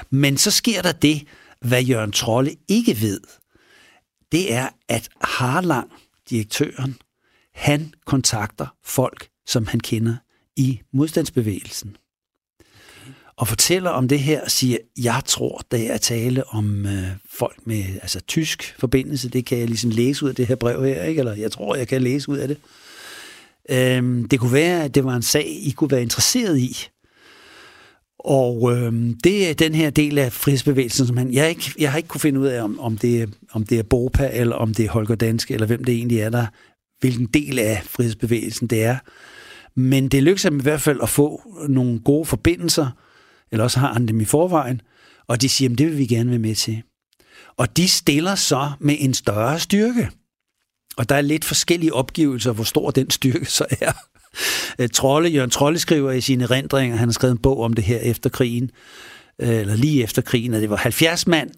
Men 0.10 0.38
så 0.38 0.52
sker 0.52 0.82
der 0.82 0.92
det, 0.92 1.24
hvad 1.62 1.84
Jørgen 1.84 2.12
Trolle 2.12 2.56
ikke 2.68 3.02
ved. 3.02 3.20
Det 4.32 4.54
er, 4.54 4.70
at 4.90 5.10
Harlang, 5.22 5.92
direktøren, 6.30 6.96
han 7.56 7.94
kontakter 8.06 8.76
folk, 8.84 9.28
som 9.46 9.68
han 9.68 9.80
kender 9.80 10.16
i 10.56 10.82
modstandsbevægelsen. 10.94 11.98
Og 13.38 13.48
fortæller 13.48 13.90
om 13.90 14.08
det 14.08 14.20
her 14.20 14.42
og 14.42 14.52
siger, 14.52 14.78
jeg 14.98 15.22
tror, 15.26 15.62
det 15.72 15.92
er 15.92 15.98
tale 15.98 16.48
om 16.48 16.86
øh, 16.86 17.08
folk 17.30 17.68
med 17.68 17.84
altså, 18.02 18.20
tysk 18.20 18.76
forbindelse. 18.80 19.30
Det 19.30 19.46
kan 19.46 19.58
jeg 19.58 19.68
ligesom 19.68 19.90
læse 19.90 20.26
ud 20.26 20.30
af 20.30 20.36
det 20.36 20.48
her 20.48 20.56
brev 20.56 20.84
her, 20.84 21.04
ikke? 21.04 21.20
eller 21.20 21.36
jeg 21.36 21.52
tror, 21.52 21.76
jeg 21.76 21.88
kan 21.88 22.02
læse 22.02 22.30
ud 22.30 22.38
af 22.38 22.48
det. 22.48 22.58
Øhm, 23.70 24.28
det 24.28 24.40
kunne 24.40 24.54
være, 24.54 24.84
at 24.84 24.96
det 24.96 25.04
var 25.04 25.16
en 25.16 25.22
sag, 25.22 25.46
I 25.48 25.74
kunne 25.78 25.92
være 25.92 26.02
interesseret 26.02 26.60
i. 26.60 26.88
Og 28.20 28.72
øhm, 28.72 29.18
det 29.24 29.50
er 29.50 29.54
den 29.54 29.76
her 29.76 29.90
del 29.90 30.18
af 30.18 30.34
frihedsbevægelsen, 30.34 31.08
som 31.08 31.18
han, 31.18 31.34
jeg, 31.34 31.50
ikke, 31.50 31.74
jeg 31.80 31.92
har 31.92 31.98
ikke 31.98 32.10
kunne 32.10 32.22
finde 32.22 32.40
ud 32.40 32.48
af, 32.48 32.62
om, 32.62 32.80
om, 32.80 32.98
det, 32.98 33.34
om 33.52 33.66
det 33.66 33.80
er 33.80 33.84
Bopa, 33.84 34.30
eller 34.34 34.56
om 34.56 34.74
det 34.74 34.86
er 34.86 34.90
Holger 34.90 35.16
Danske, 35.16 35.54
eller 35.54 35.68
hvem 35.68 35.84
det 35.84 35.96
egentlig 35.96 36.20
er, 36.20 36.30
der, 36.30 36.46
hvilken 37.00 37.26
del 37.26 37.60
af 37.60 37.82
frihedsbevægelsen 37.86 38.68
det 38.68 38.84
er. 38.84 38.98
Men 39.76 40.08
det 40.08 40.24
lykkedes 40.24 40.44
ham 40.44 40.60
i 40.60 40.62
hvert 40.62 40.82
fald 40.82 41.00
at 41.02 41.10
få 41.10 41.42
nogle 41.70 42.00
gode 42.00 42.26
forbindelser, 42.26 42.90
eller 43.52 43.64
også 43.64 43.80
har 43.80 43.94
han 43.94 44.08
dem 44.08 44.22
i 44.22 44.26
forvejen, 44.26 44.82
og 45.28 45.42
de 45.42 45.50
siger, 45.50 45.72
at 45.72 45.78
det 45.78 45.88
vil 45.88 45.98
vi 45.98 46.06
gerne 46.06 46.30
være 46.30 46.40
med 46.40 46.56
til. 46.56 46.84
Og 47.58 47.78
de 47.78 47.88
stiller 47.88 48.36
så 48.36 48.72
med 48.80 48.96
en 49.00 49.14
større 49.14 49.60
styrke. 49.60 50.10
Og 50.98 51.10
der 51.10 51.16
er 51.16 51.22
lidt 51.22 51.46
forskellige 51.46 51.94
opgivelser, 51.94 52.52
hvor 52.52 52.64
stor 52.64 52.92
den 52.92 53.12
styrke 53.12 53.46
så 53.46 53.66
er. 53.82 53.92
Øh, 54.80 54.90
Trolle, 54.90 55.30
Jørgen 55.30 55.50
Trolle 55.50 55.80
skriver 55.80 56.12
i 56.12 56.22
sine 56.22 56.44
erindringer, 56.44 56.98
han 56.98 57.08
har 57.08 57.14
skrevet 57.14 57.32
en 57.32 57.42
bog 57.42 57.62
om 57.62 57.74
det 57.74 57.84
her 57.84 57.98
efter 57.98 58.30
krigen, 58.30 58.72
øh, 59.42 59.50
eller 59.50 59.76
lige 59.76 60.04
efter 60.04 60.22
krigen, 60.22 60.54
at 60.54 60.62
det 60.62 60.70
var 60.70 60.76
70 60.76 61.28
mand, 61.28 61.50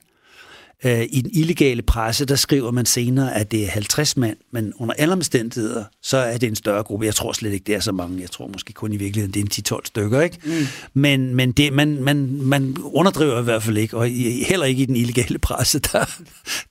Øh, 0.86 1.02
I 1.10 1.22
den 1.22 1.32
illegale 1.34 1.82
presse, 1.82 2.26
der 2.26 2.36
skriver 2.36 2.72
man 2.72 2.86
senere, 2.86 3.36
at 3.36 3.52
det 3.52 3.64
er 3.64 3.68
50 3.68 4.18
mand, 4.18 4.38
men 4.52 4.74
under 4.76 4.94
alle 4.98 5.14
omstændigheder, 5.14 5.84
så 6.02 6.18
er 6.18 6.38
det 6.38 6.48
en 6.48 6.56
større 6.56 6.84
gruppe. 6.84 7.06
Jeg 7.06 7.16
tror 7.16 7.34
slet 7.34 7.54
ikke, 7.54 7.64
det 7.64 7.76
er 7.76 7.80
så 7.80 7.92
mange. 7.92 8.22
Jeg 8.22 8.32
tror 8.32 8.48
måske 8.48 8.74
kun 8.74 8.94
i 8.94 8.98
virkeligheden, 8.98 9.34
det 9.34 9.40
er 9.40 9.74
en 9.74 9.78
10-12 9.78 9.86
stykker. 9.86 10.22
Ikke? 10.22 10.38
Mm. 10.44 10.52
Men, 10.94 11.36
men 11.36 11.52
det, 11.52 11.74
man, 11.74 12.04
man, 12.04 12.42
man 12.42 12.78
underdriver 12.80 13.40
i 13.40 13.44
hvert 13.44 13.64
fald 13.64 13.78
ikke, 13.78 13.98
og 13.98 14.08
heller 14.48 14.66
ikke 14.66 14.82
i 14.82 14.86
den 14.86 14.96
illegale 14.96 15.40
presse, 15.40 15.80
der, 15.80 16.20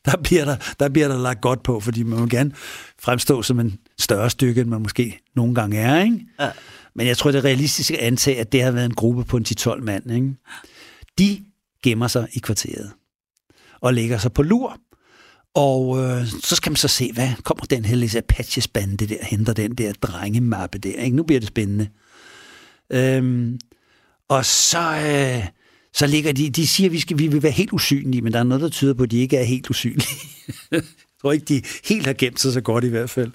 der, 0.05 0.16
bliver 0.23 0.45
der, 0.45 0.57
der 0.81 0.88
bliver 0.88 1.09
der 1.09 1.19
lagt 1.19 1.40
godt 1.40 1.62
på, 1.62 1.81
fordi 1.81 2.03
man 2.03 2.19
må 2.19 2.27
gerne 2.27 2.53
fremstå 3.01 3.42
som 3.42 3.61
en 3.61 3.79
større 3.99 4.31
stykke, 4.31 4.61
end 4.61 4.71
man 4.71 4.83
måske 4.83 5.21
nogle 5.37 5.55
gange 5.55 5.79
er. 5.79 6.05
Ikke? 6.05 6.21
Ja. 6.40 6.51
Men 6.95 7.07
jeg 7.07 7.16
tror, 7.16 7.31
det 7.31 7.38
er 7.38 7.45
realistisk 7.45 7.90
at 7.90 7.99
antage, 7.99 8.40
at 8.40 8.53
det 8.53 8.62
har 8.62 8.71
været 8.71 8.87
en 8.87 8.95
gruppe 8.95 9.25
på 9.25 9.37
en 9.37 9.45
10-12 9.49 9.81
mand. 9.81 10.11
Ikke? 10.11 10.35
De 11.19 11.45
gemmer 11.83 12.09
sig 12.09 12.29
i 12.33 12.38
kvarteret 12.38 12.90
og 13.80 13.94
lægger 13.94 14.18
sig 14.18 14.32
på 14.32 14.42
lur. 14.42 14.76
Og 15.54 15.98
øh, 15.98 16.26
så 16.26 16.56
skal 16.56 16.70
man 16.70 16.76
så 16.76 16.88
se, 16.88 17.12
hvad 17.12 17.30
kommer 17.42 17.64
den 17.64 17.84
her 17.84 17.96
lille 17.96 18.18
Apaches 18.18 18.68
bande 18.68 19.06
der, 19.06 19.24
henter 19.24 19.52
den 19.52 19.74
der 19.74 19.92
drengemappe 19.92 20.78
der. 20.78 21.02
Ikke? 21.02 21.16
Nu 21.16 21.22
bliver 21.22 21.40
det 21.40 21.48
spændende. 21.48 21.88
Øhm, 22.92 23.58
og 24.28 24.44
så, 24.44 24.78
øh, 24.78 25.46
så 25.94 26.06
ligger 26.06 26.32
de, 26.32 26.50
de 26.50 26.66
siger, 26.66 26.88
at 26.88 26.92
vi, 26.92 27.00
skal, 27.00 27.18
vi 27.18 27.26
vil 27.26 27.42
være 27.42 27.52
helt 27.52 27.72
usynlige, 27.72 28.22
men 28.22 28.32
der 28.32 28.38
er 28.38 28.42
noget, 28.42 28.62
der 28.62 28.68
tyder 28.68 28.94
på, 28.94 29.02
at 29.02 29.10
de 29.10 29.18
ikke 29.18 29.36
er 29.36 29.44
helt 29.44 29.70
usynlige. 29.70 30.08
Jeg 30.72 30.82
tror 31.20 31.32
ikke, 31.32 31.44
de 31.44 31.62
helt 31.84 32.06
har 32.06 32.12
gemt 32.12 32.40
sig 32.40 32.52
så 32.52 32.60
godt 32.60 32.84
i 32.84 32.88
hvert 32.88 33.10
fald. 33.10 33.32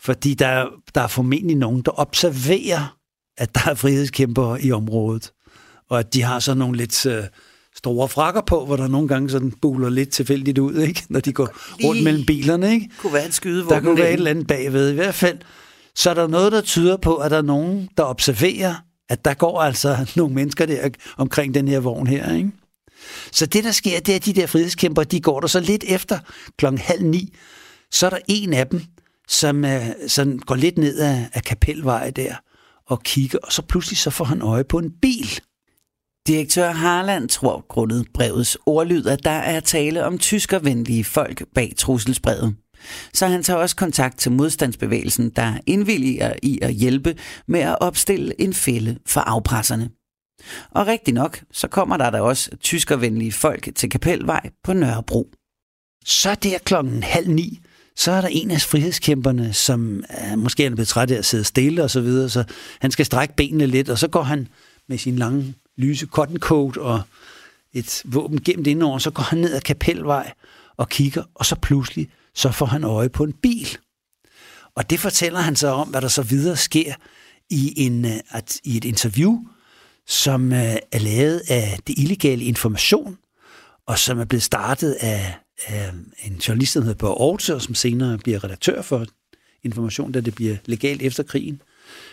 Fordi 0.00 0.34
der, 0.34 0.66
der 0.94 1.00
er 1.00 1.06
formentlig 1.06 1.56
nogen, 1.56 1.82
der 1.82 2.00
observerer, 2.00 2.96
at 3.36 3.54
der 3.54 3.70
er 3.70 3.74
frihedskæmpere 3.74 4.62
i 4.62 4.72
området, 4.72 5.32
og 5.88 5.98
at 5.98 6.14
de 6.14 6.22
har 6.22 6.38
sådan 6.38 6.58
nogle 6.58 6.76
lidt... 6.76 7.06
Øh, 7.06 7.24
store 7.86 8.08
frakker 8.08 8.40
på, 8.40 8.64
hvor 8.64 8.76
der 8.76 8.88
nogle 8.88 9.08
gange 9.08 9.30
sådan 9.30 9.50
buler 9.62 9.88
lidt 9.88 10.10
tilfældigt 10.10 10.58
ud, 10.58 10.74
ikke? 10.74 11.02
når 11.08 11.20
de 11.20 11.32
går 11.32 11.48
Lige 11.78 11.88
rundt 11.88 12.04
mellem 12.04 12.26
bilerne. 12.26 12.72
Ikke? 12.72 12.90
kunne 12.98 13.12
være 13.12 13.26
en 13.26 13.32
skyde, 13.32 13.64
Der 13.64 13.80
kunne 13.80 13.98
være 13.98 14.08
et 14.08 14.14
eller 14.14 14.30
andet 14.30 14.46
bagved. 14.46 14.90
I 14.90 14.94
hvert 14.94 15.14
fald, 15.14 15.38
så 15.94 16.10
er 16.10 16.14
der 16.14 16.26
noget, 16.26 16.52
der 16.52 16.60
tyder 16.60 16.96
på, 16.96 17.14
at 17.14 17.30
der 17.30 17.36
er 17.36 17.42
nogen, 17.42 17.88
der 17.96 18.02
observerer, 18.02 18.74
at 19.08 19.24
der 19.24 19.34
går 19.34 19.60
altså 19.60 19.96
nogle 20.16 20.34
mennesker 20.34 20.66
der 20.66 20.88
omkring 21.16 21.54
den 21.54 21.68
her 21.68 21.80
vogn 21.80 22.06
her. 22.06 22.34
Ikke? 22.34 22.50
Så 23.32 23.46
det, 23.46 23.64
der 23.64 23.72
sker, 23.72 24.00
det 24.00 24.12
er, 24.12 24.16
at 24.16 24.24
de 24.24 24.32
der 24.32 24.46
frihedskæmper, 24.46 25.04
de 25.04 25.20
går 25.20 25.40
der 25.40 25.46
så 25.46 25.60
lidt 25.60 25.84
efter 25.88 26.18
klokken 26.58 26.78
halv 26.78 27.04
ni. 27.04 27.34
Så 27.90 28.06
er 28.06 28.10
der 28.10 28.18
en 28.28 28.52
af 28.52 28.66
dem, 28.66 28.82
som, 29.28 29.64
uh, 29.64 29.70
som 30.08 30.38
går 30.38 30.54
lidt 30.54 30.78
ned 30.78 30.98
af, 30.98 31.28
af 31.32 31.42
Kapelvej 31.42 32.10
der 32.10 32.34
og 32.86 33.02
kigger, 33.02 33.38
og 33.42 33.52
så 33.52 33.62
pludselig 33.62 33.98
så 33.98 34.10
får 34.10 34.24
han 34.24 34.42
øje 34.42 34.64
på 34.64 34.78
en 34.78 34.90
bil. 35.02 35.40
Direktør 36.26 36.70
Harland 36.70 37.28
tror 37.28 37.64
grundet 37.68 38.06
brevets 38.14 38.58
ordlyd, 38.66 39.06
at 39.06 39.24
der 39.24 39.30
er 39.30 39.60
tale 39.60 40.04
om 40.04 40.18
tyskervenlige 40.18 41.04
folk 41.04 41.44
bag 41.54 41.72
trusselsbrevet. 41.76 42.56
Så 43.12 43.26
han 43.26 43.42
tager 43.42 43.58
også 43.58 43.76
kontakt 43.76 44.18
til 44.18 44.32
modstandsbevægelsen, 44.32 45.30
der 45.30 45.58
indvilliger 45.66 46.32
i 46.42 46.58
at 46.62 46.72
hjælpe 46.72 47.16
med 47.48 47.60
at 47.60 47.76
opstille 47.80 48.40
en 48.40 48.54
fælde 48.54 48.98
for 49.06 49.20
afpresserne. 49.20 49.90
Og 50.70 50.86
rigtig 50.86 51.14
nok, 51.14 51.42
så 51.52 51.68
kommer 51.68 51.96
der 51.96 52.10
da 52.10 52.20
også 52.20 52.50
tyskervenlige 52.60 53.32
folk 53.32 53.68
til 53.74 53.90
Kapelvej 53.90 54.50
på 54.64 54.72
Nørrebro. 54.72 55.30
Så 56.04 56.34
der 56.34 56.58
klokken 56.58 57.02
halv 57.02 57.30
ni, 57.30 57.60
så 57.96 58.12
er 58.12 58.20
der 58.20 58.28
en 58.28 58.50
af 58.50 58.60
frihedskæmperne, 58.60 59.52
som 59.52 60.04
er, 60.08 60.36
måske 60.36 60.64
er 60.64 60.70
blevet 60.70 60.88
træt 60.88 61.10
af 61.10 61.18
at 61.18 61.24
sidde 61.24 61.44
stille 61.44 61.82
og 61.82 61.90
så 61.90 62.00
videre, 62.00 62.28
så 62.28 62.44
han 62.80 62.90
skal 62.90 63.06
strække 63.06 63.34
benene 63.36 63.66
lidt, 63.66 63.88
og 63.88 63.98
så 63.98 64.08
går 64.08 64.22
han 64.22 64.48
med 64.88 64.98
sin 64.98 65.16
lange 65.16 65.54
lyse 65.76 66.06
cotton 66.06 66.38
coat 66.38 66.76
og 66.76 67.02
et 67.72 68.02
våben 68.04 68.42
gemt 68.42 68.66
indover, 68.66 68.98
så 68.98 69.10
går 69.10 69.22
han 69.22 69.38
ned 69.38 69.54
ad 69.54 69.60
Kapelvej 69.60 70.32
og 70.76 70.88
kigger, 70.88 71.22
og 71.34 71.46
så 71.46 71.56
pludselig 71.62 72.08
så 72.34 72.52
får 72.52 72.66
han 72.66 72.84
øje 72.84 73.08
på 73.08 73.24
en 73.24 73.32
bil. 73.32 73.78
Og 74.74 74.90
det 74.90 75.00
fortæller 75.00 75.40
han 75.40 75.56
så 75.56 75.68
om, 75.68 75.88
hvad 75.88 76.00
der 76.00 76.08
så 76.08 76.22
videre 76.22 76.56
sker 76.56 76.94
i, 77.50 77.72
en, 77.76 78.04
øh, 78.04 78.12
at, 78.30 78.60
i 78.64 78.76
et 78.76 78.84
interview, 78.84 79.38
som 80.06 80.52
øh, 80.52 80.76
er 80.92 80.98
lavet 80.98 81.42
af 81.48 81.78
det 81.86 81.98
illegale 81.98 82.44
information, 82.44 83.18
og 83.86 83.98
som 83.98 84.20
er 84.20 84.24
blevet 84.24 84.42
startet 84.42 84.92
af, 84.92 85.34
af 85.66 85.92
en 86.24 86.36
journalist, 86.36 86.74
der 86.74 86.80
hedder 86.80 86.94
Børge 86.94 87.22
Aarhus, 87.22 87.48
og 87.48 87.62
som 87.62 87.74
senere 87.74 88.18
bliver 88.18 88.44
redaktør 88.44 88.82
for 88.82 89.06
information, 89.62 90.12
da 90.12 90.20
det 90.20 90.34
bliver 90.34 90.56
legalt 90.64 91.02
efter 91.02 91.22
krigen. 91.22 91.62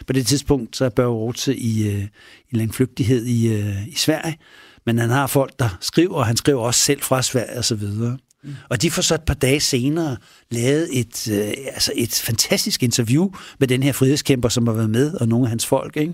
På 0.08 0.14
det 0.14 0.28
tidspunkt 0.28 0.78
så 0.78 0.86
er 0.86 0.90
Børge 0.90 1.16
Rotse 1.16 1.56
i, 1.56 1.88
øh, 1.88 2.08
i 2.52 2.60
en 2.60 2.72
flygtighed 2.72 3.26
i, 3.26 3.48
øh, 3.48 3.88
i 3.88 3.96
Sverige, 3.96 4.38
men 4.86 4.98
han 4.98 5.10
har 5.10 5.28
folk, 5.28 5.60
der 5.60 5.78
skriver, 5.82 6.16
og 6.16 6.26
han 6.26 6.38
skriver 6.38 6.62
også 6.62 6.80
selv 6.80 7.02
fra 7.02 7.22
Sverige 7.22 7.58
og 7.58 7.66
så 7.66 7.76
videre. 7.76 8.18
Mm. 8.44 8.56
Og 8.70 8.82
de 8.82 8.92
får 8.92 9.02
så 9.02 9.16
et 9.16 9.24
par 9.24 9.34
dage 9.34 9.60
senere 9.60 10.18
lavet 10.52 11.00
et, 11.00 11.28
øh, 11.32 11.54
altså 11.74 11.92
et 11.96 12.14
fantastisk 12.14 12.84
interview 12.84 13.30
med 13.60 13.68
den 13.68 13.84
her 13.84 13.92
frihedskæmper, 13.92 14.50
som 14.50 14.68
har 14.68 14.74
været 14.74 14.90
med, 14.90 15.14
og 15.14 15.28
nogle 15.28 15.46
af 15.46 15.50
hans 15.50 15.66
folk. 15.66 15.98
Ikke? 15.98 16.14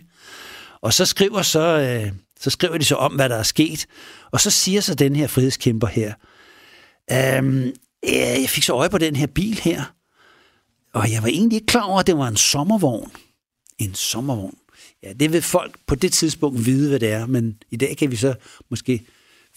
Og 0.82 0.94
så 0.94 1.06
skriver, 1.06 1.42
så, 1.42 1.80
øh, 1.80 2.12
så 2.40 2.50
skriver 2.50 2.78
de 2.78 2.86
så 2.86 2.96
om, 2.96 3.14
hvad 3.14 3.30
der 3.30 3.36
er 3.36 3.44
sket. 3.44 3.86
Og 4.32 4.42
så 4.42 4.50
siger 4.50 4.82
så 4.82 4.96
den 4.96 5.16
her 5.16 5.28
frihedskæmper 5.28 5.88
her, 5.88 6.14
øhm, 7.12 7.72
jeg 8.04 8.50
fik 8.50 8.64
så 8.64 8.74
øje 8.74 8.90
på 8.90 8.98
den 8.98 9.16
her 9.16 9.28
bil 9.28 9.60
her, 9.64 9.84
og 10.94 11.12
jeg 11.12 11.24
var 11.24 11.28
egentlig 11.28 11.56
ikke 11.56 11.66
klar 11.66 11.82
over, 11.82 12.00
at 12.00 12.08
det 12.08 12.18
var 12.18 12.28
en 12.28 12.38
sommervogn 12.38 13.12
en 13.80 13.96
sommervogn. 13.96 14.58
Ja, 15.04 15.14
det 15.14 15.34
vil 15.34 15.42
folk 15.42 15.76
på 15.88 15.96
det 15.96 16.14
tidspunkt 16.14 16.66
vide, 16.66 16.90
hvad 16.90 17.00
det 17.00 17.12
er, 17.12 17.26
men 17.26 17.58
i 17.72 17.76
dag 17.76 17.98
kan 17.98 18.12
vi 18.12 18.16
så 18.16 18.36
måske 18.70 19.06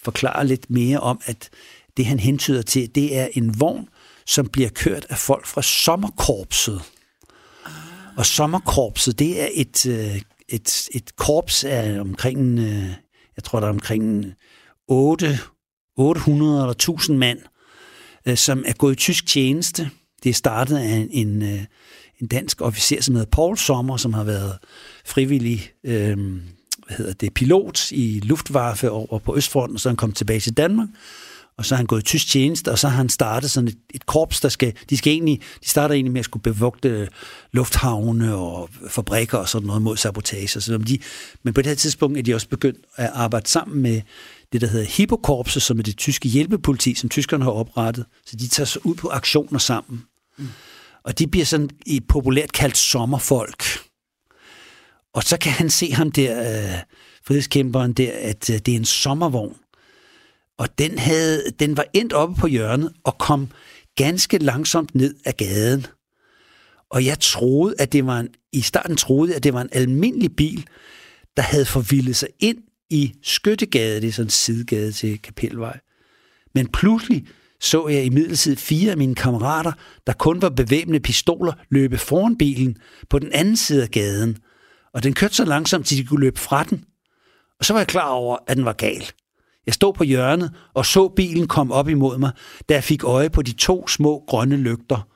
forklare 0.03 0.47
lidt 0.47 0.71
mere 0.71 1.01
om, 1.01 1.21
at 1.25 1.51
det 1.97 2.07
han 2.07 2.19
hentyder 2.19 2.63
til, 2.63 2.95
det 2.95 3.17
er 3.17 3.29
en 3.33 3.61
vogn, 3.61 3.89
som 4.27 4.49
bliver 4.49 4.69
kørt 4.69 5.07
af 5.09 5.19
folk 5.19 5.47
fra 5.47 5.63
sommerkorpset. 5.63 6.83
Og 8.17 8.27
sommerkorpset, 8.27 9.19
det 9.19 9.43
er 9.43 9.49
et, 9.53 9.87
øh, 9.87 10.23
et, 10.49 10.89
et 10.95 11.17
korps 11.17 11.65
af 11.65 12.01
omkring, 12.01 12.59
øh, 12.59 12.89
jeg 13.37 13.45
tror 13.45 13.61
der 13.61 13.67
er 13.67 13.73
omkring 13.73 14.35
8, 14.89 15.39
800 15.97 16.61
eller 16.61 16.71
1000 16.71 17.19
mand, 17.19 17.39
øh, 18.27 18.37
som 18.37 18.65
er 18.67 18.73
gået 18.73 18.93
i 18.93 18.97
tysk 18.97 19.27
tjeneste. 19.27 19.91
Det 20.23 20.31
er 20.31 20.35
startet 20.35 20.79
af 20.79 21.09
en, 21.11 21.43
en 21.43 21.67
en 22.23 22.29
dansk 22.29 22.61
officer, 22.61 23.03
som 23.03 23.15
hedder 23.15 23.31
Paul 23.31 23.59
Sommer, 23.59 23.97
som 23.97 24.15
har 24.15 24.25
været 24.25 24.59
frivillig 25.07 25.71
øh, 25.85 26.17
hvad 26.87 26.97
hedder 26.97 27.13
det, 27.13 27.35
pilot 27.35 27.93
i 27.93 28.21
Luftwaffe 28.25 28.91
over 28.91 29.19
på 29.19 29.37
Østfronten, 29.37 29.77
og 29.77 29.81
så 29.81 29.89
han 29.89 29.97
kom 29.97 30.13
tilbage 30.13 30.41
til 30.41 30.53
Danmark, 30.53 30.89
og 31.57 31.65
så 31.65 31.75
har 31.75 31.77
han 31.77 31.87
gået 31.87 32.01
i 32.01 32.05
tysk 32.05 32.29
tjeneste, 32.29 32.71
og 32.71 32.79
så 32.79 32.89
har 32.89 32.97
han 32.97 33.09
startet 33.09 33.51
sådan 33.51 33.69
et, 33.69 33.79
et 33.95 34.07
korps, 34.07 34.41
der 34.41 34.49
skal, 34.49 34.73
de 34.91 34.97
skal 34.97 35.13
egentlig, 35.13 35.41
de 35.65 35.69
starter 35.69 35.95
egentlig 35.95 36.13
med 36.13 36.19
at 36.19 36.25
skulle 36.25 36.43
bevogte 36.43 37.09
lufthavne 37.53 38.35
og 38.35 38.69
fabrikker 38.89 39.39
og 39.39 39.49
sådan 39.49 39.67
noget 39.67 39.83
mod 39.83 39.97
sabotage. 39.97 40.61
Så 40.61 40.79
de, 40.79 40.99
men 41.43 41.55
på 41.55 41.63
det 41.63 41.69
her 41.69 41.75
tidspunkt 41.75 42.19
er 42.19 42.23
de 42.23 42.35
også 42.35 42.49
begyndt 42.49 42.79
at 42.97 43.11
arbejde 43.15 43.49
sammen 43.49 43.83
med 43.83 44.01
det, 44.53 44.61
der 44.61 44.67
hedder 44.67 44.87
Hippokorpset, 44.87 45.63
som 45.63 45.79
er 45.79 45.83
det 45.83 45.97
tyske 45.97 46.29
hjælpepoliti, 46.29 46.95
som 46.95 47.09
tyskerne 47.09 47.45
har 47.45 47.51
oprettet. 47.51 48.05
Så 48.27 48.37
de 48.37 48.49
tager 48.49 48.67
sig 48.67 48.87
ud 48.87 48.95
på 48.95 49.09
aktioner 49.09 49.59
sammen. 49.59 50.03
Mm. 50.39 50.49
Og 51.05 51.19
de 51.19 51.27
bliver 51.27 51.45
sådan 51.47 51.71
i 51.87 52.01
populært 52.01 52.53
kaldt 52.53 52.77
sommerfolk. 52.77 53.65
Og 55.15 55.23
så 55.23 55.37
kan 55.37 55.53
han 55.53 55.71
se 55.71 55.93
ham 55.93 56.13
der, 56.13 56.41
øh, 56.41 56.79
frihedskæmperen 57.25 57.93
der, 57.93 58.13
at 58.13 58.51
øh, 58.51 58.59
det 58.59 58.69
er 58.73 58.77
en 58.77 58.85
sommervogn. 58.85 59.57
Og 60.59 60.79
den, 60.79 60.99
havde, 60.99 61.45
den 61.59 61.77
var 61.77 61.85
endt 61.93 62.13
oppe 62.13 62.35
på 62.35 62.47
hjørnet 62.47 62.93
og 63.05 63.19
kom 63.19 63.49
ganske 63.97 64.39
langsomt 64.39 64.95
ned 64.95 65.15
ad 65.25 65.33
gaden. 65.33 65.87
Og 66.91 67.05
jeg 67.05 67.19
troede, 67.21 67.75
at 67.79 67.93
det 67.93 68.07
var 68.07 68.21
en, 68.21 68.29
i 68.53 68.61
starten 68.61 68.97
troede 68.97 69.31
jeg, 69.31 69.37
at 69.37 69.43
det 69.43 69.55
var 69.55 69.63
en 69.63 69.69
almindelig 69.73 70.37
bil, 70.37 70.67
der 71.37 71.43
havde 71.43 71.65
forvildet 71.65 72.17
sig 72.17 72.29
ind 72.41 72.59
i 72.91 73.15
Skyttegade, 73.23 74.01
det 74.01 74.09
er 74.09 74.13
sådan 74.13 74.27
en 74.27 74.31
sidegade 74.31 74.93
til 74.93 75.23
Kapelvej. 75.23 75.81
Men 76.55 76.69
pludselig 76.69 77.27
så 77.63 77.89
jeg 77.89 78.05
i 78.05 78.11
midlertid 78.11 78.57
fire 78.57 78.91
af 78.91 78.97
mine 78.97 79.15
kammerater, 79.15 79.73
der 80.07 80.13
kun 80.13 80.43
var 80.43 80.49
bevæbnede 80.49 81.01
pistoler, 81.01 81.53
løbe 81.71 81.99
foran 81.99 82.37
bilen 82.37 82.77
på 83.11 83.19
den 83.19 83.33
anden 83.33 83.57
side 83.57 83.83
af 83.83 83.91
gaden. 83.91 84.39
Og 84.95 85.03
den 85.03 85.15
kørte 85.15 85.35
så 85.35 85.45
langsomt, 85.45 85.93
at 85.93 85.99
de 85.99 86.05
kunne 86.05 86.21
løbe 86.21 86.41
fra 86.41 86.65
den. 86.65 86.85
Og 87.59 87.65
så 87.65 87.73
var 87.73 87.81
jeg 87.81 87.87
klar 87.87 88.09
over, 88.09 88.37
at 88.47 88.57
den 88.57 88.65
var 88.65 88.73
gal. 88.73 89.05
Jeg 89.67 89.75
stod 89.75 89.95
på 89.95 90.05
hjørnet 90.05 90.55
og 90.75 90.87
så 90.87 91.09
bilen 91.09 91.49
komme 91.49 91.75
op 91.75 91.89
imod 91.89 92.19
mig, 92.19 92.31
da 92.69 92.75
jeg 92.75 92.85
fik 92.85 93.05
øje 93.05 93.31
på 93.31 93.43
de 93.43 93.53
to 93.53 93.89
små 93.89 94.25
grønne 94.29 94.57
lygter. 94.57 95.09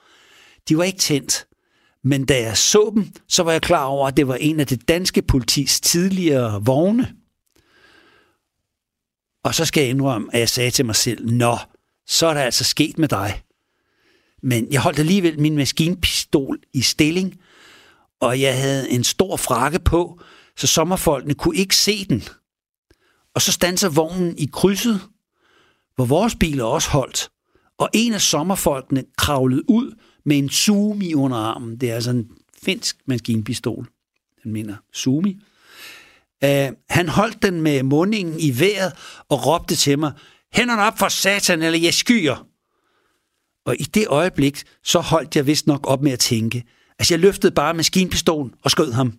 De 0.69 0.77
var 0.77 0.85
ikke 0.85 0.99
tændt, 0.99 1.47
men 2.05 2.27
da 2.27 2.43
jeg 2.43 2.57
så 2.57 2.93
dem, 2.95 3.07
så 3.29 3.43
var 3.43 3.53
jeg 3.53 3.63
klar 3.63 3.85
over, 3.85 4.09
at 4.09 4.17
det 4.17 4.29
var 4.29 4.35
en 4.35 4.61
af 4.61 4.67
det 4.67 4.89
danske 4.89 5.23
politis 5.23 5.81
tidligere 5.81 6.65
vogne. 6.65 7.13
Og 9.45 9.55
så 9.55 9.65
skal 9.65 9.81
jeg 9.81 9.91
indrømme, 9.91 10.29
at 10.33 10.41
jeg 10.41 10.49
sagde 10.49 10.71
til 10.71 10.87
mig 10.87 10.97
selv, 10.97 11.31
Nå, 11.31 11.57
så 12.07 12.27
er 12.27 12.35
der 12.35 12.41
altså 12.41 12.65
sket 12.65 12.99
med 12.99 13.09
dig. 13.09 13.43
Men 14.43 14.73
jeg 14.73 14.81
holdt 14.81 14.99
alligevel 14.99 15.41
min 15.41 15.57
maskinpistol 15.57 16.59
i 16.73 16.83
stilling, 16.83 17.41
og 18.21 18.41
jeg 18.41 18.61
havde 18.61 18.91
en 18.91 19.05
stor 19.05 19.37
frakke 19.37 19.79
på, 19.79 20.21
så 20.57 20.67
sommerfolkene 20.67 21.35
kunne 21.35 21.57
ikke 21.57 21.77
se 21.77 22.05
den. 22.05 22.23
Og 23.35 23.43
så 23.43 23.53
standser 23.53 23.89
vognen 23.89 24.39
i 24.39 24.49
krydset, 24.53 25.01
hvor 25.95 26.05
vores 26.05 26.35
biler 26.35 26.65
også 26.65 26.91
holdt. 26.91 27.31
Og 27.79 27.89
en 27.93 28.13
af 28.13 28.21
sommerfolkene 28.21 29.05
kravlede 29.19 29.71
ud 29.71 29.95
med 30.25 30.39
en 30.39 30.49
Sumi 30.49 31.15
under 31.15 31.37
armen. 31.37 31.81
Det 31.81 31.91
er 31.91 31.95
altså 31.95 32.11
en 32.11 32.29
finsk 32.63 32.97
maskinpistol. 33.07 33.89
Den 34.45 34.53
minder 34.53 34.77
Sumi. 34.93 35.39
Uh, 36.45 36.75
han 36.89 37.09
holdt 37.09 37.43
den 37.43 37.61
med 37.61 37.83
mundingen 37.83 38.41
i 38.41 38.61
vejret 38.61 38.93
og 39.29 39.47
råbte 39.47 39.77
til 39.77 39.99
mig, 39.99 40.13
hænderne 40.55 40.83
op 40.83 40.99
for 40.99 41.09
satan, 41.09 41.63
eller 41.63 41.79
jeg 41.79 41.95
skyer. 41.95 42.47
Og 43.67 43.77
i 43.81 43.83
det 43.83 44.07
øjeblik, 44.09 44.63
så 44.85 45.01
holdt 45.01 45.37
jeg 45.37 45.47
vist 45.47 45.67
nok 45.67 45.81
op 45.85 46.03
med 46.03 46.13
at 46.13 46.19
tænke. 46.19 46.65
Altså, 46.99 47.15
jeg 47.15 47.21
løftede 47.21 47.53
bare 47.53 47.75
maskinpistolen 47.75 48.55
og 48.63 48.71
skød 48.71 48.93
ham. 48.93 49.13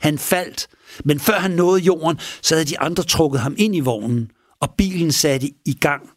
Han 0.00 0.18
faldt, 0.18 0.68
men 1.04 1.20
før 1.20 1.38
han 1.38 1.50
nåede 1.50 1.80
jorden, 1.80 2.18
så 2.42 2.54
havde 2.54 2.64
de 2.64 2.78
andre 2.78 3.02
trukket 3.02 3.40
ham 3.40 3.54
ind 3.58 3.76
i 3.76 3.80
vognen, 3.80 4.30
og 4.60 4.74
bilen 4.78 5.12
satte 5.12 5.46
i 5.66 5.74
gang. 5.80 6.10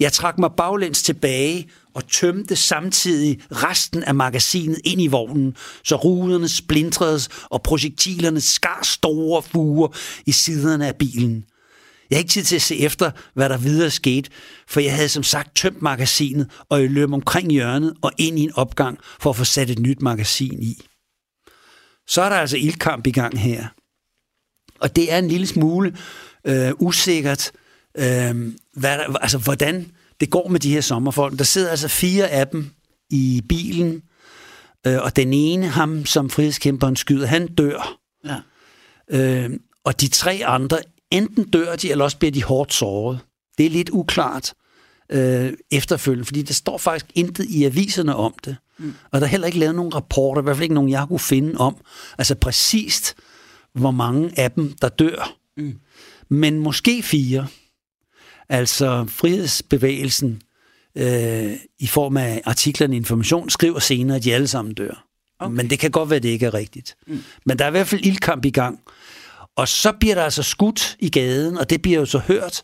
Jeg 0.00 0.12
trak 0.12 0.38
mig 0.38 0.50
baglæns 0.56 1.02
tilbage 1.02 1.70
og 1.94 2.08
tømte 2.08 2.56
samtidig 2.56 3.40
resten 3.50 4.02
af 4.02 4.14
magasinet 4.14 4.80
ind 4.84 5.02
i 5.02 5.06
vognen, 5.06 5.56
så 5.84 5.96
ruderne 5.96 6.48
splintredes 6.48 7.28
og 7.44 7.62
projektilerne 7.62 8.40
skar 8.40 8.80
store 8.82 9.42
fuger 9.42 9.88
i 10.26 10.32
siderne 10.32 10.86
af 10.86 10.96
bilen. 10.96 11.44
Jeg 12.12 12.18
har 12.18 12.20
ikke 12.20 12.30
tid 12.30 12.44
til 12.44 12.56
at 12.56 12.62
se 12.62 12.78
efter, 12.78 13.10
hvad 13.34 13.48
der 13.48 13.56
videre 13.56 13.90
skete, 13.90 14.30
for 14.68 14.80
jeg 14.80 14.94
havde 14.94 15.08
som 15.08 15.22
sagt 15.22 15.56
tømt 15.56 15.82
magasinet, 15.82 16.50
og 16.68 16.80
jeg 16.80 16.90
løb 16.90 17.12
omkring 17.12 17.50
hjørnet 17.50 17.94
og 18.02 18.12
ind 18.18 18.38
i 18.38 18.42
en 18.42 18.54
opgang 18.54 18.98
for 19.20 19.30
at 19.30 19.36
få 19.36 19.44
sat 19.44 19.70
et 19.70 19.78
nyt 19.78 20.02
magasin 20.02 20.62
i. 20.62 20.82
Så 22.06 22.22
er 22.22 22.28
der 22.28 22.36
altså 22.36 22.56
ildkamp 22.56 23.06
i 23.06 23.10
gang 23.10 23.40
her. 23.40 23.66
Og 24.80 24.96
det 24.96 25.12
er 25.12 25.18
en 25.18 25.28
lille 25.28 25.46
smule 25.46 25.96
øh, 26.46 26.72
usikkert, 26.78 27.52
øh, 27.98 28.52
hvad 28.76 28.98
der, 28.98 29.16
altså, 29.16 29.38
hvordan 29.38 29.90
det 30.20 30.30
går 30.30 30.48
med 30.48 30.60
de 30.60 30.72
her 30.72 30.80
sommerfolk. 30.80 31.38
Der 31.38 31.44
sidder 31.44 31.70
altså 31.70 31.88
fire 31.88 32.28
af 32.28 32.48
dem 32.48 32.70
i 33.10 33.42
bilen, 33.48 34.02
øh, 34.86 35.02
og 35.02 35.16
den 35.16 35.32
ene, 35.32 35.68
ham 35.68 36.06
som 36.06 36.30
frihedskæmperen 36.30 36.96
skyder, 36.96 37.26
han 37.26 37.46
dør. 37.46 37.98
Ja. 38.24 38.36
Øh, 39.10 39.50
og 39.84 40.00
de 40.00 40.08
tre 40.08 40.42
andre, 40.44 40.78
enten 41.12 41.44
dør 41.44 41.76
de, 41.76 41.90
eller 41.90 42.04
også 42.04 42.18
bliver 42.18 42.32
de 42.32 42.42
hårdt 42.42 42.74
såret. 42.74 43.18
Det 43.58 43.66
er 43.66 43.70
lidt 43.70 43.90
uklart 43.90 44.54
øh, 45.10 45.52
efterfølgende, 45.70 46.24
fordi 46.24 46.42
der 46.42 46.54
står 46.54 46.78
faktisk 46.78 47.06
intet 47.14 47.44
i 47.44 47.64
aviserne 47.64 48.16
om 48.16 48.34
det. 48.44 48.56
Mm. 48.78 48.94
Og 49.10 49.20
der 49.20 49.26
er 49.26 49.30
heller 49.30 49.46
ikke 49.46 49.58
lavet 49.58 49.74
nogen 49.74 49.94
rapporter, 49.94 50.42
i 50.42 50.44
hvert 50.44 50.56
fald 50.56 50.62
ikke 50.62 50.74
nogen, 50.74 50.90
jeg 50.90 51.06
kunne 51.08 51.18
finde 51.18 51.58
om, 51.58 51.76
altså 52.18 52.34
præcist, 52.34 53.14
hvor 53.72 53.90
mange 53.90 54.32
af 54.36 54.50
dem, 54.50 54.72
der 54.72 54.88
dør. 54.88 55.36
Mm. 55.56 55.78
Men 56.28 56.58
måske 56.58 57.02
fire. 57.02 57.46
Altså 58.48 59.06
frihedsbevægelsen 59.08 60.42
øh, 60.96 61.52
i 61.78 61.86
form 61.86 62.16
af 62.16 62.42
artiklerne 62.44 62.96
Information 62.96 63.50
skriver 63.50 63.78
senere, 63.78 64.16
at 64.16 64.24
de 64.24 64.34
alle 64.34 64.48
sammen 64.48 64.74
dør. 64.74 65.06
Okay. 65.38 65.54
Men 65.54 65.70
det 65.70 65.78
kan 65.78 65.90
godt 65.90 66.10
være, 66.10 66.16
at 66.16 66.22
det 66.22 66.28
ikke 66.28 66.46
er 66.46 66.54
rigtigt. 66.54 66.96
Mm. 67.06 67.22
Men 67.44 67.58
der 67.58 67.64
er 67.64 67.68
i 67.68 67.70
hvert 67.70 67.86
fald 67.86 68.06
ildkamp 68.06 68.44
i 68.44 68.50
gang. 68.50 68.80
Og 69.56 69.68
så 69.68 69.92
bliver 70.00 70.14
der 70.14 70.22
altså 70.22 70.42
skudt 70.42 70.96
i 70.98 71.10
gaden, 71.10 71.58
og 71.58 71.70
det 71.70 71.82
bliver 71.82 71.98
jo 71.98 72.06
så 72.06 72.18
hørt. 72.18 72.62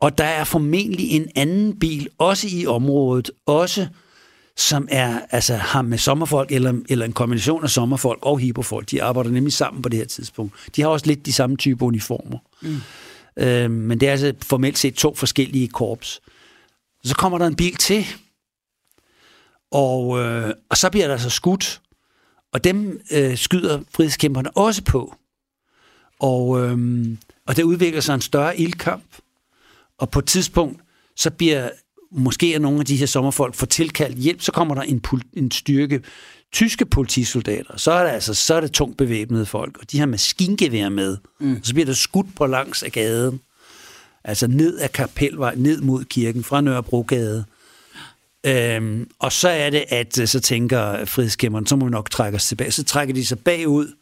Og 0.00 0.18
der 0.18 0.24
er 0.24 0.44
formentlig 0.44 1.10
en 1.10 1.28
anden 1.36 1.78
bil, 1.78 2.08
også 2.18 2.48
i 2.50 2.66
området, 2.66 3.30
også 3.46 3.86
som 4.56 4.88
er, 4.90 5.20
altså, 5.30 5.54
har 5.56 5.82
med 5.82 5.98
sommerfolk, 5.98 6.52
eller, 6.52 6.74
eller 6.88 7.04
en 7.04 7.12
kombination 7.12 7.64
af 7.64 7.70
sommerfolk 7.70 8.18
og 8.22 8.38
hippofolk. 8.38 8.90
De 8.90 9.02
arbejder 9.02 9.30
nemlig 9.30 9.52
sammen 9.52 9.82
på 9.82 9.88
det 9.88 9.98
her 9.98 10.06
tidspunkt. 10.06 10.54
De 10.76 10.82
har 10.82 10.88
også 10.88 11.06
lidt 11.06 11.26
de 11.26 11.32
samme 11.32 11.56
type 11.56 11.84
uniformer. 11.84 12.38
Mm. 12.62 12.80
Øh, 13.36 13.70
men 13.70 14.00
det 14.00 14.08
er 14.08 14.12
altså 14.12 14.34
formelt 14.42 14.78
set 14.78 14.94
to 14.94 15.14
forskellige 15.14 15.68
korps. 15.68 16.20
Så 17.04 17.14
kommer 17.14 17.38
der 17.38 17.46
en 17.46 17.56
bil 17.56 17.74
til, 17.74 18.06
og, 19.72 20.18
øh, 20.18 20.54
og 20.70 20.76
så 20.76 20.90
bliver 20.90 21.06
der 21.06 21.12
altså 21.12 21.30
skudt, 21.30 21.80
og 22.52 22.64
dem 22.64 23.00
øh, 23.12 23.36
skyder 23.36 23.80
frihedskæmperne 23.94 24.56
også 24.56 24.84
på. 24.84 25.14
Og, 26.20 26.60
øh, 26.60 27.06
og 27.46 27.56
der 27.56 27.64
udvikler 27.64 28.00
sig 28.00 28.14
en 28.14 28.20
større 28.20 28.60
ildkamp, 28.60 29.04
og 29.98 30.10
på 30.10 30.18
et 30.18 30.26
tidspunkt, 30.26 30.80
så 31.16 31.30
bliver 31.30 31.70
måske 32.10 32.54
er 32.54 32.58
nogle 32.58 32.80
af 32.80 32.86
de 32.86 32.96
her 32.96 33.06
sommerfolk 33.06 33.54
får 33.54 33.66
tilkaldt 33.66 34.18
hjælp, 34.18 34.42
så 34.42 34.52
kommer 34.52 34.74
der 34.74 34.82
en, 34.82 35.04
en 35.32 35.50
styrke 35.50 36.02
tyske 36.52 36.86
politisoldater, 36.86 37.76
så 37.76 37.92
er 37.92 38.04
det 38.04 38.10
altså 38.10 38.34
så 38.34 38.54
er 38.54 38.60
det 38.60 38.72
tungt 38.72 38.96
bevæbnede 38.96 39.46
folk, 39.46 39.76
og 39.80 39.92
de 39.92 39.98
har 39.98 40.06
maskingevær 40.06 40.88
med. 40.88 41.16
Mm. 41.40 41.60
Så 41.62 41.72
bliver 41.74 41.86
der 41.86 41.92
skudt 41.92 42.26
på 42.36 42.46
langs 42.46 42.82
af 42.82 42.92
gaden. 42.92 43.40
Altså 44.24 44.46
ned 44.46 44.78
af 44.78 44.92
Kapelvej, 44.92 45.54
ned 45.56 45.80
mod 45.80 46.04
kirken, 46.04 46.44
fra 46.44 46.60
Nørrebrogade. 46.60 47.44
Øhm, 48.46 49.10
og 49.18 49.32
så 49.32 49.48
er 49.48 49.70
det, 49.70 49.84
at 49.88 50.18
øh, 50.18 50.28
så 50.28 50.40
tænker 50.40 51.04
frihedskæmmeren, 51.04 51.66
så 51.66 51.76
må 51.76 51.84
vi 51.84 51.90
nok 51.90 52.10
trække 52.10 52.36
os 52.36 52.46
tilbage. 52.46 52.70
Så 52.70 52.84
trækker 52.84 53.14
de 53.14 53.26
sig 53.26 53.38
bagud, 53.38 53.92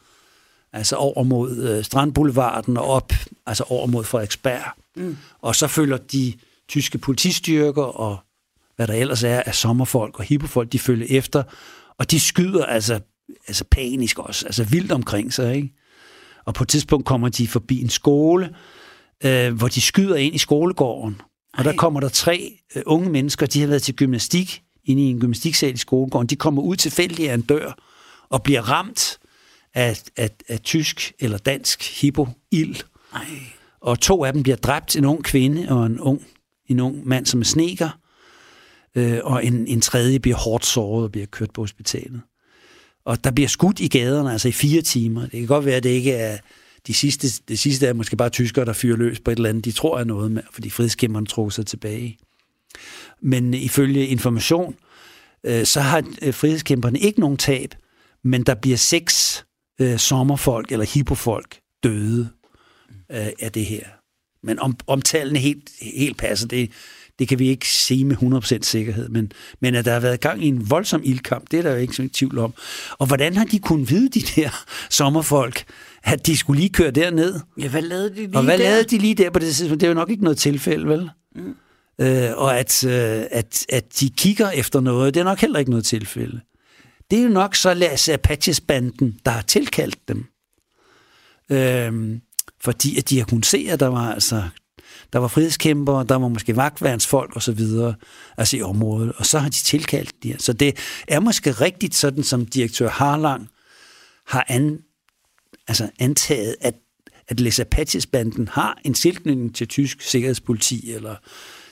altså 0.74 0.96
over 0.96 1.22
mod 1.22 1.56
øh, 1.56 1.84
Strandboulevarden 1.84 2.76
og 2.76 2.84
op, 2.84 3.12
altså 3.46 3.64
over 3.68 3.86
mod 3.86 4.04
Frederiksberg. 4.04 4.62
Mm. 4.96 5.16
Og 5.42 5.56
så 5.56 5.66
følger 5.66 5.96
de 5.96 6.32
tyske 6.68 6.98
politistyrker 6.98 7.82
og 7.82 8.18
hvad 8.76 8.86
der 8.86 8.94
ellers 8.94 9.22
er 9.22 9.42
af 9.46 9.54
sommerfolk 9.54 10.18
og 10.18 10.24
hippofolk, 10.24 10.72
de 10.72 10.78
følger 10.78 11.06
efter, 11.10 11.42
og 11.98 12.10
de 12.10 12.20
skyder 12.20 12.64
altså, 12.64 13.00
altså 13.48 13.64
panisk 13.70 14.18
også, 14.18 14.46
altså 14.46 14.64
vildt 14.64 14.92
omkring 14.92 15.32
sig, 15.32 15.56
ikke? 15.56 15.74
Og 16.44 16.54
på 16.54 16.64
et 16.64 16.68
tidspunkt 16.68 17.06
kommer 17.06 17.28
de 17.28 17.48
forbi 17.48 17.82
en 17.82 17.88
skole, 17.88 18.54
øh, 19.24 19.54
hvor 19.54 19.68
de 19.68 19.80
skyder 19.80 20.16
ind 20.16 20.34
i 20.34 20.38
skolegården. 20.38 21.20
Og 21.52 21.58
Ej. 21.58 21.62
der 21.62 21.76
kommer 21.76 22.00
der 22.00 22.08
tre 22.08 22.58
øh, 22.76 22.82
unge 22.86 23.10
mennesker, 23.10 23.46
de 23.46 23.60
har 23.60 23.68
været 23.68 23.82
til 23.82 23.94
gymnastik, 23.94 24.62
inde 24.84 25.02
i 25.02 25.06
en 25.06 25.20
gymnastiksal 25.20 25.74
i 25.74 25.76
skolegården. 25.76 26.26
De 26.26 26.36
kommer 26.36 26.62
ud 26.62 26.76
tilfældigt 26.76 27.30
af 27.30 27.34
en 27.34 27.42
dør 27.42 27.78
og 28.30 28.42
bliver 28.42 28.70
ramt 28.70 29.18
af, 29.74 30.02
af, 30.16 30.30
af 30.48 30.60
tysk 30.60 31.12
eller 31.18 31.38
dansk 31.38 32.00
hippo-ild. 32.00 32.76
Og 33.80 34.00
to 34.00 34.24
af 34.24 34.32
dem 34.32 34.42
bliver 34.42 34.56
dræbt, 34.56 34.96
en 34.96 35.04
ung 35.04 35.24
kvinde 35.24 35.68
og 35.68 35.86
en 35.86 36.00
ung, 36.00 36.26
en 36.66 36.80
ung 36.80 37.08
mand, 37.08 37.26
som 37.26 37.40
er 37.40 37.44
sneker 37.44 37.98
øh, 38.94 39.18
og 39.22 39.44
en, 39.44 39.66
en 39.66 39.80
tredje 39.80 40.20
bliver 40.20 40.36
hårdt 40.36 40.66
såret 40.66 41.04
og 41.04 41.12
bliver 41.12 41.26
kørt 41.26 41.50
på 41.50 41.60
hospitalet. 41.60 42.20
Og 43.04 43.24
der 43.24 43.30
bliver 43.30 43.48
skudt 43.48 43.80
i 43.80 43.88
gaderne, 43.88 44.32
altså 44.32 44.48
i 44.48 44.52
fire 44.52 44.82
timer. 44.82 45.20
Det 45.20 45.30
kan 45.30 45.46
godt 45.46 45.64
være, 45.64 45.76
at 45.76 45.82
det 45.82 45.90
ikke 45.90 46.12
er 46.12 46.38
de 46.86 46.94
sidste, 46.94 47.28
det 47.48 47.58
sidste 47.58 47.86
er 47.86 47.92
måske 47.92 48.16
bare 48.16 48.30
tyskere, 48.30 48.64
der 48.64 48.72
fyrer 48.72 48.96
løs 48.96 49.20
på 49.20 49.30
et 49.30 49.36
eller 49.36 49.48
andet. 49.48 49.64
De 49.64 49.72
tror 49.72 49.98
er 49.98 50.04
noget 50.04 50.32
med, 50.32 50.42
fordi 50.52 50.70
frihedskæmperne 50.70 51.26
tror 51.26 51.48
sig 51.48 51.66
tilbage. 51.66 52.18
Men 53.22 53.54
ifølge 53.54 54.06
information, 54.06 54.74
øh, 55.44 55.64
så 55.64 55.80
har 55.80 56.02
øh, 56.22 56.34
frihedskæmperne 56.34 56.98
ikke 56.98 57.20
nogen 57.20 57.36
tab, 57.36 57.74
men 58.24 58.42
der 58.42 58.54
bliver 58.54 58.76
seks 58.76 59.44
øh, 59.80 59.98
sommerfolk 59.98 60.72
eller 60.72 60.86
hippofolk 60.86 61.58
døde 61.82 62.28
øh, 63.12 63.26
af 63.40 63.52
det 63.52 63.66
her. 63.66 63.84
Men 64.42 64.58
om, 64.58 64.76
om 64.86 65.02
tallene 65.02 65.38
helt, 65.38 65.70
helt 65.80 66.16
passer, 66.16 66.48
det, 66.48 66.70
det 67.18 67.28
kan 67.28 67.38
vi 67.38 67.48
ikke 67.48 67.68
sige 67.68 68.04
med 68.04 68.16
100% 68.16 68.58
sikkerhed. 68.62 69.08
Men, 69.08 69.32
men 69.60 69.74
at 69.74 69.84
der 69.84 69.92
har 69.92 70.00
været 70.00 70.20
gang 70.20 70.44
i 70.44 70.48
en 70.48 70.70
voldsom 70.70 71.00
ildkamp, 71.04 71.50
det 71.50 71.58
er 71.58 71.62
der 71.62 71.70
jo 71.70 71.76
ikke 71.76 71.94
så 71.94 72.08
tvivl 72.12 72.38
om. 72.38 72.54
Og 72.98 73.06
hvordan 73.06 73.36
har 73.36 73.44
de 73.44 73.58
kunnet 73.58 73.90
vide, 73.90 74.08
de 74.08 74.20
der 74.20 74.64
sommerfolk, 74.90 75.64
at 76.02 76.26
de 76.26 76.36
skulle 76.36 76.60
lige 76.60 76.70
køre 76.70 76.90
derned? 76.90 77.40
Ja, 77.60 77.68
hvad 77.68 77.82
lavede 77.82 78.10
de 78.10 78.14
lige 78.14 78.36
Og 78.36 78.42
hvad 78.44 78.58
der? 78.58 78.64
lavede 78.64 78.84
de 78.84 78.98
lige 78.98 79.14
der 79.14 79.30
på 79.30 79.38
det 79.38 79.54
tidspunkt? 79.54 79.80
Det 79.80 79.86
er 79.86 79.90
jo 79.90 79.94
nok 79.94 80.10
ikke 80.10 80.24
noget 80.24 80.38
tilfælde, 80.38 80.88
vel? 80.88 81.10
Mm. 81.34 81.54
Øh, 82.00 82.30
og 82.36 82.58
at, 82.58 82.84
øh, 82.84 83.24
at, 83.30 83.66
at 83.68 84.00
de 84.00 84.10
kigger 84.10 84.50
efter 84.50 84.80
noget, 84.80 85.14
det 85.14 85.20
er 85.20 85.24
nok 85.24 85.40
heller 85.40 85.58
ikke 85.58 85.70
noget 85.70 85.84
tilfælde. 85.84 86.40
Det 87.14 87.20
er 87.20 87.24
jo 87.24 87.30
nok 87.30 87.54
så 87.54 87.74
Las 87.74 88.08
Apaches-banden, 88.08 89.20
der 89.24 89.30
har 89.30 89.42
tilkaldt 89.42 90.08
dem. 90.08 90.26
Øhm, 91.50 92.20
fordi 92.60 92.98
at 92.98 93.10
de 93.10 93.18
har 93.18 93.24
kunnet 93.24 93.46
se, 93.46 93.66
at 93.70 93.80
der 93.80 93.86
var 93.86 94.12
altså 94.12 94.42
der 95.12 95.18
var 95.18 95.28
frihedskæmpere, 95.28 96.04
der 96.08 96.14
var 96.16 96.28
måske 96.28 96.56
vagtværnsfolk 96.56 97.36
og 97.36 97.42
så 97.42 97.52
videre, 97.52 97.94
altså 98.36 98.56
i 98.56 98.62
området, 98.62 99.12
og 99.16 99.26
så 99.26 99.38
har 99.38 99.48
de 99.48 99.54
tilkaldt 99.54 100.22
de 100.22 100.28
her. 100.28 100.38
Så 100.38 100.52
det 100.52 100.78
er 101.08 101.20
måske 101.20 101.52
rigtigt 101.52 101.94
sådan, 101.94 102.24
som 102.24 102.46
direktør 102.46 102.88
Harlang 102.88 103.48
har 104.26 104.44
an, 104.48 104.78
altså 105.68 105.90
antaget, 105.98 106.56
at, 106.60 106.74
at 107.28 107.40
Les 107.40 107.60
Apaches-banden 107.60 108.48
har 108.48 108.80
en 108.84 108.94
tilknytning 108.94 109.54
til 109.54 109.68
tysk 109.68 110.02
sikkerhedspoliti, 110.02 110.92
eller 110.92 111.16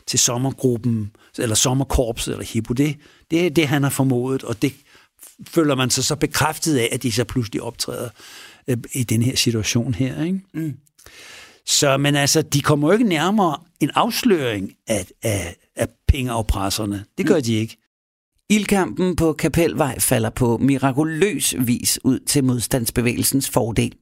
til 0.07 0.19
sommergruppen, 0.19 1.11
eller 1.39 1.55
sommerkorpset, 1.55 2.33
eller 2.33 2.47
Hippo. 2.47 2.75
Det, 2.75 2.97
det 3.31 3.47
er 3.47 3.51
det, 3.51 3.69
han 3.69 3.83
har 3.83 3.91
formodet, 3.91 4.43
og 4.43 4.63
det 4.63 4.73
føler 5.49 5.75
man 5.75 5.91
sig 5.91 6.05
så 6.05 6.17
bekræftet 6.17 6.77
af, 6.77 6.89
at 6.93 7.03
de 7.03 7.13
så 7.13 7.25
pludselig 7.25 7.63
optræder 7.63 8.09
øh, 8.69 8.77
i 8.93 9.03
den 9.03 9.23
her 9.23 9.37
situation 9.37 9.95
her. 9.95 10.25
Ikke? 10.25 10.41
Mm. 10.55 10.75
Så, 11.67 11.97
men 11.97 12.17
altså, 12.17 12.43
de 12.43 12.61
kommer 12.61 12.89
jo 12.89 12.93
ikke 12.93 13.05
nærmere 13.05 13.59
en 13.81 13.91
afsløring 13.95 14.73
af, 14.87 15.07
af, 15.23 15.57
af 15.77 15.89
pengeafpresserne. 16.09 17.05
Det 17.19 17.27
gør 17.27 17.41
de 17.41 17.55
ikke. 17.55 17.77
Ildkampen 18.51 19.17
på 19.17 19.33
Kapelvej 19.33 19.99
falder 19.99 20.31
på 20.31 20.59
mirakuløs 20.59 21.55
vis 21.59 21.99
ud 22.05 22.19
til 22.19 22.45
modstandsbevægelsens 22.45 23.51
fordel. 23.51 23.95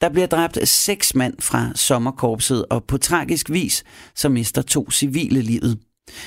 Der 0.00 0.08
bliver 0.08 0.26
dræbt 0.26 0.68
seks 0.68 1.14
mand 1.14 1.34
fra 1.40 1.72
sommerkorpset, 1.74 2.64
og 2.70 2.84
på 2.84 2.98
tragisk 2.98 3.50
vis 3.50 3.84
så 4.14 4.28
mister 4.28 4.62
to 4.62 4.90
civile 4.90 5.42
livet, 5.42 5.78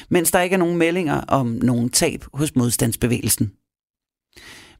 mens 0.10 0.32
der 0.32 0.42
ikke 0.42 0.54
er 0.54 0.58
nogen 0.58 0.78
meldinger 0.78 1.22
om 1.22 1.48
nogen 1.48 1.90
tab 1.90 2.26
hos 2.34 2.56
modstandsbevægelsen. 2.56 3.52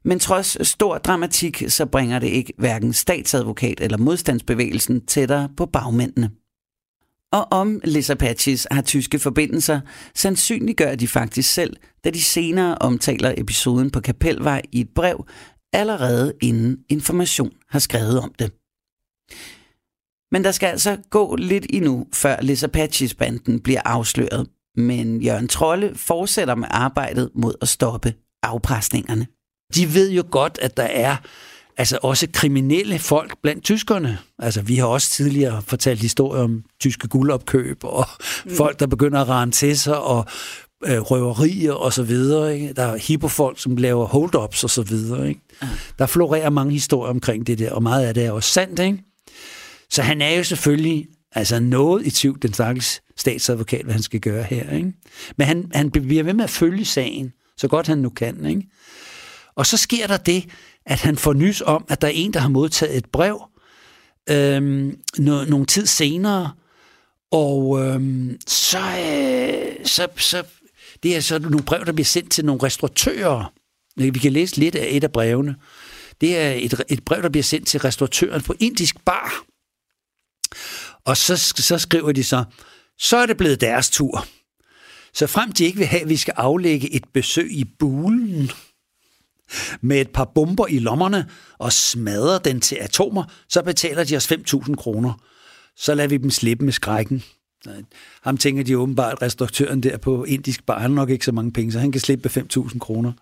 Men 0.06 0.18
trods 0.18 0.68
stor 0.68 0.98
dramatik, 0.98 1.62
så 1.68 1.86
bringer 1.86 2.18
det 2.18 2.26
ikke 2.26 2.52
hverken 2.58 2.92
statsadvokat 2.92 3.80
eller 3.80 3.98
modstandsbevægelsen 3.98 5.06
tættere 5.06 5.48
på 5.56 5.66
bagmændene. 5.66 6.30
Og 7.32 7.46
om 7.50 7.80
Les 7.84 8.10
Apaches 8.10 8.66
har 8.70 8.82
tyske 8.82 9.18
forbindelser, 9.18 9.80
sandsynliggør 10.14 10.94
de 10.94 11.08
faktisk 11.08 11.54
selv, 11.54 11.76
da 12.04 12.10
de 12.10 12.22
senere 12.22 12.78
omtaler 12.78 13.34
episoden 13.36 13.90
på 13.90 14.00
Kapelvej 14.00 14.62
i 14.72 14.80
et 14.80 14.88
brev, 14.94 15.26
allerede 15.72 16.32
inden 16.42 16.78
information 16.88 17.52
har 17.68 17.78
skrevet 17.78 18.20
om 18.20 18.34
det. 18.38 18.52
Men 20.32 20.44
der 20.44 20.50
skal 20.50 20.66
altså 20.66 20.98
gå 21.10 21.36
lidt 21.36 21.66
endnu, 21.70 22.06
før 22.14 22.40
Les 22.42 22.62
Apaches-banden 22.62 23.60
bliver 23.60 23.80
afsløret. 23.84 24.48
Men 24.76 25.22
Jørgen 25.22 25.48
Trolle 25.48 25.94
fortsætter 25.94 26.54
med 26.54 26.68
arbejdet 26.70 27.30
mod 27.34 27.54
at 27.60 27.68
stoppe 27.68 28.14
afpresningerne. 28.42 29.26
De 29.74 29.94
ved 29.94 30.10
jo 30.10 30.24
godt, 30.30 30.58
at 30.62 30.76
der 30.76 30.82
er 30.82 31.16
altså 31.76 31.98
også 32.02 32.26
kriminelle 32.32 32.98
folk 32.98 33.34
blandt 33.42 33.64
tyskerne. 33.64 34.18
Altså, 34.38 34.62
vi 34.62 34.76
har 34.76 34.86
også 34.86 35.10
tidligere 35.10 35.62
fortalt 35.62 36.00
historier 36.00 36.42
om 36.42 36.64
tyske 36.80 37.08
guldopkøb 37.08 37.84
og 37.84 38.06
mm. 38.44 38.50
folk, 38.56 38.80
der 38.80 38.86
begynder 38.86 39.20
at 39.20 39.28
rende 39.28 39.54
til 39.54 39.78
sig 39.78 40.00
og 40.00 40.26
øh, 40.84 40.98
røverier 40.98 41.72
og 41.72 41.92
så 41.92 42.02
videre. 42.02 42.54
Ikke? 42.54 42.72
Der 42.72 42.82
er 42.82 42.96
hippofolk, 42.96 43.60
som 43.60 43.76
laver 43.76 44.06
hold-ups 44.06 44.64
og 44.64 44.70
så 44.70 44.82
videre. 44.82 45.28
Ikke? 45.28 45.40
Mm. 45.62 45.68
Der 45.98 46.06
florerer 46.06 46.50
mange 46.50 46.72
historier 46.72 47.10
omkring 47.10 47.46
det 47.46 47.58
der, 47.58 47.72
og 47.72 47.82
meget 47.82 48.06
af 48.06 48.14
det 48.14 48.24
er 48.24 48.32
også 48.32 48.52
sandt. 48.52 48.80
Ikke? 48.80 48.98
Så 49.90 50.02
han 50.02 50.22
er 50.22 50.30
jo 50.30 50.44
selvfølgelig 50.44 51.06
altså 51.32 51.60
noget 51.60 52.06
i 52.06 52.10
tvivl, 52.10 52.38
den 52.42 52.52
stakkels 52.52 53.02
statsadvokat, 53.16 53.84
hvad 53.84 53.94
han 53.94 54.02
skal 54.02 54.20
gøre 54.20 54.42
her. 54.42 54.70
Ikke? 54.70 54.92
Men 55.36 55.46
han, 55.46 55.70
han 55.74 55.90
bliver 55.90 56.22
ved 56.22 56.34
med 56.34 56.44
at 56.44 56.50
følge 56.50 56.84
sagen, 56.84 57.32
så 57.56 57.68
godt 57.68 57.86
han 57.86 57.98
nu 57.98 58.08
kan. 58.08 58.46
Ikke? 58.46 58.62
Og 59.56 59.66
så 59.66 59.76
sker 59.76 60.06
der 60.06 60.16
det, 60.16 60.48
at 60.86 61.00
han 61.00 61.16
får 61.16 61.32
nys 61.32 61.60
om, 61.60 61.84
at 61.88 62.00
der 62.00 62.08
er 62.08 62.12
en, 62.14 62.32
der 62.32 62.40
har 62.40 62.48
modtaget 62.48 62.96
et 62.96 63.06
brev 63.06 63.42
øhm, 64.30 64.98
no, 65.18 65.44
nogle 65.44 65.66
tid 65.66 65.86
senere, 65.86 66.52
og 67.30 67.80
øhm, 67.80 68.38
så, 68.46 68.78
øh, 68.78 69.86
så, 69.86 70.08
så 70.16 70.44
det 71.02 71.16
er 71.16 71.20
så 71.20 71.38
nogle 71.38 71.62
brev, 71.62 71.84
der 71.84 71.92
bliver 71.92 72.04
sendt 72.04 72.30
til 72.30 72.44
nogle 72.44 72.62
restauratører. 72.62 73.52
Øh, 74.00 74.14
vi 74.14 74.18
kan 74.18 74.32
læse 74.32 74.56
lidt 74.56 74.74
af 74.74 74.88
et 74.90 75.04
af 75.04 75.12
brevene. 75.12 75.56
Det 76.20 76.38
er 76.38 76.52
et, 76.52 76.84
et 76.88 77.04
brev, 77.04 77.22
der 77.22 77.28
bliver 77.28 77.42
sendt 77.42 77.68
til 77.68 77.80
restauratøren 77.80 78.42
på 78.42 78.54
Indisk 78.60 79.04
Bar. 79.04 79.44
Og 81.04 81.16
så, 81.16 81.36
så 81.36 81.78
skriver 81.78 82.12
de 82.12 82.24
så, 82.24 82.44
så 82.98 83.16
er 83.16 83.26
det 83.26 83.36
blevet 83.36 83.60
deres 83.60 83.90
tur. 83.90 84.26
Så 85.14 85.26
frem 85.26 85.52
til 85.52 85.66
ikke 85.66 85.78
vil 85.78 85.86
have, 85.86 86.02
at 86.02 86.08
vi 86.08 86.16
skal 86.16 86.34
aflægge 86.36 86.92
et 86.94 87.04
besøg 87.14 87.52
i 87.52 87.64
bulen, 87.78 88.50
med 89.80 90.00
et 90.00 90.10
par 90.10 90.30
bomber 90.34 90.66
i 90.66 90.78
lommerne 90.78 91.26
og 91.58 91.72
smadrer 91.72 92.38
den 92.38 92.60
til 92.60 92.78
atomer, 92.80 93.24
så 93.48 93.62
betaler 93.62 94.04
de 94.04 94.16
os 94.16 94.32
5.000 94.32 94.74
kroner. 94.74 95.12
Så 95.76 95.94
lader 95.94 96.08
vi 96.08 96.16
dem 96.16 96.30
slippe 96.30 96.64
med 96.64 96.72
skrækken. 96.72 97.22
Ham 98.22 98.36
tænker 98.36 98.64
de 98.64 98.78
åbenbart, 98.78 99.22
restauratøren 99.22 99.82
der 99.82 99.96
på 99.96 100.24
indisk 100.24 100.66
bar, 100.66 100.78
han 100.78 100.90
har 100.90 100.96
nok 100.96 101.10
ikke 101.10 101.24
så 101.24 101.32
mange 101.32 101.52
penge, 101.52 101.72
så 101.72 101.78
han 101.78 101.92
kan 101.92 102.00
slippe 102.00 102.30
med 102.34 102.44
5.000 102.66 102.78
kroner. 102.78 103.12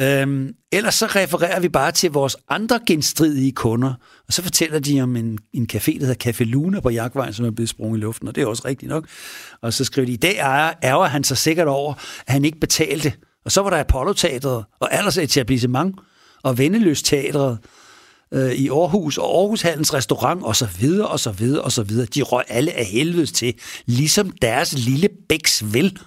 Øhm, 0.00 0.54
ellers 0.72 0.94
så 0.94 1.06
refererer 1.06 1.60
vi 1.60 1.68
bare 1.68 1.92
til 1.92 2.10
vores 2.10 2.36
andre 2.48 2.80
genstridige 2.86 3.52
kunder, 3.52 3.94
og 4.26 4.32
så 4.32 4.42
fortæller 4.42 4.78
de 4.78 5.00
om 5.00 5.16
en, 5.16 5.38
en 5.52 5.68
café, 5.72 5.98
der 6.00 6.06
hedder 6.06 6.30
Café 6.30 6.44
Luna 6.44 6.80
på 6.80 6.90
Jagtvejen, 6.90 7.32
som 7.32 7.46
er 7.46 7.50
blevet 7.50 7.68
sprunget 7.68 7.98
i 7.98 8.00
luften, 8.00 8.28
og 8.28 8.34
det 8.34 8.42
er 8.42 8.46
også 8.46 8.62
rigtigt 8.64 8.88
nok. 8.90 9.08
Og 9.60 9.72
så 9.72 9.84
skriver 9.84 10.06
de, 10.06 10.12
i 10.12 10.16
dag 10.16 10.36
ærger 10.82 11.04
han 11.04 11.24
sig 11.24 11.36
sikkert 11.36 11.68
over, 11.68 11.94
at 12.26 12.32
han 12.32 12.44
ikke 12.44 12.60
betalte 12.60 13.12
og 13.46 13.52
så 13.52 13.62
var 13.62 13.70
der 13.70 13.80
Apollo-teatret, 13.80 14.64
og 14.80 14.88
ellers 14.92 15.18
etablissement, 15.18 15.96
og 16.42 16.58
Vendeløs-teatret 16.58 17.58
øh, 18.34 18.52
i 18.52 18.68
Aarhus, 18.68 19.18
og 19.18 19.38
Aarhushallens 19.38 19.94
restaurant, 19.94 20.44
og 20.44 20.56
så 20.56 20.68
videre, 20.78 21.08
og 21.08 21.20
så 21.20 21.30
videre, 21.30 21.62
og 21.62 21.72
så 21.72 21.82
videre. 21.82 22.06
De 22.06 22.22
røg 22.22 22.44
alle 22.48 22.72
af 22.72 22.84
helvedes 22.84 23.32
til, 23.32 23.54
ligesom 23.86 24.30
deres 24.30 24.72
lille 24.72 25.08
bæks 25.28 25.72
vil, 25.72 25.98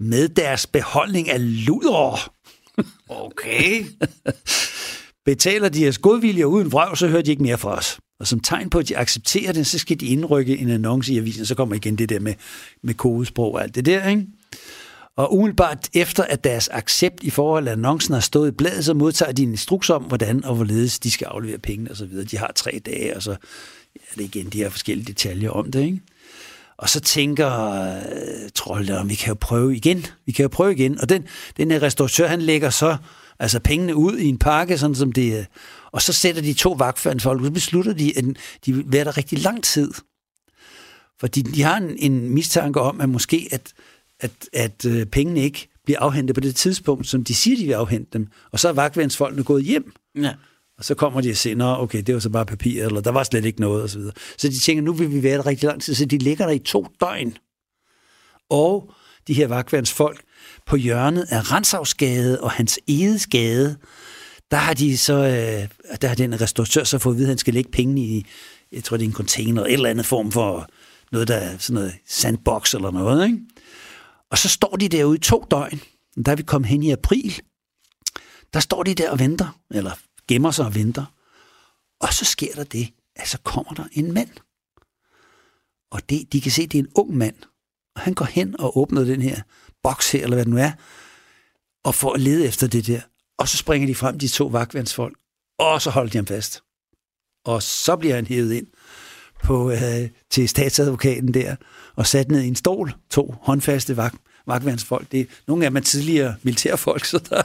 med 0.00 0.28
deres 0.28 0.66
beholdning 0.66 1.30
af 1.30 1.66
luder. 1.66 2.30
Okay. 3.08 3.84
Betaler 5.26 5.68
de 5.68 5.88
os 5.88 5.98
godvilje 5.98 6.46
uden 6.46 6.72
vrøv, 6.72 6.96
så 6.96 7.08
hører 7.08 7.22
de 7.22 7.30
ikke 7.30 7.42
mere 7.42 7.58
fra 7.58 7.76
os. 7.76 7.98
Og 8.20 8.26
som 8.26 8.40
tegn 8.40 8.70
på, 8.70 8.78
at 8.78 8.88
de 8.88 8.98
accepterer 8.98 9.52
det, 9.52 9.66
så 9.66 9.78
skal 9.78 10.00
de 10.00 10.06
indrykke 10.06 10.58
en 10.58 10.70
annonce 10.70 11.12
i 11.12 11.18
avisen, 11.18 11.46
så 11.46 11.54
kommer 11.54 11.74
igen 11.74 11.98
det 11.98 12.08
der 12.08 12.20
med, 12.20 12.34
med 12.82 12.94
kodesprog 12.94 13.54
og 13.54 13.62
alt 13.62 13.74
det 13.74 13.86
der, 13.86 14.08
ikke? 14.08 14.26
Og 15.16 15.34
umiddelbart 15.34 15.88
efter, 15.94 16.24
at 16.24 16.44
deres 16.44 16.68
accept 16.72 17.22
i 17.22 17.30
forhold 17.30 17.64
til 17.64 17.70
annoncen 17.70 18.14
har 18.14 18.20
stået 18.20 18.48
i 18.48 18.54
bladet, 18.54 18.84
så 18.84 18.94
modtager 18.94 19.32
de 19.32 19.42
en 19.42 19.50
instruks 19.50 19.90
om, 19.90 20.02
hvordan 20.02 20.44
og 20.44 20.54
hvorledes 20.54 20.98
de 20.98 21.10
skal 21.10 21.24
aflevere 21.24 21.58
pengene 21.58 21.90
osv. 21.90 22.24
De 22.24 22.38
har 22.38 22.52
tre 22.54 22.80
dage, 22.86 23.16
og 23.16 23.22
så 23.22 23.30
er 23.30 24.14
det 24.16 24.24
igen 24.24 24.48
de 24.48 24.58
her 24.58 24.68
forskellige 24.68 25.06
detaljer 25.06 25.50
om 25.50 25.70
det. 25.70 25.80
Ikke? 25.84 26.00
Og 26.76 26.88
så 26.88 27.00
tænker 27.00 27.50
øh, 28.70 28.90
uh, 28.90 29.00
om 29.00 29.08
vi 29.08 29.14
kan 29.14 29.28
jo 29.28 29.36
prøve 29.40 29.76
igen. 29.76 30.06
Vi 30.26 30.32
kan 30.32 30.42
jo 30.42 30.48
prøve 30.48 30.72
igen. 30.72 31.00
Og 31.00 31.08
den, 31.08 31.26
den 31.56 31.70
her 31.70 31.82
restauratør, 31.82 32.26
han 32.26 32.42
lægger 32.42 32.70
så 32.70 32.96
altså 33.38 33.60
pengene 33.60 33.96
ud 33.96 34.18
i 34.18 34.26
en 34.26 34.38
pakke, 34.38 34.78
sådan 34.78 34.96
som 34.96 35.12
det 35.12 35.38
er. 35.38 35.44
Og 35.92 36.02
så 36.02 36.12
sætter 36.12 36.42
de 36.42 36.52
to 36.52 36.72
vagtførende 36.72 37.30
og 37.30 37.40
så 37.44 37.50
beslutter 37.50 37.92
de, 37.92 38.18
at 38.18 38.24
de 38.66 38.72
vil 38.72 38.84
være 38.86 39.04
der 39.04 39.16
rigtig 39.16 39.38
lang 39.38 39.64
tid. 39.64 39.92
Fordi 41.20 41.42
de 41.42 41.62
har 41.62 41.76
en, 41.76 41.96
en 41.98 42.30
mistanke 42.30 42.80
om, 42.80 43.00
at 43.00 43.08
måske, 43.08 43.48
at 43.52 43.72
at, 44.20 44.30
at 44.52 44.86
øh, 44.86 45.06
pengene 45.06 45.40
ikke 45.40 45.68
bliver 45.84 46.00
afhentet 46.00 46.34
på 46.34 46.40
det 46.40 46.56
tidspunkt, 46.56 47.06
som 47.06 47.24
de 47.24 47.34
siger, 47.34 47.56
de 47.56 47.64
vil 47.64 47.72
afhente 47.72 48.10
dem. 48.12 48.28
Og 48.52 48.60
så 48.60 48.68
er 48.68 48.72
vagtvandsfolkene 48.72 49.44
gået 49.44 49.64
hjem. 49.64 49.92
Ja. 50.14 50.34
Og 50.78 50.84
så 50.84 50.94
kommer 50.94 51.20
de 51.20 51.30
og 51.30 51.36
siger, 51.36 51.64
okay, 51.64 52.02
det 52.02 52.14
var 52.14 52.20
så 52.20 52.30
bare 52.30 52.46
papir, 52.46 52.84
eller 52.84 53.00
der 53.00 53.10
var 53.10 53.24
slet 53.24 53.44
ikke 53.44 53.60
noget, 53.60 53.84
osv. 53.84 54.00
Så, 54.00 54.12
så 54.38 54.48
de 54.48 54.58
tænker, 54.58 54.82
nu 54.82 54.92
vil 54.92 55.12
vi 55.12 55.22
være 55.22 55.36
der 55.36 55.46
rigtig 55.46 55.66
lang 55.66 55.82
tid, 55.82 55.94
så 55.94 56.04
de 56.04 56.18
ligger 56.18 56.46
der 56.46 56.52
i 56.52 56.58
to 56.58 56.86
døgn. 57.00 57.36
Og 58.50 58.90
de 59.28 59.34
her 59.34 59.46
vagtvandsfolk 59.46 60.22
på 60.66 60.76
hjørnet 60.76 61.26
af 61.30 61.52
Ransavsgade 61.52 62.40
og 62.40 62.50
Hans 62.50 62.80
Edesgade, 62.88 63.76
der 64.50 64.56
har 64.56 64.74
de 64.74 64.98
så, 64.98 65.14
øh, 65.14 65.96
der 66.02 66.08
har 66.08 66.14
den 66.14 66.40
restauratør 66.40 66.84
så 66.84 66.98
fået 66.98 67.14
at 67.14 67.18
vide, 67.18 67.26
at 67.26 67.30
han 67.30 67.38
skal 67.38 67.54
lægge 67.54 67.70
penge 67.70 68.02
i, 68.02 68.26
jeg 68.72 68.84
tror 68.84 68.96
det 68.96 69.04
er 69.04 69.08
en 69.08 69.14
container, 69.14 69.62
eller 69.62 69.68
et 69.68 69.72
eller 69.72 69.90
andet 69.90 70.06
form 70.06 70.32
for 70.32 70.68
noget, 71.12 71.28
der 71.28 71.34
er 71.34 71.58
sådan 71.58 71.74
noget 71.74 71.92
sandbox 72.08 72.74
eller 72.74 72.90
noget, 72.90 73.26
ikke? 73.26 73.38
Og 74.30 74.38
så 74.38 74.48
står 74.48 74.76
de 74.76 74.88
derude 74.88 75.16
i 75.16 75.20
to 75.20 75.46
døgn. 75.50 75.80
Da 76.26 76.34
vi 76.34 76.42
kom 76.42 76.64
hen 76.64 76.82
i 76.82 76.90
april. 76.90 77.40
Der 78.52 78.60
står 78.60 78.82
de 78.82 78.94
der 78.94 79.10
og 79.10 79.18
venter, 79.18 79.60
eller 79.70 79.92
gemmer 80.28 80.50
sig 80.50 80.66
og 80.66 80.74
venter. 80.74 81.04
Og 82.00 82.14
så 82.14 82.24
sker 82.24 82.54
der 82.54 82.64
det, 82.64 82.92
at 83.16 83.28
så 83.28 83.38
kommer 83.38 83.72
der 83.72 83.84
en 83.92 84.12
mand. 84.12 84.30
Og 85.90 86.10
det, 86.10 86.32
de 86.32 86.40
kan 86.40 86.52
se, 86.52 86.66
det 86.66 86.78
er 86.78 86.82
en 86.82 86.92
ung 86.94 87.16
mand. 87.16 87.36
Og 87.94 88.00
han 88.00 88.14
går 88.14 88.24
hen 88.24 88.60
og 88.60 88.78
åbner 88.78 89.04
den 89.04 89.22
her 89.22 89.42
boks 89.82 90.12
her, 90.12 90.22
eller 90.22 90.36
hvad 90.36 90.44
det 90.44 90.52
nu 90.54 90.58
er, 90.58 90.72
og 91.84 91.94
får 91.94 92.14
at 92.14 92.20
lede 92.20 92.46
efter 92.46 92.66
det 92.66 92.86
der. 92.86 93.00
Og 93.38 93.48
så 93.48 93.56
springer 93.56 93.86
de 93.86 93.94
frem, 93.94 94.18
de 94.18 94.28
to 94.28 94.46
vagtvandsfolk, 94.46 95.18
og 95.58 95.82
så 95.82 95.90
holder 95.90 96.10
de 96.10 96.18
ham 96.18 96.26
fast. 96.26 96.62
Og 97.44 97.62
så 97.62 97.96
bliver 97.96 98.14
han 98.14 98.26
hævet 98.26 98.52
ind 98.52 98.66
på, 99.46 99.70
øh, 99.70 100.08
til 100.30 100.48
statsadvokaten 100.48 101.34
der, 101.34 101.56
og 101.96 102.06
sat 102.06 102.30
ned 102.30 102.42
i 102.42 102.48
en 102.48 102.56
stol, 102.56 102.94
to 103.10 103.34
håndfaste 103.40 103.96
vagt, 103.96 104.16
vagtvandsfolk. 104.46 105.12
Det 105.12 105.20
er 105.20 105.24
nogle 105.46 105.64
af 105.64 105.70
dem 105.70 105.76
er 105.76 105.80
tidligere 105.80 106.34
militærfolk, 106.42 107.04
så 107.12 107.18
der, 107.30 107.42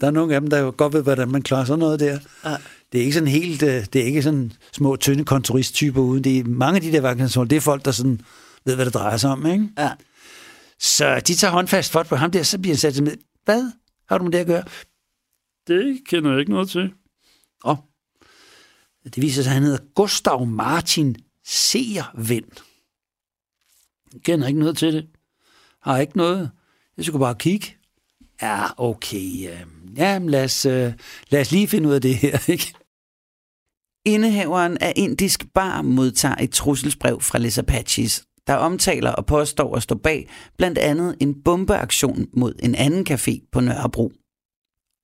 der 0.00 0.06
er 0.06 0.10
nogle 0.10 0.34
af 0.34 0.40
dem, 0.40 0.50
der 0.50 0.58
jo 0.58 0.74
godt 0.76 0.92
ved, 0.92 1.02
hvordan 1.02 1.28
man 1.28 1.42
klarer 1.42 1.64
sådan 1.64 1.78
noget 1.78 2.00
der. 2.00 2.18
Ja. 2.44 2.56
Det 2.92 2.98
er 2.98 3.02
ikke 3.02 3.12
sådan 3.12 3.28
helt, 3.28 3.62
øh, 3.62 3.86
det 3.92 3.96
er 3.96 4.04
ikke 4.04 4.22
sådan 4.22 4.52
små, 4.72 4.96
tynde 4.96 5.24
kontoristtyper 5.24 6.00
uden. 6.00 6.24
Det 6.24 6.38
er 6.38 6.44
mange 6.44 6.76
af 6.76 6.82
de 6.82 6.92
der 6.92 7.00
vagtvandsfolk, 7.00 7.50
det 7.50 7.56
er 7.56 7.60
folk, 7.60 7.84
der 7.84 7.90
sådan 7.90 8.20
ved, 8.64 8.74
hvad 8.74 8.84
det 8.84 8.94
drejer 8.94 9.16
sig 9.16 9.30
om, 9.30 9.46
ikke? 9.46 9.68
Ja. 9.78 9.90
Så 10.80 11.20
de 11.26 11.34
tager 11.34 11.52
håndfast 11.52 11.92
fat 11.92 12.06
på 12.06 12.16
ham 12.16 12.30
der, 12.30 12.42
så 12.42 12.58
bliver 12.58 12.74
han 12.74 12.78
sat 12.78 13.02
med, 13.02 13.12
hvad 13.44 13.72
har 14.08 14.18
du 14.18 14.24
med 14.24 14.32
det 14.32 14.38
at 14.38 14.46
gøre? 14.46 14.62
Det 15.68 16.00
kender 16.06 16.30
jeg 16.30 16.40
ikke 16.40 16.52
noget 16.52 16.68
til. 16.68 16.92
Og 19.08 19.14
det 19.14 19.22
viser 19.22 19.42
sig, 19.42 19.50
at 19.50 19.54
han 19.54 19.62
hedder 19.62 19.78
Gustav 19.94 20.46
Martin 20.46 21.16
Seervind. 21.48 22.50
Jeg 24.12 24.22
kender 24.22 24.46
ikke 24.46 24.60
noget 24.60 24.76
til 24.76 24.92
det. 24.92 25.06
Har 25.82 25.98
ikke 25.98 26.16
noget. 26.16 26.50
Jeg 26.96 27.04
skulle 27.04 27.20
bare 27.20 27.34
kigge. 27.34 27.76
Ja, 28.42 28.64
okay. 28.76 29.50
Øhm, 29.50 29.94
ja, 29.96 30.18
lad 30.18 30.44
os, 30.44 30.66
øh, 30.66 30.92
lad 31.28 31.40
os 31.40 31.50
lige 31.52 31.68
finde 31.68 31.88
ud 31.88 31.94
af 31.94 32.00
det 32.00 32.16
her, 32.16 32.38
ikke? 32.52 32.74
Indehaveren 34.04 34.78
af 34.80 34.92
Indisk 34.96 35.44
Bar 35.54 35.82
modtager 35.82 36.36
et 36.40 36.50
trusselsbrev 36.50 37.20
fra 37.20 37.38
Les 37.38 37.58
Apaches, 37.58 38.24
der 38.46 38.54
omtaler 38.54 39.12
og 39.12 39.26
påstår 39.26 39.76
at 39.76 39.82
stå 39.82 39.94
bag 39.94 40.28
blandt 40.56 40.78
andet 40.78 41.16
en 41.20 41.42
bombeaktion 41.42 42.26
mod 42.32 42.54
en 42.62 42.74
anden 42.74 43.06
café 43.10 43.48
på 43.52 43.60
Nørrebro. 43.60 44.12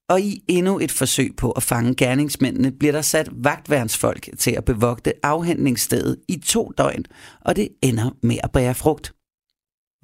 Og 0.08 0.20
i 0.20 0.42
endnu 0.48 0.78
et 0.78 0.90
forsøg 0.90 1.36
på 1.36 1.50
at 1.50 1.62
fange 1.62 1.94
gerningsmændene 1.94 2.72
bliver 2.72 2.92
der 2.92 3.02
sat 3.02 3.28
vagtværnsfolk 3.32 4.28
til 4.38 4.50
at 4.50 4.64
bevogte 4.64 5.12
afhentningsstedet 5.22 6.16
i 6.28 6.36
to 6.36 6.72
døgn, 6.78 7.04
og 7.40 7.56
det 7.56 7.68
ender 7.82 8.10
med 8.22 8.38
at 8.42 8.52
bære 8.52 8.74
frugt. 8.74 9.14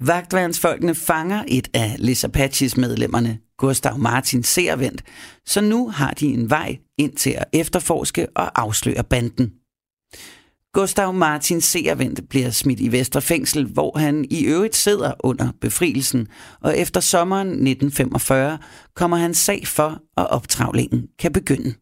Vagtværnsfolkene 0.07 0.95
fanger 0.95 1.43
et 1.47 1.67
af 1.73 1.95
Les 1.99 2.23
Apaches 2.23 2.77
medlemmerne, 2.77 3.39
Gustav 3.57 3.97
Martin 3.97 4.43
Servendt, 4.43 5.03
så 5.45 5.61
nu 5.61 5.89
har 5.89 6.11
de 6.11 6.25
en 6.27 6.49
vej 6.49 6.77
ind 6.97 7.15
til 7.15 7.29
at 7.29 7.45
efterforske 7.53 8.27
og 8.35 8.61
afsløre 8.61 9.03
banden. 9.03 9.60
Gustav 10.73 11.13
Martin 11.13 11.61
Seervendt 11.61 12.29
bliver 12.29 12.49
smidt 12.49 12.79
i 12.79 12.91
Vesterfængsel, 12.91 13.65
hvor 13.65 13.97
han 13.97 14.25
i 14.29 14.45
øvrigt 14.45 14.75
sidder 14.75 15.13
under 15.19 15.51
befrielsen, 15.61 16.27
og 16.61 16.77
efter 16.77 16.99
sommeren 16.99 17.47
1945 17.47 18.57
kommer 18.95 19.17
han 19.17 19.33
sag 19.33 19.67
for, 19.67 20.01
og 20.15 20.27
optravlingen 20.27 21.07
kan 21.19 21.33
begynde. 21.33 21.73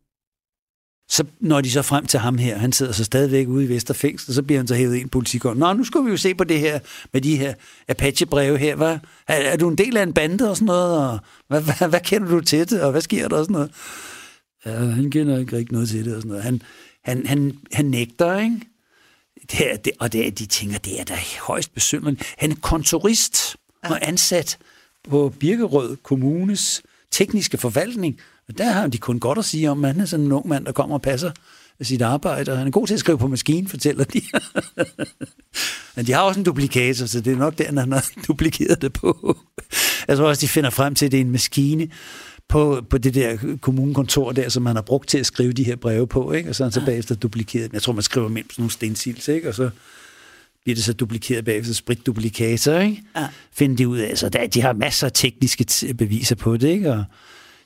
Så 1.10 1.24
når 1.40 1.62
de 1.62 1.72
så 1.72 1.82
frem 1.82 2.06
til 2.06 2.20
ham 2.20 2.38
her, 2.38 2.58
han 2.58 2.72
sidder 2.72 2.92
så 2.92 3.04
stadigvæk 3.04 3.48
ude 3.48 3.66
i 3.66 3.70
Vesterfængsel, 3.70 4.34
så 4.34 4.44
bliver 4.44 4.60
han 4.60 4.68
så 4.68 4.76
hævet 4.76 4.96
ind 4.96 5.10
politikeren. 5.10 5.58
Nå, 5.58 5.74
nu 5.74 5.84
skal 5.84 6.06
vi 6.06 6.10
jo 6.10 6.18
se 6.18 6.36
på 6.36 6.44
det 6.44 6.60
her 6.60 6.80
med 7.14 7.22
de 7.22 7.38
her 7.38 7.54
Apache-breve 7.88 8.58
her. 8.58 8.76
Hvad? 8.76 8.98
Er, 9.28 9.36
er, 9.36 9.58
du 9.58 9.70
en 9.70 9.78
del 9.78 9.98
af 9.98 10.04
en 10.04 10.14
bande 10.14 10.50
og 10.50 10.56
sådan 10.56 10.66
noget? 10.66 10.98
Og 10.98 11.20
hvad, 11.48 11.62
hvad, 11.62 11.90
hvad 11.90 12.00
kender 12.00 12.28
du 12.28 12.42
til 12.42 12.70
det? 12.70 12.82
Og 12.82 12.92
hvad 12.92 13.02
sker 13.02 13.28
der 13.28 13.38
og 13.38 13.46
sådan 13.46 13.54
noget? 13.54 13.72
Ja, 14.66 14.72
han 14.72 15.12
kender 15.12 15.40
ikke 15.40 15.58
rigtig 15.58 15.74
noget 15.74 15.90
til 15.90 16.06
det 16.06 16.16
og 16.16 16.22
sådan 16.22 16.30
noget. 16.30 16.44
Han, 16.44 16.62
han, 17.04 17.26
han, 17.26 17.58
han 17.74 17.86
nægter, 17.86 18.40
ikke? 18.40 18.60
Det 19.52 19.72
er, 19.72 19.78
det, 19.78 19.94
og 20.00 20.14
det 20.14 20.28
er, 20.28 20.32
de 20.32 20.46
tænker, 20.46 20.78
det 20.78 21.00
er 21.00 21.04
da 21.04 21.18
højst 21.42 21.74
besynderligt. 21.74 22.36
Han 22.38 22.52
er 22.52 22.56
kontorist 22.62 23.56
og 23.84 24.08
ansat 24.08 24.58
på 25.10 25.34
Birkerød 25.40 25.98
Kommunes 26.04 26.82
tekniske 27.12 27.58
forvaltning. 27.58 28.20
Og 28.48 28.58
der 28.58 28.72
har 28.72 28.88
de 28.88 28.98
kun 28.98 29.20
godt 29.20 29.38
at 29.38 29.46
sige 29.46 29.72
om, 29.72 29.86
at 29.86 29.94
han 29.94 30.02
er 30.02 30.06
sådan 30.06 30.26
en 30.26 30.32
ung 30.32 30.48
mand, 30.48 30.66
der 30.66 30.72
kommer 30.72 30.96
og 30.96 31.02
passer 31.02 31.32
sit 31.82 32.02
arbejde, 32.02 32.52
og 32.52 32.58
han 32.58 32.68
er 32.68 32.72
god 32.72 32.88
til 32.88 32.94
at 32.94 33.00
skrive 33.00 33.18
på 33.18 33.28
maskinen, 33.28 33.68
fortæller 33.68 34.04
de. 34.04 34.22
Men 35.96 36.08
de 36.08 36.14
har 36.14 36.22
også 36.22 36.40
en 36.40 36.46
duplikator, 36.46 37.06
så 37.06 37.22
det 37.22 37.34
er 37.34 37.38
nok 37.38 37.58
den, 37.58 37.78
han 37.78 37.92
har 37.92 38.10
duplikeret 38.28 38.82
det 38.82 38.94
på. 38.94 39.38
Jeg 40.08 40.18
tror 40.18 40.28
også, 40.28 40.42
de 40.42 40.48
finder 40.48 40.70
frem 40.70 40.96
til, 40.96 41.06
at 41.06 41.12
det 41.12 41.18
er 41.18 41.22
en 41.22 41.32
maskine, 41.32 41.90
på, 42.50 42.82
på 42.89 42.97
det 42.97 43.14
der 43.14 43.58
kommunekontor 43.62 44.32
der, 44.32 44.50
som 44.50 44.64
man 44.64 44.76
har 44.76 44.82
brugt 44.82 45.10
til 45.10 45.18
at 45.18 45.26
skrive 45.26 45.54
de 45.54 45.64
her 45.64 45.76
breve 45.76 46.08
på, 46.08 46.32
ikke? 46.32 46.50
og 46.50 46.56
så 46.56 46.64
er 46.64 46.66
han 46.66 46.72
så 46.72 46.86
bagefter 46.86 47.16
duplikeret. 47.16 47.74
Jeg 47.74 47.82
tror, 47.82 47.93
man 47.93 48.04
skriver 48.04 48.28
med 48.28 48.41
sådan 48.43 48.54
nogle 48.58 48.72
stensils, 48.72 49.28
ikke? 49.28 49.50
og 49.50 49.56
så 49.56 49.70
bliver 50.64 50.76
det 50.76 50.84
så 50.84 50.93
duplikeret 50.93 51.45
bagefter 51.45 51.74
spritduplikator, 51.74 52.74
ikke? 52.74 53.04
Ja. 53.16 53.28
Find 53.52 53.78
det 53.78 53.86
ud 53.86 53.97
af. 53.97 54.18
Så 54.18 54.30
der, 54.30 54.47
de 54.47 54.62
har 54.62 54.74
masser 54.74 55.08
af 55.08 55.14
tekniske 55.14 55.93
beviser 55.97 56.36
på 56.36 56.58
det, 56.58 56.68
ikke? 56.68 56.91
Og 56.91 57.04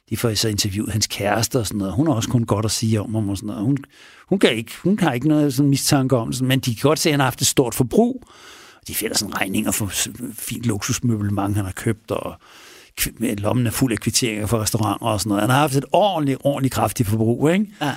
de 0.10 0.18
får 0.18 0.34
så 0.34 0.48
interviewet 0.48 0.92
hans 0.92 1.08
kæreste 1.08 1.60
og 1.60 1.68
sådan 1.68 1.78
noget. 1.78 1.94
Hun 1.94 2.08
har 2.08 2.14
også 2.14 2.30
kun 2.30 2.46
godt 2.46 2.66
at 2.66 2.72
sige 2.72 3.02
om 3.02 3.16
ham 3.16 3.30
og 3.30 3.38
sådan 3.38 3.48
noget. 3.48 3.64
Hun, 3.64 3.78
hun, 4.28 4.40
kan 4.40 4.52
ikke, 4.56 4.72
hun 4.84 5.00
har 5.00 5.14
ikke 5.14 5.28
noget 5.28 5.54
sådan 5.54 5.70
mistanke 5.70 6.18
om 6.18 6.32
det, 6.32 6.42
men 6.42 6.60
de 6.60 6.76
kan 6.76 6.82
godt 6.90 7.00
se, 7.00 7.10
at 7.10 7.14
han 7.14 7.20
har 7.20 7.26
haft 7.28 7.42
et 7.42 7.48
stort 7.48 7.76
forbrug. 7.76 8.24
De 8.88 8.96
finder 8.96 9.18
sådan 9.18 9.42
regninger 9.42 9.72
for 9.72 9.92
fint 10.34 10.66
luksusmøblement, 10.66 11.56
han 11.56 11.66
har 11.66 11.72
købt, 11.72 12.12
og 12.12 12.36
lommen 13.20 13.68
er 13.68 13.72
fuld 13.72 13.92
af 13.92 14.00
kvitteringer 14.00 14.46
for 14.46 14.62
restauranter 14.62 15.06
og 15.06 15.20
sådan 15.20 15.30
noget. 15.30 15.42
Han 15.42 15.50
har 15.50 15.60
haft 15.60 15.76
et 15.76 15.86
ordentligt, 15.92 16.40
ordentligt 16.44 16.74
kraftigt 16.74 17.10
forbrug, 17.10 17.50
ikke? 17.50 17.68
Ja. 17.82 17.96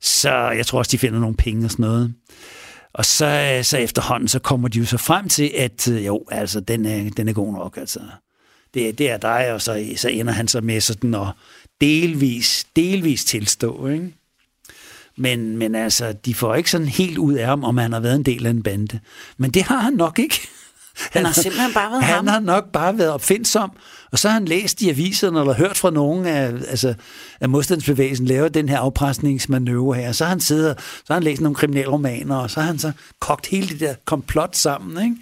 Så 0.00 0.30
jeg 0.30 0.66
tror 0.66 0.78
også, 0.78 0.90
de 0.92 0.98
finder 0.98 1.20
nogle 1.20 1.36
penge 1.36 1.64
og 1.64 1.70
sådan 1.70 1.82
noget. 1.82 2.14
Og 2.92 3.04
så, 3.04 3.60
så 3.62 3.78
efterhånden, 3.78 4.28
så 4.28 4.38
kommer 4.38 4.68
de 4.68 4.78
jo 4.78 4.84
så 4.84 4.96
frem 4.96 5.28
til, 5.28 5.52
at 5.56 5.88
øh, 5.88 6.06
jo, 6.06 6.24
altså, 6.30 6.60
den 6.60 6.86
er, 6.86 7.10
den 7.10 7.28
er 7.28 7.32
god 7.32 7.52
nok, 7.52 7.76
altså. 7.76 8.00
Det, 8.74 8.98
det 8.98 9.10
er 9.10 9.16
dig, 9.16 9.52
og 9.52 9.62
så, 9.62 9.86
så 9.96 10.08
ender 10.08 10.32
han 10.32 10.48
så 10.48 10.60
med 10.60 10.80
sådan 10.80 11.14
at 11.14 11.26
delvis, 11.80 12.66
delvis 12.76 13.24
tilstå, 13.24 13.86
ikke? 13.86 14.14
Men, 15.16 15.56
men 15.56 15.74
altså, 15.74 16.12
de 16.12 16.34
får 16.34 16.54
ikke 16.54 16.70
sådan 16.70 16.88
helt 16.88 17.18
ud 17.18 17.34
af 17.34 17.46
ham, 17.46 17.64
om 17.64 17.78
han 17.78 17.92
har 17.92 18.00
været 18.00 18.16
en 18.16 18.22
del 18.22 18.46
af 18.46 18.50
en 18.50 18.62
bande. 18.62 19.00
Men 19.36 19.50
det 19.50 19.62
har 19.62 19.78
han 19.78 19.92
nok 19.92 20.18
ikke. 20.18 20.48
Han 21.10 21.24
har 21.24 21.32
simpelthen 21.32 21.72
bare 21.74 21.90
været 21.90 22.04
han 22.04 22.14
ham. 22.14 22.26
Han 22.26 22.34
har 22.34 22.40
nok 22.40 22.72
bare 22.72 22.98
været 22.98 23.10
opfindsom, 23.10 23.70
og 24.12 24.18
så 24.18 24.28
har 24.28 24.34
han 24.34 24.44
læst 24.44 24.82
i 24.82 24.90
aviserne, 24.90 25.40
eller 25.40 25.54
hørt 25.54 25.76
fra 25.76 25.90
nogen 25.90 26.26
af, 26.26 26.46
altså, 26.46 26.94
af 27.40 27.48
modstandsbevægelsen, 27.48 28.26
lave 28.26 28.48
den 28.48 28.68
her 28.68 28.78
afpresningsmanøvre 28.78 29.94
her. 29.94 30.12
Så 30.12 30.24
har 30.24 30.28
han 30.28 30.40
siddet, 30.40 30.78
så 30.78 31.04
har 31.08 31.14
han 31.14 31.22
læst 31.22 31.40
nogle 31.40 31.54
kriminalromaner, 31.54 32.36
og 32.36 32.50
så 32.50 32.60
har 32.60 32.66
han 32.66 32.78
så 32.78 32.92
kogt 33.20 33.46
hele 33.46 33.68
det 33.68 33.80
der 33.80 33.94
komplot 34.04 34.56
sammen, 34.56 35.04
ikke? 35.04 35.16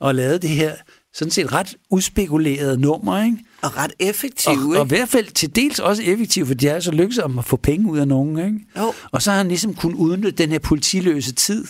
og 0.00 0.14
lavet 0.14 0.42
det 0.42 0.50
her 0.50 0.72
sådan 1.14 1.30
set 1.30 1.52
ret 1.52 1.74
udspekuleret 1.90 2.80
nummer, 2.80 3.24
ikke? 3.24 3.38
Og 3.62 3.76
ret 3.76 3.92
effektiv, 3.98 4.52
og, 4.52 4.80
og 4.80 4.86
i 4.86 4.88
hvert 4.88 5.08
fald 5.08 5.26
til 5.26 5.56
dels 5.56 5.78
også 5.78 6.02
effektiv, 6.02 6.46
for 6.46 6.54
de 6.54 6.68
er 6.68 6.80
så 6.80 6.92
lykkedes 6.92 7.18
om 7.18 7.38
at 7.38 7.44
få 7.44 7.56
penge 7.56 7.90
ud 7.90 7.98
af 7.98 8.08
nogen, 8.08 8.38
ikke? 8.38 8.58
Jo. 8.78 8.92
Og 9.12 9.22
så 9.22 9.30
har 9.30 9.38
han 9.38 9.48
ligesom 9.48 9.74
kun 9.74 9.94
udnytte 9.94 10.30
den 10.30 10.50
her 10.50 10.58
politiløse 10.58 11.32
tid 11.32 11.66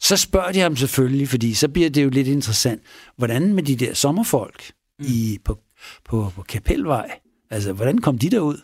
så 0.00 0.16
spørger 0.16 0.52
de 0.52 0.60
ham 0.60 0.76
selvfølgelig, 0.76 1.28
fordi 1.28 1.54
så 1.54 1.68
bliver 1.68 1.90
det 1.90 2.04
jo 2.04 2.08
lidt 2.08 2.28
interessant, 2.28 2.82
hvordan 3.16 3.54
med 3.54 3.62
de 3.62 3.76
der 3.76 3.94
sommerfolk 3.94 4.72
mm. 4.98 5.04
i, 5.08 5.38
på, 5.44 5.58
på, 6.04 6.32
på 6.34 6.42
Kapelvej? 6.42 7.10
Altså, 7.50 7.72
hvordan 7.72 7.98
kom 7.98 8.18
de 8.18 8.30
derud? 8.30 8.58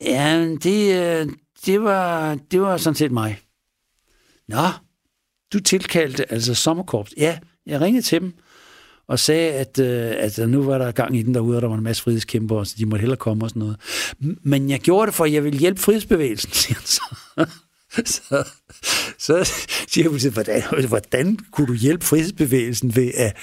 Ja, 0.00 0.56
det, 0.62 1.02
øh, 1.02 1.28
det, 1.66 1.82
var, 1.82 2.34
det 2.34 2.60
var 2.60 2.76
sådan 2.76 2.94
set 2.94 3.12
mig. 3.12 3.38
Nå, 4.48 4.68
du 5.52 5.60
tilkaldte 5.60 6.32
altså 6.32 6.54
sommerkorps. 6.54 7.14
Ja, 7.16 7.38
jeg 7.66 7.80
ringede 7.80 8.06
til 8.06 8.20
dem 8.20 8.34
og 9.06 9.18
sagde, 9.18 9.52
at, 9.52 9.78
øh, 9.78 10.14
at 10.18 10.48
nu 10.48 10.62
var 10.62 10.78
der 10.78 10.92
gang 10.92 11.16
i 11.16 11.22
den 11.22 11.34
derude, 11.34 11.58
og 11.58 11.62
der 11.62 11.68
var 11.68 11.76
en 11.76 11.82
masse 11.82 12.02
frihedskæmper, 12.02 12.64
så 12.64 12.74
de 12.78 12.86
måtte 12.86 13.00
hellere 13.00 13.16
komme 13.16 13.44
og 13.44 13.50
sådan 13.50 13.60
noget. 13.60 13.76
Men 14.42 14.70
jeg 14.70 14.80
gjorde 14.80 15.06
det, 15.06 15.14
for 15.14 15.24
jeg 15.24 15.44
ville 15.44 15.58
hjælpe 15.58 15.80
frihedsbevægelsen, 15.80 16.52
siger 16.62 16.74
han 16.74 16.86
så. 16.86 17.02
så, 18.06 18.48
så 19.18 19.52
siger 19.88 20.08
politiet, 20.08 20.32
hvordan, 20.32 20.62
hvordan 20.88 21.38
kunne 21.52 21.66
du 21.66 21.74
hjælpe 21.74 22.04
frihedsbevægelsen 22.04 22.96
ved 22.96 23.10
at... 23.14 23.36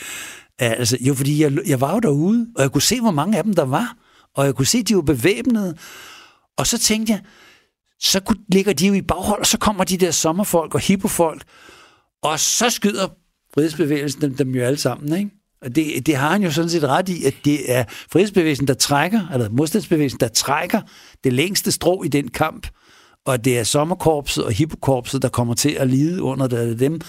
at 0.60 0.72
altså, 0.80 0.98
jo, 1.02 1.14
fordi 1.14 1.44
jeg, 1.44 1.68
jeg 1.68 1.82
var 1.82 1.94
jo 1.94 2.00
derude, 2.00 2.48
og 2.56 2.62
jeg 2.62 2.72
kunne 2.72 2.82
se, 2.82 3.02
hvor 3.02 3.12
mange 3.12 3.38
af 3.38 3.44
dem 3.44 3.54
der 3.54 3.66
var, 3.66 3.98
og 4.36 4.46
jeg 4.46 4.56
kunne 4.56 4.66
se, 4.66 4.78
at 4.78 4.88
de 4.88 4.96
var 4.96 5.02
bevæbnede. 5.02 5.78
Og 6.58 6.68
så 6.68 6.78
tænkte 6.78 7.14
jeg, 7.14 7.22
så 8.00 8.20
kunne, 8.20 8.40
ligger 8.48 8.74
de 8.74 8.88
jo 8.88 8.94
i 8.94 9.02
baghold, 9.02 9.40
og 9.40 9.46
så 9.46 9.58
kommer 9.58 9.84
de 9.84 9.98
der 9.98 10.12
sommerfolk 10.12 10.76
og 10.76 10.80
hippofolk, 10.80 11.44
og 12.24 12.40
så 12.40 12.70
skyder 12.70 13.08
frihedsbevægelsen 13.54 14.22
dem, 14.22 14.36
dem 14.36 14.56
jo 14.56 14.64
alle 14.64 14.78
sammen, 14.78 15.18
ikke? 15.18 15.32
Og 15.62 15.76
det, 15.76 16.06
det 16.06 16.16
har 16.16 16.30
han 16.30 16.44
jo 16.44 16.52
sådan 16.52 16.70
set 16.70 16.84
ret 16.84 17.10
i, 17.10 17.26
at 17.26 17.36
det 17.46 17.72
er 17.72 17.84
frihedsbevægelsen, 18.12 18.68
der 18.68 18.74
trækker, 18.74 19.28
eller 19.34 19.50
modstandsbevægelsen, 19.50 20.20
der 20.20 20.28
trækker 20.28 20.82
det 21.24 21.34
længste 21.34 21.72
strå 21.72 22.04
i 22.04 22.08
den 22.08 22.28
kamp 22.28 22.68
og 23.26 23.46
det 23.46 23.60
er 23.60 23.64
sommerkorpset 23.64 24.44
og 24.44 24.52
hippokorpset, 24.52 25.22
der 25.22 25.30
kommer 25.30 25.54
til 25.54 25.70
at 25.70 25.90
lide 25.90 26.22
under 26.22 26.48
det. 26.48 26.70
Det 26.70 26.80
dem, 26.80 27.02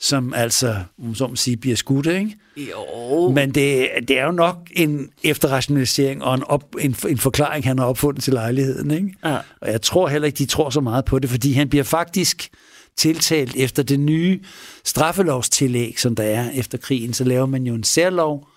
som 0.00 0.34
altså, 0.34 0.76
som 1.14 1.30
man 1.30 1.36
siger, 1.36 1.56
bliver 1.56 1.76
skudt, 1.76 2.06
ikke? 2.06 2.36
Jo. 2.56 3.30
Men 3.30 3.54
det, 3.54 3.88
det 4.08 4.18
er 4.18 4.24
jo 4.24 4.32
nok 4.32 4.56
en 4.70 5.10
efterrationalisering 5.22 6.24
og 6.24 6.34
en, 6.34 6.44
op, 6.44 6.64
en, 6.80 6.96
en 7.08 7.18
forklaring, 7.18 7.64
han 7.64 7.78
har 7.78 7.86
opfundet 7.86 8.24
til 8.24 8.32
lejligheden, 8.32 8.90
ikke? 8.90 9.14
Ja. 9.24 9.38
Og 9.60 9.70
jeg 9.70 9.82
tror 9.82 10.08
heller 10.08 10.26
ikke, 10.26 10.38
de 10.38 10.46
tror 10.46 10.70
så 10.70 10.80
meget 10.80 11.04
på 11.04 11.18
det, 11.18 11.30
fordi 11.30 11.52
han 11.52 11.68
bliver 11.68 11.84
faktisk 11.84 12.50
tiltalt 12.96 13.56
efter 13.56 13.82
det 13.82 14.00
nye 14.00 14.40
straffelovstillæg, 14.84 16.00
som 16.00 16.14
der 16.14 16.24
er 16.24 16.50
efter 16.54 16.78
krigen, 16.78 17.12
så 17.12 17.24
laver 17.24 17.46
man 17.46 17.66
jo 17.66 17.74
en 17.74 17.84
særlov, 17.84 18.48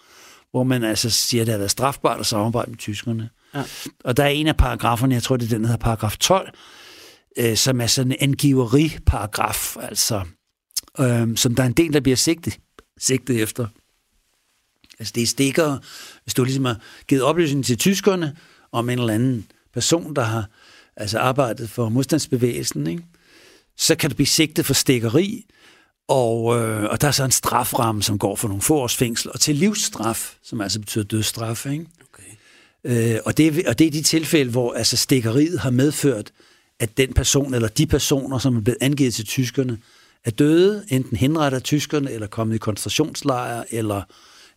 hvor 0.51 0.63
man 0.63 0.83
altså 0.83 1.09
siger, 1.09 1.41
at 1.41 1.47
det 1.47 1.53
har 1.53 1.57
været 1.57 1.71
strafbart 1.71 2.19
at 2.19 2.25
samarbejde 2.25 2.71
med 2.71 2.77
tyskerne. 2.77 3.29
Ja. 3.55 3.63
Og 4.03 4.17
der 4.17 4.23
er 4.23 4.27
en 4.27 4.47
af 4.47 4.57
paragraferne, 4.57 5.15
jeg 5.15 5.23
tror, 5.23 5.37
det 5.37 5.45
er 5.45 5.49
den, 5.49 5.61
der 5.61 5.67
hedder 5.67 5.83
paragraf 5.83 6.17
12, 6.17 6.49
øh, 7.37 7.57
som 7.57 7.81
er 7.81 7.87
sådan 7.87 8.11
en 8.11 8.17
angiveri-paragraf, 8.19 9.77
altså, 9.77 10.21
øh, 10.99 11.37
som 11.37 11.55
der 11.55 11.63
er 11.63 11.67
en 11.67 11.73
del, 11.73 11.93
der 11.93 11.99
bliver 11.99 12.15
sigtet, 12.15 12.59
sigtet 12.99 13.41
efter. 13.41 13.67
Altså 14.99 15.11
det 15.15 15.23
er 15.23 15.27
stikker, 15.27 15.77
hvis 16.23 16.33
du 16.33 16.43
ligesom 16.43 16.65
har 16.65 16.79
givet 17.07 17.23
oplysning 17.23 17.65
til 17.65 17.77
tyskerne 17.77 18.35
om 18.71 18.89
en 18.89 18.99
eller 18.99 19.13
anden 19.13 19.47
person, 19.73 20.15
der 20.15 20.21
har 20.21 20.49
altså 20.95 21.19
arbejdet 21.19 21.69
for 21.69 21.89
modstandsbevægelsen, 21.89 22.87
ikke? 22.87 23.03
så 23.77 23.95
kan 23.95 24.09
du 24.09 24.15
blive 24.15 24.27
sigtet 24.27 24.65
for 24.65 24.73
stikkeri, 24.73 25.45
og, 26.07 26.59
øh, 26.59 26.83
og 26.83 27.01
der 27.01 27.07
er 27.07 27.11
så 27.11 27.23
en 27.23 27.31
straframme, 27.31 28.03
som 28.03 28.19
går 28.19 28.35
for 28.35 28.47
nogle 28.47 28.61
få 28.61 28.75
års 28.75 28.95
fængsel, 28.95 29.31
og 29.31 29.39
til 29.39 29.55
livsstraf, 29.55 30.35
som 30.43 30.61
altså 30.61 30.79
betyder 30.79 31.03
dødsstraf. 31.03 31.65
Ikke? 31.65 31.85
Okay. 32.13 33.13
Øh, 33.15 33.19
og, 33.25 33.37
det, 33.37 33.67
og 33.67 33.79
det 33.79 33.87
er 33.87 33.91
de 33.91 34.01
tilfælde, 34.01 34.51
hvor 34.51 34.73
altså 34.73 34.97
stikkeriet 34.97 35.59
har 35.59 35.69
medført, 35.69 36.31
at 36.79 36.97
den 36.97 37.13
person 37.13 37.53
eller 37.53 37.67
de 37.67 37.85
personer, 37.85 38.37
som 38.37 38.57
er 38.57 38.61
blevet 38.61 38.77
angivet 38.81 39.13
til 39.13 39.25
tyskerne, 39.25 39.77
er 40.25 40.31
døde, 40.31 40.85
enten 40.89 41.17
henrettet 41.17 41.55
af 41.57 41.63
tyskerne, 41.63 42.11
eller 42.11 42.27
kommet 42.27 42.55
i 42.55 42.57
koncentrationslejre, 42.57 43.73
eller, 43.73 44.01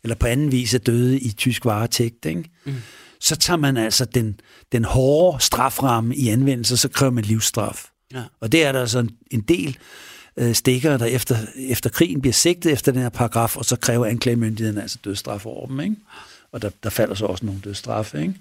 eller 0.03 0.15
på 0.15 0.27
anden 0.27 0.53
vis 0.53 0.75
er 0.75 0.79
døde 0.79 1.21
i 1.21 1.33
tysk 1.33 1.65
varetægt. 1.65 2.27
Ikke? 2.27 2.51
Mm. 2.65 2.75
Så 3.21 3.37
tager 3.37 3.57
man 3.57 3.77
altså 3.77 4.05
den, 4.05 4.41
den 4.73 4.85
hårde 4.85 5.45
straframme 5.45 6.17
i 6.17 6.29
anvendelse, 6.29 6.77
så 6.77 6.89
kræver 6.89 7.13
man 7.13 7.25
livsstraf. 7.25 7.87
Ja. 8.13 8.23
Og 8.41 8.53
det 8.53 8.65
er 8.65 8.73
der 8.73 8.81
altså 8.81 8.99
en, 8.99 9.11
en 9.31 9.41
del 9.41 9.79
øh, 10.37 10.55
stikker, 10.55 10.97
der 10.97 11.07
efter, 11.07 11.37
efter 11.57 11.91
krigen 11.91 12.21
bliver 12.21 12.33
sigtet 12.33 12.73
efter 12.73 12.93
den 12.93 13.01
her 13.01 13.09
paragraf, 13.09 13.57
og 13.57 13.65
så 13.65 13.77
kræver 13.77 14.07
anklagemyndigheden 14.07 14.79
altså 14.79 14.99
dødsstraf 15.05 15.47
over 15.47 15.67
dem. 15.67 15.81
Ikke? 15.81 15.97
Og 16.53 16.63
der, 16.63 16.71
der 16.83 16.91
falder 16.91 17.15
så 17.15 17.27
også 17.27 17.47
nogle 17.47 17.61
dødsstraffe. 17.65 18.21
Ikke? 18.21 18.35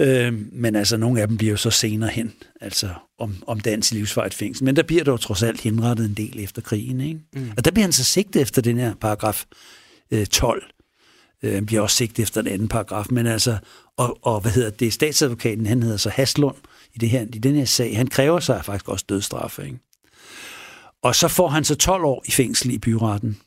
Øh, 0.00 0.32
men 0.52 0.76
altså, 0.76 0.96
nogle 0.96 1.20
af 1.20 1.28
dem 1.28 1.36
bliver 1.36 1.50
jo 1.50 1.56
så 1.56 1.70
senere 1.70 2.10
hen, 2.10 2.32
altså 2.60 2.88
om, 3.18 3.36
om 3.46 3.60
dans 3.60 3.92
i 3.92 3.94
livsvarigt 3.94 4.34
fængsel. 4.34 4.64
Men 4.64 4.76
der 4.76 4.82
bliver 4.82 5.04
dog 5.04 5.20
trods 5.20 5.42
alt 5.42 5.60
henrettet 5.60 6.06
en 6.06 6.14
del 6.14 6.44
efter 6.44 6.62
krigen. 6.62 7.00
Ikke? 7.00 7.20
Mm. 7.34 7.50
Og 7.56 7.64
der 7.64 7.70
bliver 7.70 7.84
han 7.84 7.92
så 7.92 8.04
sigtet 8.04 8.42
efter 8.42 8.62
den 8.62 8.78
her 8.78 8.94
paragraf 8.94 9.44
øh, 10.10 10.26
12. 10.26 10.64
Øh, 11.42 11.54
han 11.54 11.66
bliver 11.66 11.82
også 11.82 11.96
sigtet 11.96 12.22
efter 12.22 12.42
den 12.42 12.52
anden 12.52 12.68
paragraf. 12.68 13.06
Men 13.10 13.26
altså, 13.26 13.56
og, 13.96 14.18
og 14.22 14.40
hvad 14.40 14.52
hedder 14.52 14.70
det, 14.70 14.92
statsadvokaten, 14.92 15.66
han 15.66 15.82
hedder 15.82 15.96
så 15.96 16.10
Haslund 16.10 16.56
i, 16.94 16.98
det 16.98 17.10
her, 17.10 17.22
i 17.22 17.38
den 17.38 17.54
her 17.54 17.64
sag, 17.64 17.96
han 17.96 18.06
kræver 18.06 18.40
sig 18.40 18.64
faktisk 18.64 18.88
også 18.88 19.04
dødsstraf. 19.08 19.58
Ikke? 19.58 19.78
Og 21.02 21.14
så 21.14 21.28
får 21.28 21.48
han 21.48 21.64
så 21.64 21.74
12 21.74 22.04
år 22.04 22.22
i 22.26 22.30
fængsel 22.30 22.70
i 22.70 22.78
byretten. 22.78 23.40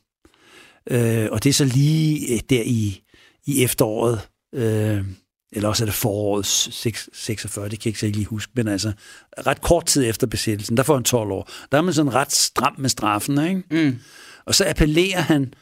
Øh, 0.90 1.28
og 1.30 1.44
det 1.44 1.50
er 1.50 1.54
så 1.54 1.64
lige 1.64 2.34
øh, 2.34 2.40
der 2.50 2.62
i, 2.64 3.02
i 3.46 3.64
efteråret, 3.64 4.20
øh, 4.54 5.04
eller 5.52 5.68
også 5.68 5.84
er 5.84 5.86
det 5.86 5.94
foråret 5.94 6.46
46, 6.46 7.68
det 7.68 7.80
kan 7.80 7.92
jeg 7.92 8.02
ikke 8.02 8.18
lige 8.18 8.26
huske, 8.26 8.52
men 8.54 8.68
altså 8.68 8.92
ret 9.46 9.60
kort 9.60 9.86
tid 9.86 10.08
efter 10.08 10.26
besættelsen, 10.26 10.76
der 10.76 10.82
får 10.82 10.94
han 10.94 11.04
12 11.04 11.30
år. 11.30 11.50
Der 11.72 11.78
er 11.78 11.82
man 11.82 11.94
sådan 11.94 12.14
ret 12.14 12.32
stram 12.32 12.74
med 12.78 12.88
straffen, 12.88 13.48
ikke? 13.48 13.62
Mm. 13.70 13.98
Og 14.44 14.54
så 14.54 14.64
appellerer 14.68 15.20
han 15.20 15.54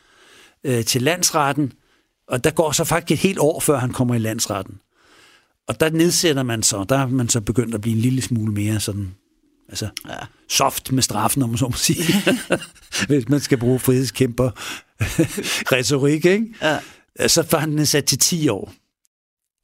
øh, 0.64 0.84
til 0.84 1.02
landsretten, 1.02 1.72
og 2.28 2.44
der 2.44 2.50
går 2.50 2.72
så 2.72 2.84
faktisk 2.84 3.10
et 3.10 3.18
helt 3.28 3.38
år, 3.38 3.60
før 3.60 3.78
han 3.78 3.92
kommer 3.92 4.14
i 4.14 4.18
landsretten. 4.18 4.74
Og 5.68 5.80
der 5.80 5.90
nedsætter 5.90 6.42
man 6.42 6.62
så, 6.62 6.84
der 6.88 6.98
er 6.98 7.06
man 7.06 7.28
så 7.28 7.40
begyndt 7.40 7.74
at 7.74 7.80
blive 7.80 7.96
en 7.96 8.02
lille 8.02 8.22
smule 8.22 8.52
mere 8.52 8.80
sådan, 8.80 9.14
altså 9.68 9.88
ja. 10.08 10.16
soft 10.48 10.92
med 10.92 11.02
straffen, 11.02 11.42
om 11.42 11.48
man 11.48 11.58
så 11.58 11.68
må 11.68 11.76
sige. 11.76 12.04
Hvis 13.08 13.28
man 13.28 13.40
skal 13.40 13.58
bruge 13.58 13.78
frihedskæmper 13.78 14.50
retorik, 15.76 16.24
ikke? 16.24 16.54
Ja. 16.62 16.78
Så 17.28 17.42
får 17.42 17.58
han 17.58 17.72
den 17.78 17.86
sat 17.86 18.04
til 18.04 18.18
10 18.18 18.48
år. 18.48 18.72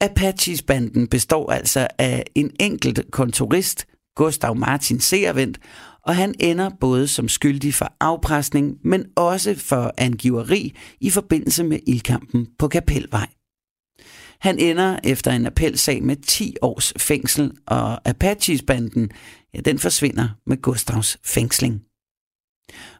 Apaches-banden 0.03 1.07
består 1.07 1.51
altså 1.51 1.87
af 1.97 2.23
en 2.35 2.51
enkelt 2.59 3.11
kontorist, 3.11 3.87
Gustav 4.15 4.55
Martin 4.55 4.99
Seervendt, 4.99 5.59
og 6.05 6.15
han 6.15 6.35
ender 6.39 6.69
både 6.79 7.07
som 7.07 7.29
skyldig 7.29 7.73
for 7.73 7.93
afpresning, 7.99 8.77
men 8.83 9.05
også 9.15 9.55
for 9.55 9.93
angiveri 9.97 10.75
i 11.01 11.09
forbindelse 11.09 11.63
med 11.63 11.79
ildkampen 11.87 12.47
på 12.59 12.67
Kapelvej. 12.67 13.27
Han 14.39 14.59
ender 14.59 14.99
efter 15.03 15.31
en 15.31 15.45
appelsag 15.45 16.03
med 16.03 16.15
10 16.15 16.55
års 16.61 16.93
fængsel, 16.97 17.51
og 17.67 18.09
Apaches-banden, 18.09 19.11
ja, 19.53 19.59
den 19.59 19.79
forsvinder 19.79 20.29
med 20.45 20.61
Gustavs 20.61 21.17
fængsling. 21.25 21.81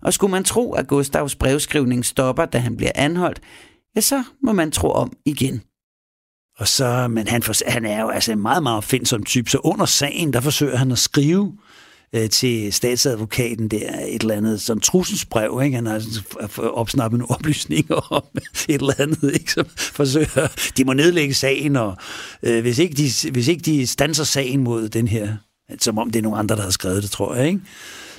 Og 0.02 0.14
skulle 0.14 0.32
man 0.32 0.44
tro, 0.44 0.74
at 0.74 0.88
Gustavs 0.88 1.36
brevskrivning 1.36 2.06
stopper, 2.06 2.46
da 2.46 2.58
han 2.58 2.78
bliver 2.78 2.92
anholdt, 2.96 3.42
ja, 3.96 4.02
så 4.02 4.24
må 4.44 4.54
man 4.54 4.72
tro 4.72 4.90
om 4.90 5.14
igen. 5.26 5.62
Og 6.64 6.68
så, 6.68 7.08
men 7.08 7.28
han, 7.28 7.44
for, 7.44 7.70
han 7.72 7.86
er 7.86 8.02
jo 8.02 8.10
altså 8.10 8.32
en 8.32 8.42
meget, 8.42 8.64
meget 8.64 8.78
opfindsom 8.78 9.24
type, 9.24 9.50
så 9.50 9.58
under 9.64 9.86
sagen, 9.86 10.34
der 10.34 10.42
forsøger 10.42 10.78
han 10.78 10.92
at 10.92 10.98
skrive 10.98 11.54
øh, 12.14 12.30
til 12.30 12.74
statsadvokaten 12.74 13.68
der 13.68 14.00
et 14.08 14.22
eller 14.22 14.36
andet 14.36 14.62
som 14.62 14.80
trusselsbrev, 14.80 15.62
ikke? 15.64 15.76
Han 15.76 15.86
har 15.86 15.94
altså 15.94 16.22
opsnappet 16.58 17.20
nogle 17.20 17.32
oplysninger 17.40 18.14
om 18.14 18.24
et 18.68 18.82
eller 18.82 18.94
andet, 19.00 19.34
ikke? 19.34 19.52
Som 19.52 19.66
forsøger, 19.78 20.72
de 20.78 20.86
må 20.86 20.94
nedlægge 20.94 21.34
sagen, 21.34 21.76
og 21.76 21.98
øh, 22.44 22.62
hvis, 22.62 22.80
ikke 22.80 22.96
de, 22.96 23.32
hvis 23.32 23.48
ikke 23.48 23.62
de 23.62 23.88
stanser 23.88 24.24
sagen 24.24 24.64
mod 24.64 24.90
den 24.90 25.08
her, 25.08 25.36
som 25.80 25.98
om 25.98 26.12
det 26.12 26.20
er 26.20 26.24
nogle 26.24 26.38
andre, 26.38 26.56
der 26.56 26.62
har 26.62 26.70
skrevet 26.70 27.04
det, 27.04 27.12
tror 27.12 27.36
jeg, 27.36 27.48
ikke? 27.48 27.62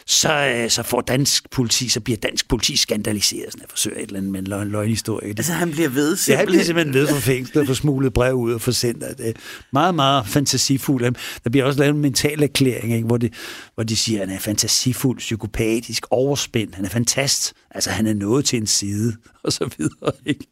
Så, 0.07 0.33
øh, 0.33 0.71
så 0.71 0.83
får 0.83 1.01
dansk 1.01 1.51
politi, 1.51 1.89
så 1.89 2.01
bliver 2.01 2.17
dansk 2.17 2.49
politi 2.49 2.77
skandaliseret, 2.77 3.53
sådan 3.53 3.65
at 3.65 3.71
forsøge 3.71 3.97
et 3.97 4.03
eller 4.03 4.19
andet 4.19 4.33
med 4.33 4.41
en 4.41 4.47
løgn, 4.47 4.69
løgnhistorie. 4.69 5.29
Altså 5.29 5.53
han 5.53 5.71
bliver 5.71 5.89
ved 5.89 6.17
simpelthen? 6.17 6.33
Ja, 6.33 6.37
han 6.37 6.47
bliver 6.47 6.65
simpelthen 6.65 6.95
ved 6.95 7.09
for 7.09 7.21
fængslet 7.21 7.61
og 7.61 7.67
får 7.67 7.75
smuglet 7.75 8.13
brev 8.13 8.35
ud 8.35 8.53
og 8.53 8.61
får 8.61 8.73
sendt 8.73 9.05
det. 9.19 9.29
Er 9.29 9.33
meget, 9.73 9.95
meget 9.95 10.27
fantasifuld. 10.27 11.15
Der 11.45 11.51
bliver 11.51 11.65
også 11.65 11.79
lavet 11.81 11.95
en 11.95 12.01
mental 12.01 12.43
erklæring, 12.43 12.95
ikke, 12.95 13.07
hvor, 13.07 13.17
de, 13.17 13.31
hvor 13.75 13.85
de 13.85 13.97
siger, 13.97 14.23
at 14.23 14.29
han 14.29 14.37
er 14.37 14.41
fantasifuld, 14.41 15.19
psykopatisk, 15.19 16.07
overspændt, 16.11 16.75
han 16.75 16.85
er 16.85 16.89
fantast, 16.89 17.53
altså 17.71 17.91
han 17.91 18.07
er 18.07 18.15
nået 18.15 18.45
til 18.45 18.57
en 18.57 18.67
side, 18.67 19.17
og 19.45 19.53
så 19.53 19.71
videre. 19.79 20.13
Ikke? 20.27 20.47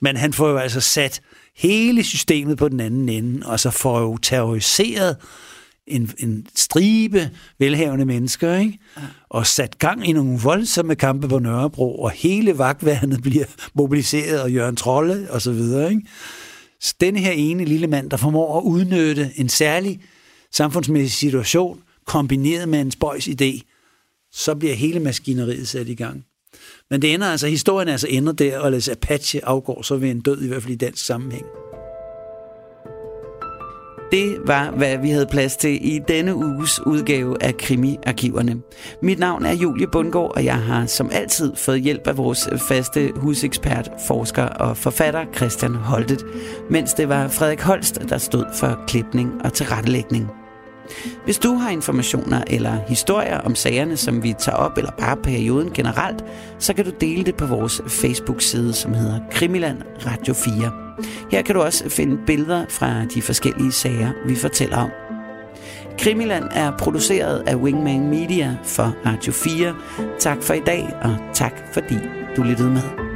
Men 0.00 0.16
han 0.16 0.32
får 0.32 0.48
jo 0.48 0.56
altså 0.56 0.80
sat 0.80 1.20
hele 1.56 2.04
systemet 2.04 2.58
på 2.58 2.68
den 2.68 2.80
anden 2.80 3.08
ende, 3.08 3.46
og 3.46 3.60
så 3.60 3.70
får 3.70 4.00
jo 4.00 4.16
terroriseret 4.16 5.16
en, 5.86 6.10
en 6.18 6.46
stribe 6.54 7.30
velhavende 7.58 8.04
mennesker, 8.04 8.56
ikke? 8.56 8.78
Ja. 8.96 9.02
og 9.28 9.46
sat 9.46 9.78
gang 9.78 10.08
i 10.08 10.12
nogle 10.12 10.38
voldsomme 10.38 10.94
kampe 10.94 11.28
på 11.28 11.38
Nørrebro, 11.38 11.98
og 11.98 12.10
hele 12.10 12.58
vagtværnet 12.58 13.22
bliver 13.26 13.44
mobiliseret, 13.74 14.42
og 14.42 14.52
Jørgen 14.52 14.76
Trolle 14.76 15.26
og 15.30 15.42
så 15.42 15.52
videre. 15.52 15.90
Ikke? 15.90 16.02
Så 16.80 16.94
denne 17.00 17.20
her 17.20 17.32
ene 17.32 17.64
lille 17.64 17.86
mand, 17.86 18.10
der 18.10 18.16
formår 18.16 18.58
at 18.58 18.62
udnytte 18.62 19.30
en 19.36 19.48
særlig 19.48 20.00
samfundsmæssig 20.52 21.12
situation, 21.12 21.80
kombineret 22.06 22.68
med 22.68 22.80
en 22.80 22.90
spøjs 22.90 23.28
idé, 23.28 23.60
så 24.32 24.54
bliver 24.54 24.74
hele 24.74 25.00
maskineriet 25.00 25.68
sat 25.68 25.88
i 25.88 25.94
gang. 25.94 26.24
Men 26.90 27.02
det 27.02 27.14
ender 27.14 27.26
altså, 27.26 27.46
historien 27.46 27.88
altså 27.88 28.06
ender 28.10 28.32
der, 28.32 28.58
og 28.58 28.70
hvis 28.70 28.88
Apache 28.88 29.44
afgår, 29.44 29.82
så 29.82 29.96
vil 29.96 30.10
en 30.10 30.20
død 30.20 30.42
i 30.42 30.48
hvert 30.48 30.62
fald 30.62 30.74
i 30.74 30.76
dansk 30.76 31.06
sammenhæng. 31.06 31.46
Det 34.10 34.36
var, 34.44 34.70
hvad 34.70 34.98
vi 34.98 35.10
havde 35.10 35.26
plads 35.26 35.56
til 35.56 35.94
i 35.94 36.00
denne 36.08 36.34
uges 36.34 36.86
udgave 36.86 37.42
af 37.42 37.56
Krimi-arkiverne. 37.56 38.62
Mit 39.02 39.18
navn 39.18 39.44
er 39.44 39.52
Julie 39.52 39.86
Bundgaard, 39.86 40.32
og 40.36 40.44
jeg 40.44 40.56
har 40.56 40.86
som 40.86 41.10
altid 41.12 41.56
fået 41.56 41.80
hjælp 41.80 42.06
af 42.06 42.16
vores 42.16 42.48
faste 42.68 43.10
husekspert, 43.16 43.90
forsker 44.06 44.44
og 44.44 44.76
forfatter 44.76 45.24
Christian 45.34 45.74
Holtet, 45.74 46.24
mens 46.70 46.94
det 46.94 47.08
var 47.08 47.28
Frederik 47.28 47.60
Holst, 47.60 48.00
der 48.08 48.18
stod 48.18 48.44
for 48.54 48.84
klipning 48.86 49.30
og 49.44 49.52
tilrettelægning. 49.52 50.45
Hvis 51.24 51.38
du 51.38 51.54
har 51.54 51.70
informationer 51.70 52.42
eller 52.46 52.78
historier 52.88 53.38
om 53.38 53.54
sagerne, 53.54 53.96
som 53.96 54.22
vi 54.22 54.34
tager 54.38 54.56
op, 54.56 54.78
eller 54.78 54.90
bare 54.90 55.16
perioden 55.16 55.70
generelt, 55.74 56.24
så 56.58 56.74
kan 56.74 56.84
du 56.84 56.90
dele 57.00 57.24
det 57.24 57.34
på 57.36 57.46
vores 57.46 57.80
Facebook-side, 57.88 58.72
som 58.72 58.94
hedder 58.94 59.20
Krimiland 59.30 59.78
Radio 60.06 60.34
4. 60.34 60.72
Her 61.30 61.42
kan 61.42 61.54
du 61.54 61.60
også 61.60 61.88
finde 61.88 62.18
billeder 62.26 62.64
fra 62.68 63.04
de 63.04 63.22
forskellige 63.22 63.72
sager, 63.72 64.12
vi 64.26 64.34
fortæller 64.34 64.76
om. 64.76 64.90
Krimiland 65.98 66.44
er 66.52 66.72
produceret 66.78 67.42
af 67.46 67.56
Wingman 67.56 68.08
Media 68.08 68.56
for 68.64 68.96
Radio 69.06 69.32
4. 69.32 69.74
Tak 70.18 70.42
for 70.42 70.54
i 70.54 70.60
dag, 70.66 70.88
og 71.02 71.16
tak 71.34 71.52
fordi 71.72 71.96
du 72.36 72.42
lyttede 72.42 72.70
med. 72.70 73.15